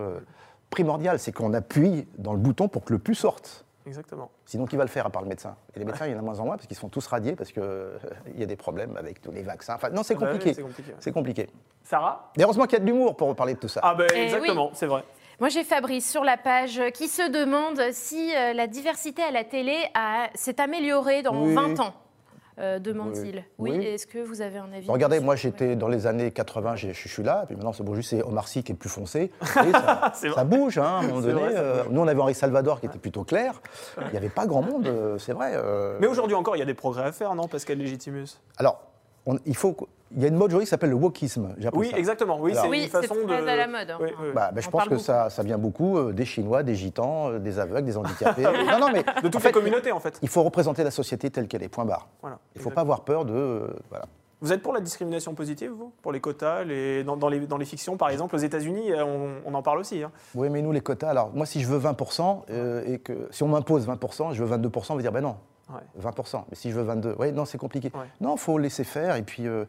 primordiale 0.70 1.18
c'est 1.18 1.32
qu'on 1.32 1.54
appuie 1.54 2.06
dans 2.18 2.32
le 2.32 2.38
bouton 2.38 2.68
pour 2.68 2.84
que 2.84 2.92
le 2.92 3.00
plus 3.00 3.16
sorte. 3.16 3.64
Exactement. 3.88 4.30
Sinon, 4.44 4.66
qui 4.66 4.76
va 4.76 4.84
le 4.84 4.90
faire 4.90 5.06
à 5.06 5.10
part 5.10 5.22
le 5.22 5.28
médecin? 5.28 5.56
Et 5.74 5.78
les 5.78 5.84
médecins, 5.84 6.06
il 6.06 6.12
y 6.12 6.14
en 6.14 6.18
a 6.18 6.22
moins 6.22 6.38
en 6.38 6.44
moins 6.44 6.56
parce 6.56 6.66
qu'ils 6.68 6.76
sont 6.76 6.88
tous 6.90 7.06
radiés 7.06 7.34
parce 7.34 7.50
qu'il 7.52 7.62
y 8.36 8.42
a 8.42 8.46
des 8.46 8.56
problèmes 8.56 8.96
avec 8.96 9.20
tous 9.22 9.30
les 9.32 9.42
vaccins. 9.42 9.74
Enfin, 9.76 9.88
non, 9.90 10.02
c'est 10.02 10.14
Bah 10.14 10.26
compliqué. 10.26 10.52
c'est 10.54 10.62
compliqué, 10.62 10.90
ouais. 10.90 10.96
C'est 11.00 11.12
compliqué. 11.12 11.48
Sarah? 11.82 12.30
Et 12.38 12.42
heureusement 12.44 12.64
qu'il 12.64 12.74
y 12.74 12.76
a 12.76 12.84
de 12.84 12.86
l'humour 12.86 13.16
pour 13.16 13.34
parler 13.34 13.54
de 13.54 13.58
tout 13.58 13.68
ça. 13.68 13.80
Ah 13.82 13.94
ben 13.94 14.06
exactement, 14.14 14.70
c'est 14.74 14.86
vrai. 14.86 15.02
Moi, 15.40 15.48
j'ai 15.48 15.64
Fabrice 15.64 16.10
sur 16.10 16.24
la 16.24 16.36
page 16.36 16.78
euh, 16.80 16.90
qui 16.90 17.06
se 17.08 17.22
demande 17.30 17.80
si 17.92 18.34
euh, 18.36 18.52
la 18.52 18.66
diversité 18.66 19.22
à 19.22 19.30
la 19.30 19.44
télé 19.44 19.76
a- 19.94 20.28
s'est 20.34 20.60
améliorée 20.60 21.22
dans 21.22 21.44
Oui. 21.44 21.54
20 21.54 21.78
ans, 21.80 21.94
euh, 22.60 22.78
demande-t-il. 22.78 23.44
Oui, 23.58 23.72
Oui. 23.78 23.84
est-ce 23.84 24.06
que 24.06 24.18
vous 24.18 24.40
avez 24.42 24.58
un 24.58 24.72
avis 24.72 24.90
Regardez, 24.90 25.20
moi 25.20 25.36
j'étais 25.36 25.76
dans 25.76 25.88
les 25.88 26.06
années 26.06 26.30
80, 26.30 26.76
j'ai- 26.76 26.92
je 26.94 27.08
suis 27.08 27.22
là, 27.22 27.44
puis 27.46 27.54
maintenant 27.56 27.72
c'est 27.72 27.82
bon, 27.82 27.94
juste 27.94 28.10
c'est 28.10 28.22
Omar 28.22 28.48
Sy 28.48 28.62
qui 28.62 28.72
est 28.72 28.74
plus 28.74 28.88
foncé. 28.88 29.30
Ça, 30.14 30.44
bouge, 30.44 30.78
hein, 30.78 30.82
à 30.84 30.86
un 30.98 31.02
moment 31.02 31.20
donné. 31.20 31.32
vrai, 31.34 31.52
euh, 31.56 31.84
nous 31.90 32.00
on 32.00 32.06
avait 32.08 32.20
Henri 32.20 32.34
Salvador 32.34 32.80
qui 32.80 32.86
était 32.86 32.98
plutôt 32.98 33.24
clair. 33.24 33.60
Il 34.06 34.10
n'y 34.10 34.16
avait 34.16 34.28
pas 34.28 34.46
grand 34.46 34.62
monde, 34.62 34.86
euh, 34.86 35.18
c'est 35.18 35.32
vrai. 35.32 35.52
euh. 35.54 35.96
Mais 36.00 36.06
aujourd'hui 36.06 36.34
encore, 36.36 36.56
il 36.56 36.58
y 36.60 36.62
a 36.62 36.66
des 36.66 36.74
progrès 36.74 37.04
à 37.04 37.12
faire, 37.12 37.34
non 37.34 37.46
Pascal 37.48 37.78
Légitimus? 37.78 38.38
Alors, 38.56 38.80
on- 39.28 39.38
il 39.46 39.56
faut. 39.56 39.72
qu'- 39.72 39.84
Il 40.16 40.22
y 40.22 40.24
a 40.24 40.28
une 40.28 40.36
mode 40.36 40.48
aujourd'hui 40.48 40.64
qui 40.64 40.70
s'appelle 40.70 40.88
le 40.88 40.96
wokisme. 40.96 41.54
Oui, 41.74 41.90
ça. 41.90 41.98
exactement. 41.98 42.38
Oui, 42.40 42.52
c'est 42.54 42.66
Oui, 42.66 42.78
une 42.78 42.82
c'est 42.84 42.88
façon 43.06 43.14
très 43.26 43.42
de. 43.42 43.46
à 43.46 43.56
la 43.56 43.66
mode, 43.66 43.90
hein. 43.90 43.98
Oui, 44.00 44.08
oui. 44.22 44.28
Bah, 44.34 44.50
ben, 44.54 44.60
je 44.62 44.68
On 44.68 44.70
pense 44.70 44.84
que 44.84 44.88
beaucoup. 44.88 45.02
ça, 45.02 45.28
ça 45.28 45.42
vient 45.42 45.58
beaucoup 45.58 45.98
euh, 45.98 46.12
des 46.14 46.24
Chinois, 46.24 46.62
des 46.62 46.74
Gitans, 46.74 47.28
euh, 47.32 47.38
des 47.38 47.58
aveugles, 47.58 47.84
des 47.84 47.96
handicapés. 47.98 48.42
non, 48.70 48.78
non, 48.80 48.88
mais 48.90 49.02
de 49.02 49.20
toutes 49.28 49.36
en 49.36 49.38
les 49.38 49.42
fait, 49.42 49.52
communautés, 49.52 49.92
en 49.92 50.00
fait. 50.00 50.18
Il 50.22 50.30
faut 50.30 50.42
représenter 50.42 50.82
la 50.82 50.90
société 50.90 51.28
telle 51.30 51.46
qu'elle 51.46 51.62
est, 51.62 51.68
point 51.68 51.84
barre. 51.84 52.08
Voilà. 52.22 52.38
Il 52.54 52.58
ne 52.58 52.62
faut 52.62 52.70
pas 52.70 52.80
avoir 52.80 53.02
peur 53.02 53.26
de... 53.26 53.34
euh, 53.34 53.66
voilà. 53.90 54.06
Vous 54.40 54.52
êtes 54.52 54.62
pour 54.62 54.72
la 54.72 54.80
discrimination 54.80 55.34
positive, 55.34 55.72
vous? 55.72 55.92
Pour 56.00 56.12
les 56.12 56.20
quotas 56.20 56.62
les... 56.64 57.02
Dans, 57.04 57.16
dans 57.18 57.28
les, 57.28 57.40
dans 57.40 57.58
les 57.58 57.64
fictions, 57.66 57.96
par 57.98 58.08
exemple, 58.08 58.34
aux 58.34 58.38
États-Unis, 58.38 58.92
on, 58.94 59.30
on 59.44 59.52
en 59.54 59.62
parle 59.62 59.80
aussi. 59.80 60.02
hein. 60.02 60.10
Oui, 60.34 60.48
mais 60.48 60.62
nous, 60.62 60.72
les 60.72 60.80
quotas, 60.80 61.10
alors 61.10 61.32
moi, 61.34 61.44
si 61.44 61.60
je 61.60 61.66
veux 61.66 61.78
20%, 61.80 62.44
euh, 62.50 62.82
et 62.86 62.98
que 62.98 63.28
si 63.30 63.42
on 63.42 63.48
m'impose 63.48 63.86
20%, 63.86 64.32
je 64.32 64.42
veux 64.42 64.56
22%, 64.56 64.86
on 64.92 64.94
va 64.96 65.02
dire, 65.02 65.12
ben 65.12 65.20
non, 65.22 65.36
Ouais. 65.70 65.80
20%. 66.00 66.44
Mais 66.50 66.56
si 66.56 66.70
je 66.70 66.76
veux 66.76 66.82
22, 66.82 67.16
oui, 67.18 67.32
non, 67.32 67.44
c'est 67.44 67.58
compliqué. 67.58 67.90
Ouais. 67.94 68.06
Non, 68.20 68.36
il 68.36 68.38
faut 68.38 68.58
laisser 68.58 68.84
faire, 68.84 69.16
et 69.16 69.22
puis 69.22 69.46
euh, 69.46 69.64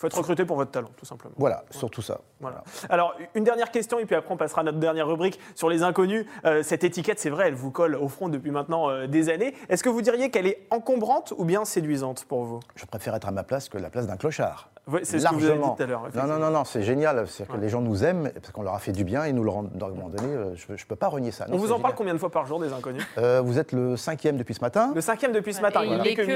faut 0.00 0.06
être 0.06 0.16
recruté 0.16 0.46
pour 0.46 0.56
votre 0.56 0.70
talent, 0.70 0.90
tout 0.96 1.04
simplement. 1.04 1.34
voilà, 1.36 1.62
surtout 1.70 2.00
ça. 2.00 2.22
Voilà. 2.40 2.64
Alors, 2.88 3.14
une 3.34 3.44
dernière 3.44 3.70
question, 3.70 3.98
et 3.98 4.06
puis 4.06 4.16
après, 4.16 4.32
on 4.32 4.38
passera 4.38 4.62
à 4.62 4.64
notre 4.64 4.78
dernière 4.78 5.06
rubrique 5.06 5.38
sur 5.54 5.68
les 5.68 5.82
inconnus. 5.82 6.24
Euh, 6.46 6.62
cette 6.62 6.84
étiquette, 6.84 7.20
c'est 7.20 7.28
vrai, 7.28 7.48
elle 7.48 7.54
vous 7.54 7.70
colle 7.70 7.96
au 7.96 8.08
front 8.08 8.30
depuis 8.30 8.50
maintenant 8.50 8.88
euh, 8.88 9.06
des 9.06 9.28
années. 9.28 9.54
Est-ce 9.68 9.82
que 9.82 9.90
vous 9.90 10.00
diriez 10.00 10.30
qu'elle 10.30 10.46
est 10.46 10.66
encombrante 10.70 11.34
ou 11.36 11.44
bien 11.44 11.66
séduisante 11.66 12.24
pour 12.24 12.44
vous? 12.44 12.60
Je 12.76 12.86
préfère 12.86 13.14
être 13.14 13.28
à 13.28 13.30
ma 13.30 13.44
place 13.44 13.68
que 13.68 13.76
la 13.76 13.90
place 13.90 14.06
d'un 14.06 14.16
clochard. 14.16 14.70
Ouais, 14.90 15.00
C'est 15.04 15.18
ce 15.20 15.26
que 15.26 15.34
vous 15.34 15.44
avez 15.44 15.52
dit 15.54 15.58
Largement. 15.58 15.74
tout 15.76 15.82
à 15.82 15.86
l'heure. 15.86 16.02
Non, 16.14 16.26
non, 16.26 16.38
non, 16.38 16.50
non, 16.50 16.64
c'est 16.64 16.82
génial. 16.82 17.26
C'est 17.28 17.46
que 17.46 17.52
Ouais. 17.52 17.58
les 17.60 17.68
gens 17.68 17.80
nous 17.80 18.04
aiment 18.04 18.30
parce 18.34 18.50
qu'on 18.52 18.62
leur 18.62 18.74
a 18.74 18.78
fait 18.78 18.92
du 18.92 19.04
bien 19.04 19.24
et 19.24 19.32
nous 19.32 19.44
le 19.44 19.50
rendent. 19.50 19.70
À 19.80 19.86
un 19.86 19.88
moment 19.90 20.08
donné, 20.08 20.32
euh, 20.34 20.54
je 20.56 20.72
ne 20.72 20.76
peux 20.88 20.96
pas 20.96 21.08
renier 21.08 21.30
ça. 21.30 21.46
Non, 21.48 21.54
On 21.54 21.58
vous 21.58 21.72
en 21.72 21.78
parle 21.80 21.94
combien 21.94 22.14
de 22.14 22.18
fois 22.18 22.30
par 22.30 22.46
jour 22.46 22.58
des 22.60 22.72
inconnus? 22.72 23.06
Euh, 23.18 23.40
Vous 23.44 23.58
êtes 23.58 23.72
le 23.72 23.96
cinquième 23.96 24.36
depuis 24.36 24.54
ce 24.54 24.60
matin. 24.60 24.92
Le 24.94 25.00
cinquième 25.00 25.32
depuis 25.32 25.54
ce 25.54 25.60
matin. 25.62 25.82
Et 25.82 25.86
il 25.86 25.92
il 25.92 26.02
n'est 26.02 26.14
que 26.14 26.22
que 26.22 26.26
midi. 26.26 26.32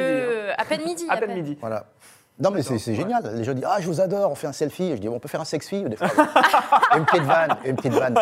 hein. 0.51 0.55
à 0.59 0.65
peine 0.65 0.85
midi. 0.85 1.07
À 1.09 1.17
peine 1.17 1.35
midi. 1.35 1.57
Voilà. 1.61 1.85
Non, 2.41 2.51
mais 2.51 2.63
c'est 2.63 2.73
ouais. 2.75 2.79
génial. 2.97 3.23
Les 3.37 3.45
gens 3.45 3.55
disent 3.55 3.65
Ah, 3.69 3.77
je 3.81 3.87
vous 3.87 4.01
adore, 4.01 4.31
on 4.31 4.35
fait 4.35 4.49
un 4.49 4.53
selfie. 4.53 4.91
Je 4.91 4.97
dis 5.01 5.09
On 5.09 5.21
peut 5.21 5.29
faire 5.29 5.41
un 5.41 5.45
sex-fille 5.45 5.85
des 5.85 5.97
fois. 5.97 6.09
Et 6.95 6.99
une 6.99 7.05
petite 7.05 7.23
vanne. 7.23 7.57
Une 7.65 7.77
petite 7.77 7.93
vanne. 7.93 8.15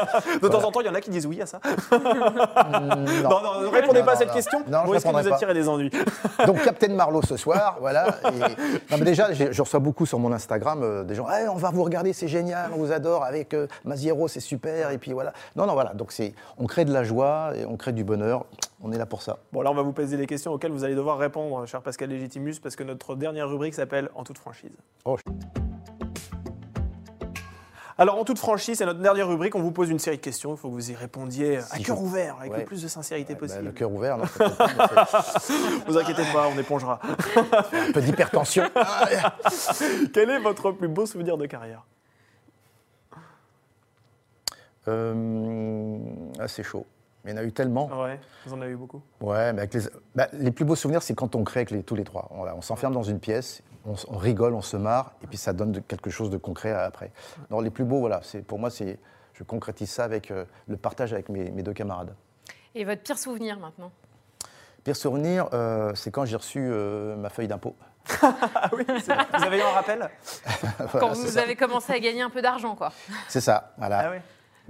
De 0.43 0.49
temps 0.49 0.63
en 0.63 0.71
temps, 0.71 0.81
il 0.81 0.87
y 0.87 0.91
en 0.91 0.95
a 0.95 1.01
qui 1.01 1.09
disent 1.09 1.27
oui 1.27 1.41
à 1.41 1.47
ça. 1.47 1.61
Mm, 1.91 3.23
Non, 3.23 3.43
non, 3.43 3.61
ne 3.63 3.67
répondez 3.69 4.01
Non, 4.01 4.05
pas 4.07 4.13
à 4.13 4.17
cette 4.17 4.33
question. 4.33 4.63
Non, 4.69 4.81
je 4.85 4.91
Ou 4.91 4.95
est-ce 4.95 5.05
que 5.05 5.09
vous 5.17 5.29
pas. 5.29 5.35
attirez 5.35 5.55
des 5.55 5.69
ennuis? 5.69 5.91
Donc, 6.47 6.63
Captain 6.63 6.89
Marlowe 6.93 7.23
ce 7.23 7.37
soir, 7.37 7.77
voilà. 7.81 8.07
Et- 8.25 8.39
Non, 8.91 8.99
mais 8.99 9.05
déjà, 9.05 9.33
je 9.33 9.63
reçois 9.63 9.81
beaucoup 9.81 10.05
sur 10.07 10.19
mon 10.19 10.33
Instagram 10.33 10.81
euh, 10.83 11.05
des 11.05 11.15
gens 11.15 11.27
Eh, 11.31 11.49
on 11.49 11.55
va 11.57 11.71
vous 11.71 11.83
regarder, 11.85 12.13
c'est 12.13 12.29
génial, 12.29 12.71
on 12.75 12.79
vous 12.79 12.93
adore. 12.93 13.25
Avec 13.25 13.55
euh, 13.55 13.67
Maziero, 13.85 14.29
c'est 14.29 14.41
super. 14.41 14.91
Et 14.91 14.99
puis 14.99 15.13
voilà. 15.13 15.33
Non, 15.57 15.67
non, 15.67 15.73
voilà. 15.73 15.95
Donc, 15.95 16.13
c'est- 16.13 16.35
on 16.59 16.67
crée 16.67 16.85
de 16.85 16.93
la 16.93 17.05
joie 17.05 17.53
et 17.57 17.65
on 17.65 17.77
crée 17.77 17.93
du 17.93 18.05
bonheur. 18.05 18.45
On 18.83 18.91
est 18.93 18.99
là 18.99 19.07
pour 19.07 19.23
ça. 19.23 19.39
Bon, 19.53 19.63
là, 19.63 19.71
on 19.71 19.75
va 19.75 19.83
vous 19.83 19.93
poser 19.93 20.17
des 20.17 20.27
questions 20.27 20.53
auxquelles 20.53 20.73
vous 20.73 20.83
allez 20.85 20.95
devoir 20.97 21.17
répondre, 21.19 21.65
cher 21.67 21.83
Pascal 21.83 22.09
Légitimus, 22.11 22.55
parce 22.61 22.75
que 22.77 22.83
notre 22.83 23.15
dernière 23.15 23.49
rubrique 23.49 23.75
s'appelle 23.75 24.11
En 24.15 24.25
toute 24.25 24.39
franchise. 24.39 24.73
Oh, 25.05 25.17
Alors, 27.99 28.19
en 28.19 28.25
toute 28.25 28.39
franchise, 28.39 28.79
c'est 28.79 28.87
notre 28.87 28.99
dernière 29.01 29.29
rubrique. 29.29 29.55
On 29.55 29.61
vous 29.61 29.71
pose 29.71 29.89
une 29.91 30.01
série 30.01 30.17
de 30.17 30.23
questions. 30.23 30.55
Il 30.55 30.57
faut 30.57 30.69
que 30.69 30.73
vous 30.75 30.91
y 30.91 30.95
répondiez 30.97 31.59
à 31.59 31.63
Si 31.63 31.83
cœur 31.85 31.97
je- 31.97 32.03
ouvert, 32.03 32.37
avec 32.41 32.57
le 32.57 32.65
plus 32.65 32.83
de 32.83 32.89
sincérité 32.89 33.35
Ouais, 33.35 33.39
bah, 33.41 33.47
possible. 33.47 33.65
le 33.67 33.73
cœur 33.73 33.93
ouvert, 33.93 34.19
non, 34.19 34.25
vous 35.87 35.97
inquiétez 35.99 36.25
pas, 36.33 36.49
on 36.53 36.59
épongera. 36.59 36.99
un 37.73 37.93
peu 37.93 38.01
d'hypertension. 38.01 38.65
Quel 40.13 40.31
est 40.31 40.41
votre 40.41 40.73
plus 40.73 40.89
beau 40.89 41.07
souvenir 41.07 41.37
de 41.39 41.47
carrière? 41.47 41.85
Euh, 44.89 45.99
ah, 46.41 46.49
c'est 46.49 46.65
chaud. 47.25 47.29
Il 47.29 47.31
y 47.31 47.35
en 47.35 47.37
a 47.37 47.45
eu 47.45 47.53
tellement. 47.53 47.87
Ouais, 48.03 48.21
vous 48.47 48.55
en 48.55 48.61
avez 48.61 48.73
eu 48.73 48.77
beaucoup. 48.77 49.03
Ouais, 49.21 49.53
mais 49.53 49.61
avec 49.61 49.75
les, 49.75 49.81
bah, 50.15 50.29
les 50.33 50.51
plus 50.51 50.65
beaux 50.65 50.77
souvenirs, 50.77 51.03
c'est 51.03 51.15
quand 51.15 51.35
on 51.35 51.45
crée 51.45 51.61
avec 51.61 51.71
les, 51.71 51.83
tous 51.83 51.95
les 51.95 52.05
trois. 52.05 52.29
On 52.33 52.61
s'enferme 52.63 52.93
dans 52.95 53.03
une 53.03 53.21
pièce, 53.21 53.63
on, 53.85 54.17
rigole, 54.17 54.55
on 54.55 54.63
se 54.63 54.77
marre, 54.77 55.13
et 55.23 55.27
puis 55.27 55.39
ça 55.39 55.53
donne 55.53 55.73
de- 55.73 55.81
quelque 55.81 56.11
chose 56.11 56.31
de 56.31 56.37
concret 56.37 56.73
à- 56.73 56.83
après. 56.85 57.11
Non, 57.51 57.61
les 57.61 57.71
plus 57.71 57.85
beaux, 57.85 58.01
voilà, 58.01 58.21
c'est 58.23 58.43
pour 58.43 58.59
moi, 58.59 58.71
c'est 58.71 58.99
je 59.35 59.45
concrétise 59.45 59.91
ça 59.91 60.05
avec 60.05 60.31
euh, 60.31 60.45
le 60.69 60.77
partage 60.77 61.13
avec 61.13 61.29
mes, 61.29 61.51
mes 61.51 61.63
deux 61.63 61.73
camarades. 61.73 62.15
Et 62.75 62.85
votre 62.85 63.03
pire 63.03 63.19
souvenir 63.19 63.59
maintenant? 63.59 63.91
Pire 64.85 64.97
souvenir, 64.97 65.49
euh, 65.53 65.93
c'est 65.95 66.11
quand 66.11 66.25
j'ai 66.25 66.37
reçu 66.37 66.59
euh, 66.61 67.17
ma 67.17 67.29
feuille 67.29 67.49
d'impôt. 67.49 67.75
Ah 68.21 68.69
oui, 68.77 68.85
vous 68.89 69.45
avez 69.45 69.59
eu 69.59 69.63
un 69.63 69.71
rappel? 69.71 70.11
Voilà, 70.79 70.89
Quand 71.01 71.13
vous 71.15 71.27
ça. 71.29 71.43
avez 71.43 71.55
commencé 71.55 71.93
à 71.93 72.01
gagner 72.01 72.23
un 72.23 72.31
peu 72.31 72.43
d'argent, 72.43 72.75
quoi. 72.75 72.93
C'est 73.29 73.41
ça, 73.41 73.73
voilà. 73.79 73.99
Ah 74.01 74.11
oui. 74.11 74.17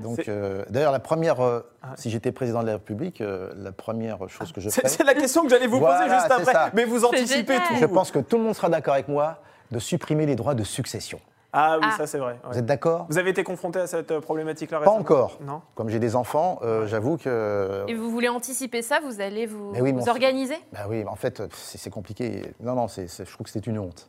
Donc, 0.03 0.29
euh, 0.29 0.65
d'ailleurs, 0.71 0.93
la 0.93 0.99
première, 0.99 1.41
euh, 1.41 1.61
Ah 1.83 1.89
ouais. 1.89 1.93
si 1.97 2.11
j'étais 2.11 2.33
président 2.33 2.61
de 2.63 2.67
la 2.67 2.73
République, 2.75 3.21
euh, 3.21 3.53
la 3.57 3.73
première 3.73 4.29
chose 4.29 4.53
que 4.53 4.61
je 4.61 4.69
C'est 4.69 4.81
ferais, 4.83 4.89
c'est 4.93 5.05
la 5.05 5.15
question 5.15 5.43
que 5.45 5.49
j'allais 5.51 5.67
vous 5.67 5.79
Voilà, 5.79 6.05
poser 6.05 6.15
juste 6.15 6.31
après. 6.31 6.53
ça. 6.53 6.71
Mais 6.75 6.85
vous 6.85 7.05
anticipez 7.05 7.57
tout. 7.69 7.77
je 7.81 7.87
pense 7.87 8.11
que 8.11 8.19
tout 8.19 8.37
le 8.39 8.45
monde 8.45 8.55
sera 8.55 8.69
d'accord 8.69 8.95
avec 8.95 9.09
moi 9.09 9.39
de 9.71 9.79
supprimer 9.79 10.27
les 10.27 10.37
droits 10.37 10.55
de 10.55 10.65
succession. 10.65 11.21
Ah 11.55 11.77
oui, 11.79 11.87
Ah. 11.87 11.95
ça 11.99 12.07
c'est 12.07 12.17
vrai. 12.19 12.33
ouais. 12.33 12.51
Vous 12.51 12.59
êtes 12.59 12.65
d'accord? 12.65 13.05
Vous 13.11 13.19
avez 13.19 13.29
été 13.29 13.45
confronté 13.45 13.79
à 13.79 13.87
cette 13.87 14.11
euh, 14.11 14.21
problématique-là 14.23 14.81
Pas 14.81 14.91
encore. 14.91 15.39
Non? 15.43 15.61
Comme 15.75 15.91
j'ai 15.91 15.99
des 15.99 16.17
enfants, 16.17 16.59
euh, 16.63 16.87
j'avoue 16.87 17.19
que. 17.19 17.85
Et 17.89 17.95
vous 17.95 18.11
voulez 18.11 18.29
anticiper 18.31 18.81
ça? 18.81 19.01
Vous 19.05 19.21
allez 19.21 19.45
vous, 19.45 19.71
oui, 19.79 19.95
organiser? 20.09 20.57
Bah 20.73 20.87
oui, 20.89 21.05
en 21.07 21.15
fait, 21.17 21.43
c'est 21.53 21.91
compliqué. 21.91 22.55
Non, 22.61 22.75
non, 22.75 22.87
je 22.89 23.31
trouve 23.31 23.45
que 23.45 23.51
c'est 23.51 23.67
une 23.67 23.79
honte. 23.79 24.09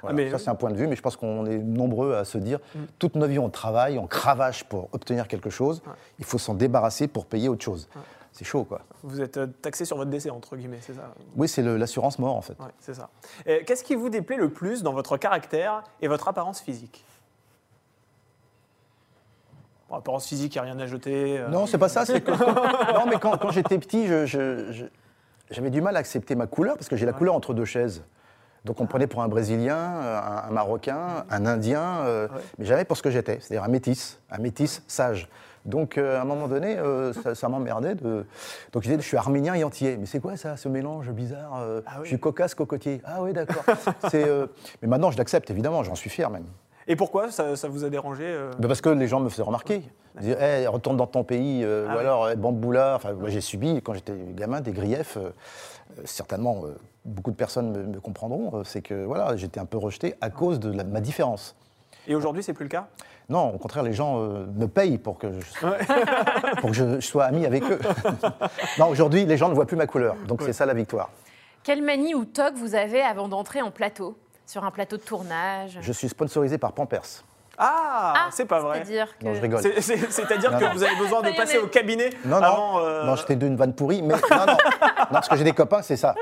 Voilà. 0.00 0.14
Ah, 0.14 0.16
mais- 0.24 0.30
Ça, 0.30 0.38
c'est 0.38 0.48
un 0.50 0.54
point 0.54 0.70
de 0.70 0.76
vue, 0.76 0.86
mais 0.86 0.96
je 0.96 1.02
pense 1.02 1.16
qu'on 1.16 1.44
est 1.46 1.58
nombreux 1.58 2.14
à 2.14 2.24
se 2.24 2.38
dire 2.38 2.60
toute 2.98 3.14
notre 3.16 3.32
vie, 3.32 3.38
on 3.38 3.50
travaille, 3.50 3.98
on 3.98 4.06
cravache 4.06 4.64
pour 4.64 4.88
obtenir 4.92 5.26
quelque 5.28 5.50
chose. 5.50 5.82
Ouais. 5.86 5.92
Il 6.18 6.24
faut 6.24 6.38
s'en 6.38 6.54
débarrasser 6.54 7.08
pour 7.08 7.26
payer 7.26 7.48
autre 7.48 7.64
chose. 7.64 7.88
C'est 8.32 8.44
chaud, 8.44 8.62
quoi. 8.62 8.82
Vous 9.02 9.20
êtes 9.20 9.36
euh, 9.38 9.46
taxé 9.48 9.84
sur 9.84 9.96
votre 9.96 10.10
décès, 10.10 10.30
entre 10.30 10.54
guillemets, 10.54 10.78
c'est 10.80 10.92
ça? 10.94 11.12
Oui, 11.34 11.48
c'est 11.48 11.62
l'assurance 11.62 12.20
mort, 12.20 12.36
en 12.36 12.42
fait. 12.42 12.56
Ouais, 12.60 12.68
c'est 12.78 12.94
ça. 12.94 13.08
Qu'est-ce 13.44 13.82
qui 13.82 13.96
vous 13.96 14.10
déplaît 14.10 14.36
le 14.36 14.50
plus 14.50 14.84
dans 14.84 14.92
votre 14.92 15.16
caractère 15.16 15.82
et 16.00 16.06
votre 16.06 16.28
apparence 16.28 16.60
physique? 16.60 17.04
Bon, 19.88 19.96
apparence 19.96 20.26
physique, 20.26 20.54
il 20.54 20.58
n'y 20.62 20.68
a 20.68 20.72
rien 20.72 20.78
à 20.78 20.86
jeter. 20.86 21.38
euh, 21.38 21.48
Non, 21.48 21.66
c'est 21.66 21.78
pas 21.78 21.88
ça. 21.88 22.04
Que- 22.04 22.92
non, 22.94 23.06
mais 23.08 23.18
quand, 23.18 23.38
quand 23.38 23.50
j'étais 23.50 23.78
petit, 23.78 24.06
j'avais 24.06 25.70
du 25.70 25.80
mal 25.80 25.96
à 25.96 26.00
accepter 26.00 26.34
ma 26.34 26.46
couleur 26.46 26.76
parce 26.76 26.88
que 26.88 26.96
j'ai 26.96 27.06
la 27.06 27.12
couleur 27.14 27.34
entre 27.34 27.54
deux 27.54 27.64
chaises. 27.64 28.04
Donc 28.64 28.80
on 28.80 28.86
prenait 28.86 29.06
pour 29.06 29.22
un 29.22 29.28
Brésilien, 29.28 29.76
euh, 29.76 30.18
un, 30.18 30.48
un 30.48 30.50
Marocain, 30.50 31.24
un 31.30 31.46
Indien, 31.46 32.00
euh, 32.04 32.28
Ouais. 32.28 32.40
mais 32.58 32.64
jamais 32.66 32.84
pour 32.84 32.96
ce 32.96 33.02
que 33.02 33.10
j'étais, 33.10 33.38
c'est-à-dire 33.40 33.64
un 33.64 33.68
métis, 33.68 34.18
un 34.30 34.38
métis 34.38 34.82
sage. 34.88 35.28
Donc 35.64 35.98
euh, 35.98 36.18
à 36.18 36.22
un 36.22 36.24
moment 36.24 36.48
donné, 36.48 36.78
euh, 36.78 37.12
ça, 37.12 37.34
ça 37.34 37.48
m'emmerdait. 37.48 37.94
De... 37.94 38.24
Donc 38.72 38.82
je 38.82 38.88
disais, 38.88 38.96
je 39.00 39.06
suis 39.06 39.16
arménien 39.16 39.54
et 39.54 39.64
antillais. 39.64 39.96
Mais 39.98 40.06
c'est 40.06 40.20
quoi 40.20 40.36
ça, 40.36 40.56
ce 40.56 40.68
mélange 40.68 41.10
bizarre 41.10 41.62
Ah 41.86 41.96
oui. 41.98 42.04
Je 42.04 42.08
suis 42.08 42.18
cocasse, 42.20 42.54
cocotier. 42.54 43.00
Ah 43.04 43.22
oui, 43.22 43.32
d'accord. 43.32 43.64
Mais 44.82 44.88
maintenant, 44.88 45.10
je 45.10 45.18
l'accepte, 45.18 45.50
évidemment, 45.50 45.82
j'en 45.82 45.94
suis 45.94 46.10
fier 46.10 46.30
même. 46.30 46.46
Et 46.86 46.96
pourquoi 46.96 47.30
ça, 47.30 47.54
ça 47.54 47.68
vous 47.68 47.84
a 47.84 47.90
dérangé 47.90 48.34
Ben 48.58 48.66
parce 48.66 48.80
que 48.80 48.88
les 48.88 49.08
gens 49.08 49.20
me 49.20 49.28
faisaient 49.28 49.42
remarquer. 49.42 49.82
Ils 50.16 50.20
disaient, 50.22 50.40
Hey, 50.40 50.66
retourne 50.66 50.96
dans 50.96 51.06
ton 51.06 51.22
pays, 51.22 51.64
Ah 51.64 51.94
ou 51.94 51.98
alors, 51.98 52.28
hey, 52.30 52.36
bamboula. 52.36 52.94
Enfin, 52.96 53.12
moi, 53.12 53.28
j'ai 53.28 53.42
subi, 53.42 53.82
quand 53.82 53.92
j'étais 53.92 54.14
gamin, 54.34 54.60
des 54.62 54.72
griefs. 54.72 55.18
certainement, 56.04 56.62
euh, 56.64 56.76
beaucoup 57.08 57.30
de 57.30 57.36
personnes 57.36 57.70
me, 57.72 57.82
me 57.84 58.00
comprendront. 58.00 58.50
euh, 58.54 58.64
c'est 58.64 58.82
que 58.82 59.04
voilà, 59.04 59.36
j'étais 59.36 59.60
un 59.60 59.64
peu 59.66 59.78
rejeté 59.78 60.14
à 60.20 60.30
cause 60.30 60.60
de 60.60 60.70
la- 60.72 60.84
ma 60.84 61.00
différence. 61.00 61.56
Et 62.06 62.14
aujourd'hui, 62.14 62.42
c'est 62.42 62.52
plus 62.54 62.64
le 62.64 62.70
cas? 62.70 62.86
Non, 63.28 63.54
au 63.54 63.58
contraire, 63.58 63.82
les 63.82 63.92
gens 63.92 64.20
euh, 64.22 64.46
me 64.54 64.66
payent 64.66 64.96
pour 64.98 65.18
que 65.18 65.28
je, 65.40 65.50
pour 66.60 66.70
que 66.70 66.74
je, 66.76 67.00
je 67.00 67.06
sois 67.06 67.24
ami 67.24 67.44
avec 67.44 67.62
eux. 67.64 67.78
non, 68.78 68.88
aujourd'hui, 68.88 69.26
les 69.26 69.36
gens 69.36 69.48
ne 69.50 69.54
voient 69.54 69.66
plus 69.66 69.76
ma 69.76 69.86
couleur. 69.86 70.16
Donc, 70.26 70.40
c'est 70.42 70.52
ça 70.54 70.64
la 70.64 70.74
victoire. 70.74 71.10
Quelle 71.62 71.82
manie 71.82 72.14
ou 72.14 72.24
toc 72.24 72.54
vous 72.54 72.74
avez 72.74 73.02
avant 73.02 73.28
d'entrer 73.28 73.60
en 73.60 73.70
plateau? 73.70 74.16
Sur 74.46 74.64
un 74.64 74.70
plateau 74.70 74.96
de 74.96 75.02
tournage? 75.02 75.76
Je 75.82 75.92
suis 75.92 76.08
sponsorisé 76.08 76.56
par 76.56 76.72
Pampers. 76.72 77.22
Ah, 77.60 78.14
Ah, 78.16 78.28
c'est 78.30 78.44
pas 78.46 78.60
vrai. 78.60 78.76
C'est-à-dire 78.76 79.18
que... 79.18 79.24
Non, 79.24 79.34
je 79.34 79.40
rigole. 79.40 79.60
C'est- 79.62 79.80
c'est- 79.80 80.10
C'est-à-dire 80.12 80.52
Non, 80.52 80.58
que 80.58 80.64
non. 80.64 80.72
vous 80.74 80.82
avez 80.84 80.94
besoin 80.96 81.22
de 81.22 81.36
passer 81.36 81.58
au 81.58 81.66
cabinet 81.66 82.10
Non, 82.24 82.36
non, 82.36 82.42
avant. 82.44 82.78
euh, 82.80 83.04
non 83.04 83.16
j'étais 83.16 83.34
d'une 83.36 83.56
vanne 83.56 83.74
pourrie, 83.74 84.00
mais 84.02 84.14
non, 84.14 84.20
non, 84.30 84.46
non, 84.46 84.56
parce 85.10 85.28
que 85.28 85.36
j'ai 85.36 85.42
des 85.44 85.52
copains, 85.52 85.82
c'est 85.82 85.96
ça. 85.96 86.14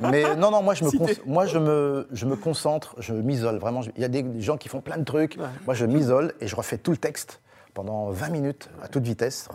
Mais 0.00 0.36
non, 0.36 0.50
non, 0.50 0.62
moi 0.62 0.74
je 0.74 0.84
me, 0.84 0.90
Cité. 0.90 1.14
cons- 1.16 1.22
moi, 1.24 1.46
je 1.46 1.58
me, 1.58 2.06
je 2.12 2.26
me 2.26 2.36
concentre, 2.36 2.94
je 2.98 3.14
m'isole, 3.14 3.56
vraiment. 3.56 3.80
je- 3.80 3.90
Il 3.96 4.02
y 4.02 4.04
a 4.04 4.08
des 4.08 4.24
gens 4.42 4.58
qui 4.58 4.68
font 4.68 4.80
plein 4.82 4.98
de 4.98 5.04
trucs, 5.04 5.36
Ouais. 5.38 5.46
moi 5.64 5.74
je 5.74 5.86
m'isole 5.86 6.34
et 6.40 6.46
je 6.46 6.54
refais 6.56 6.76
tout 6.76 6.90
le 6.90 6.98
texte 6.98 7.40
pendant 7.72 8.10
20 8.10 8.28
minutes 8.28 8.68
à 8.82 8.88
toute 8.88 9.04
vitesse. 9.04 9.48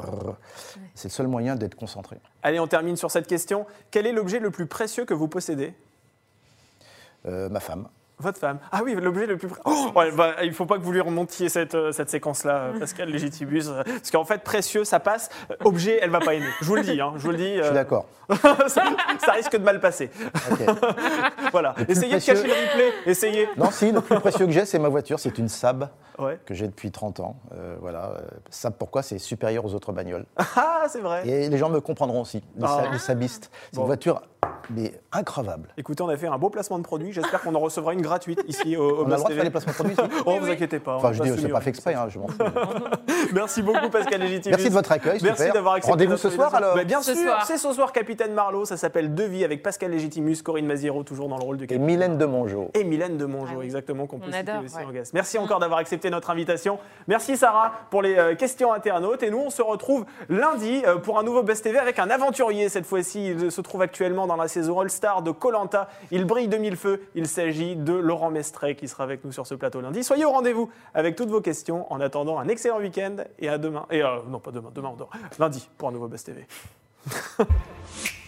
C'est 0.95 1.07
le 1.09 1.13
seul 1.13 1.27
moyen 1.27 1.55
d'être 1.55 1.75
concentré. 1.75 2.17
Allez, 2.41 2.59
on 2.59 2.67
termine 2.67 2.95
sur 2.97 3.11
cette 3.11 3.27
question. 3.27 3.65
Quel 3.91 4.07
est 4.07 4.11
l'objet 4.11 4.39
le 4.39 4.49
plus 4.49 4.65
précieux 4.65 5.05
que 5.05 5.13
vous 5.13 5.27
possédez? 5.27 5.73
Euh, 7.27 7.49
ma 7.49 7.59
femme. 7.59 7.87
Votre 8.21 8.39
femme. 8.39 8.59
Ah 8.71 8.81
oui, 8.83 8.95
l'objet 8.95 9.25
le 9.25 9.37
plus 9.37 9.47
précieux. 9.47 9.63
Oh, 9.65 9.91
ouais, 9.99 10.11
bah, 10.11 10.35
il 10.43 10.49
ne 10.49 10.53
faut 10.53 10.65
pas 10.65 10.77
que 10.77 10.83
vous 10.83 10.91
lui 10.91 11.01
remontiez 11.01 11.49
cette, 11.49 11.75
euh, 11.75 11.91
cette 11.91 12.09
séquence-là, 12.09 12.55
euh, 12.75 12.79
Pascal 12.79 13.09
Légitibus. 13.09 13.67
euh, 13.69 13.83
Parce 13.83 14.11
qu'en 14.11 14.23
fait, 14.25 14.43
précieux, 14.43 14.83
ça 14.83 14.99
passe. 14.99 15.29
Objet, 15.63 15.99
elle 16.01 16.09
va 16.11 16.19
pas 16.19 16.33
aimer. 16.35 16.45
Je 16.61 16.65
vous 16.67 16.75
le 16.75 16.83
dis. 16.83 17.01
hein, 17.01 17.13
je 17.17 17.23
vous 17.23 17.31
le 17.31 17.37
dis. 17.37 17.57
Je 17.57 17.63
suis 17.63 17.73
d'accord. 17.73 18.05
ça, 18.67 18.83
ça 19.19 19.31
risque 19.33 19.57
de 19.57 19.63
mal 19.63 19.79
passer. 19.81 20.09
Voilà. 21.51 21.75
Essayez 21.87 22.15
de 22.19 22.23
cacher 22.25 22.47
le 22.47 22.53
replay. 22.53 22.91
Essayez. 23.05 23.49
Non, 23.57 23.71
si, 23.71 23.91
le 23.91 24.01
plus 24.01 24.19
précieux 24.19 24.45
que 24.45 24.51
j'ai, 24.51 24.65
c'est 24.65 24.79
ma 24.79 24.87
voiture. 24.89 25.19
C'est 25.19 25.37
une 25.37 25.49
Saab 25.49 25.89
Ouais. 26.19 26.39
que 26.45 26.53
j'ai 26.53 26.67
depuis 26.67 26.91
30 26.91 27.19
ans. 27.19 27.35
Euh, 27.53 27.75
voilà. 27.81 28.11
Saab, 28.49 28.73
pourquoi? 28.77 29.01
C'est 29.01 29.17
supérieur 29.17 29.65
aux 29.65 29.73
autres 29.73 29.91
bagnoles. 29.91 30.25
Ah, 30.55 30.83
c'est 30.87 30.99
vrai. 31.01 31.27
Et 31.27 31.49
les 31.49 31.57
gens 31.57 31.69
me 31.69 31.81
comprendront 31.81 32.21
aussi, 32.21 32.43
les, 32.57 32.63
Ah. 32.65 32.83
sa- 32.99 33.13
les. 33.15 33.27
C'est 33.27 33.49
Bon. 33.73 33.81
une 33.81 33.87
voiture 33.87 34.21
mais 34.75 34.93
incroyable. 35.11 35.69
Écoutez, 35.77 36.01
on 36.03 36.09
a 36.09 36.17
fait 36.17 36.27
un 36.27 36.37
beau 36.37 36.49
placement 36.49 36.77
de 36.79 36.83
produit. 36.83 37.11
J'espère 37.11 37.41
qu'on 37.41 37.55
en 37.55 37.59
recevra 37.59 37.93
une 37.93 38.01
gratuite 38.01 38.41
ici 38.47 38.75
au, 38.77 38.83
au 39.01 39.05
On 39.05 39.07
a 39.07 39.09
le 39.11 39.15
droit 39.17 39.29
de 39.29 39.35
faire 39.35 39.43
les 39.43 39.49
placements 39.49 39.71
de 39.71 39.75
produits 39.75 39.93
ici 39.93 40.21
Oh, 40.25 40.37
vous 40.39 40.49
inquiétez 40.49 40.79
pas. 40.79 40.95
Enfin, 40.95 41.11
je 41.13 41.21
dis, 41.23 41.31
c'est 41.41 41.47
pas 41.49 41.61
fait 41.61 41.69
exprès, 41.71 41.93
hein, 41.95 42.07
je 42.09 42.19
m'en 42.19 42.27
fous. 42.27 42.37
Merci 43.33 43.61
beaucoup, 43.61 43.89
Pascal 43.89 44.21
Légitibus. 44.21 44.49
Merci 44.55 44.69
de 44.69 44.73
votre 44.73 44.91
accueil, 44.91 45.19
Merci 45.23 45.51
d'avoir 45.51 45.75
accepté. 45.75 45.91
Rendez-vous 45.91 46.17
ce 46.17 46.29
soir 46.29 46.53
alors 46.55 46.75
Bah, 46.75 46.83
Bien 46.83 47.01
Ce 47.01 47.13
sûr, 47.15 47.33
c'est 47.45 47.57
ce 47.57 47.71
soir, 47.73 47.91
Capitaine 47.91 48.33
Marlowe. 48.33 48.65
Ça 48.65 48.77
s'appelle 48.77 49.13
Devis 49.13 49.43
avec 49.43 49.63
Pascal 49.63 49.91
Légitimus, 49.91 50.37
Corinne 50.43 50.65
Maziro, 50.65 51.03
toujours 51.03 51.27
dans 51.27 51.37
le 51.37 51.43
rôle 51.43 51.57
du 51.57 51.65
Et 51.65 51.67
capitaine. 51.67 51.85
Mylène 51.85 52.17
de 52.17 52.25
Mongeau. 52.25 52.69
Et 52.73 52.83
Mylène 52.83 53.17
de 53.17 53.25
Mongeau, 53.25 53.53
Ah 53.55 53.59
oui. 53.59 53.65
exactement, 53.65 54.07
qu'on 54.07 54.19
peut 54.19 54.25
On 54.29 54.31
citer 54.33 54.51
adore, 54.51 54.63
aussi 54.63 54.75
ouais. 54.77 54.85
en 54.85 54.91
guest. 54.91 55.13
Merci 55.13 55.37
encore 55.37 55.59
d'avoir 55.59 55.79
accepté 55.79 56.09
notre 56.09 56.29
invitation. 56.29 56.79
Merci 57.07 57.37
Sarah 57.37 57.71
pour 57.89 58.01
les 58.01 58.15
euh, 58.17 58.35
questions 58.35 58.73
internautes. 58.73 59.23
Et 59.23 59.29
nous, 59.31 59.39
on 59.39 59.49
se 59.49 59.61
retrouve 59.61 60.05
lundi 60.29 60.83
euh, 60.85 60.97
pour 60.97 61.19
un 61.19 61.23
nouveau 61.23 61.43
Best 61.43 61.63
TV 61.63 61.77
avec 61.79 61.99
un 61.99 62.09
aventurier 62.09 62.69
cette 62.69 62.85
fois-ci. 62.85 63.27
Il 63.31 63.51
se 63.51 63.61
trouve 63.61 63.81
actuellement 63.81 64.27
dans 64.27 64.35
la 64.35 64.47
saison 64.47 64.60
All-Star 64.69 65.21
de 65.21 65.31
Colanta. 65.31 65.89
Il 66.11 66.25
brille 66.25 66.47
de 66.47 66.57
mille 66.57 66.75
feux. 66.75 67.01
Il 67.15 67.27
s'agit 67.27 67.75
de 67.75 67.93
Laurent 67.93 68.29
Mestret 68.29 68.75
qui 68.75 68.87
sera 68.87 69.03
avec 69.03 69.23
nous 69.23 69.31
sur 69.31 69.47
ce 69.47 69.55
plateau 69.55 69.81
lundi. 69.81 70.03
Soyez 70.03 70.25
au 70.25 70.31
rendez-vous 70.31 70.69
avec 70.93 71.15
toutes 71.15 71.29
vos 71.29 71.41
questions. 71.41 71.91
En 71.91 71.99
attendant, 72.01 72.39
un 72.39 72.47
excellent 72.47 72.79
week-end 72.79 73.17
et 73.39 73.49
à 73.49 73.57
demain. 73.57 73.85
Et 73.89 74.03
euh, 74.03 74.17
non, 74.27 74.39
pas 74.39 74.51
demain, 74.51 74.69
demain 74.73 74.89
on 74.93 74.95
dort. 74.95 75.09
Lundi 75.39 75.69
pour 75.77 75.89
un 75.89 75.91
nouveau 75.91 76.07
Best 76.07 76.27
TV. 76.27 76.47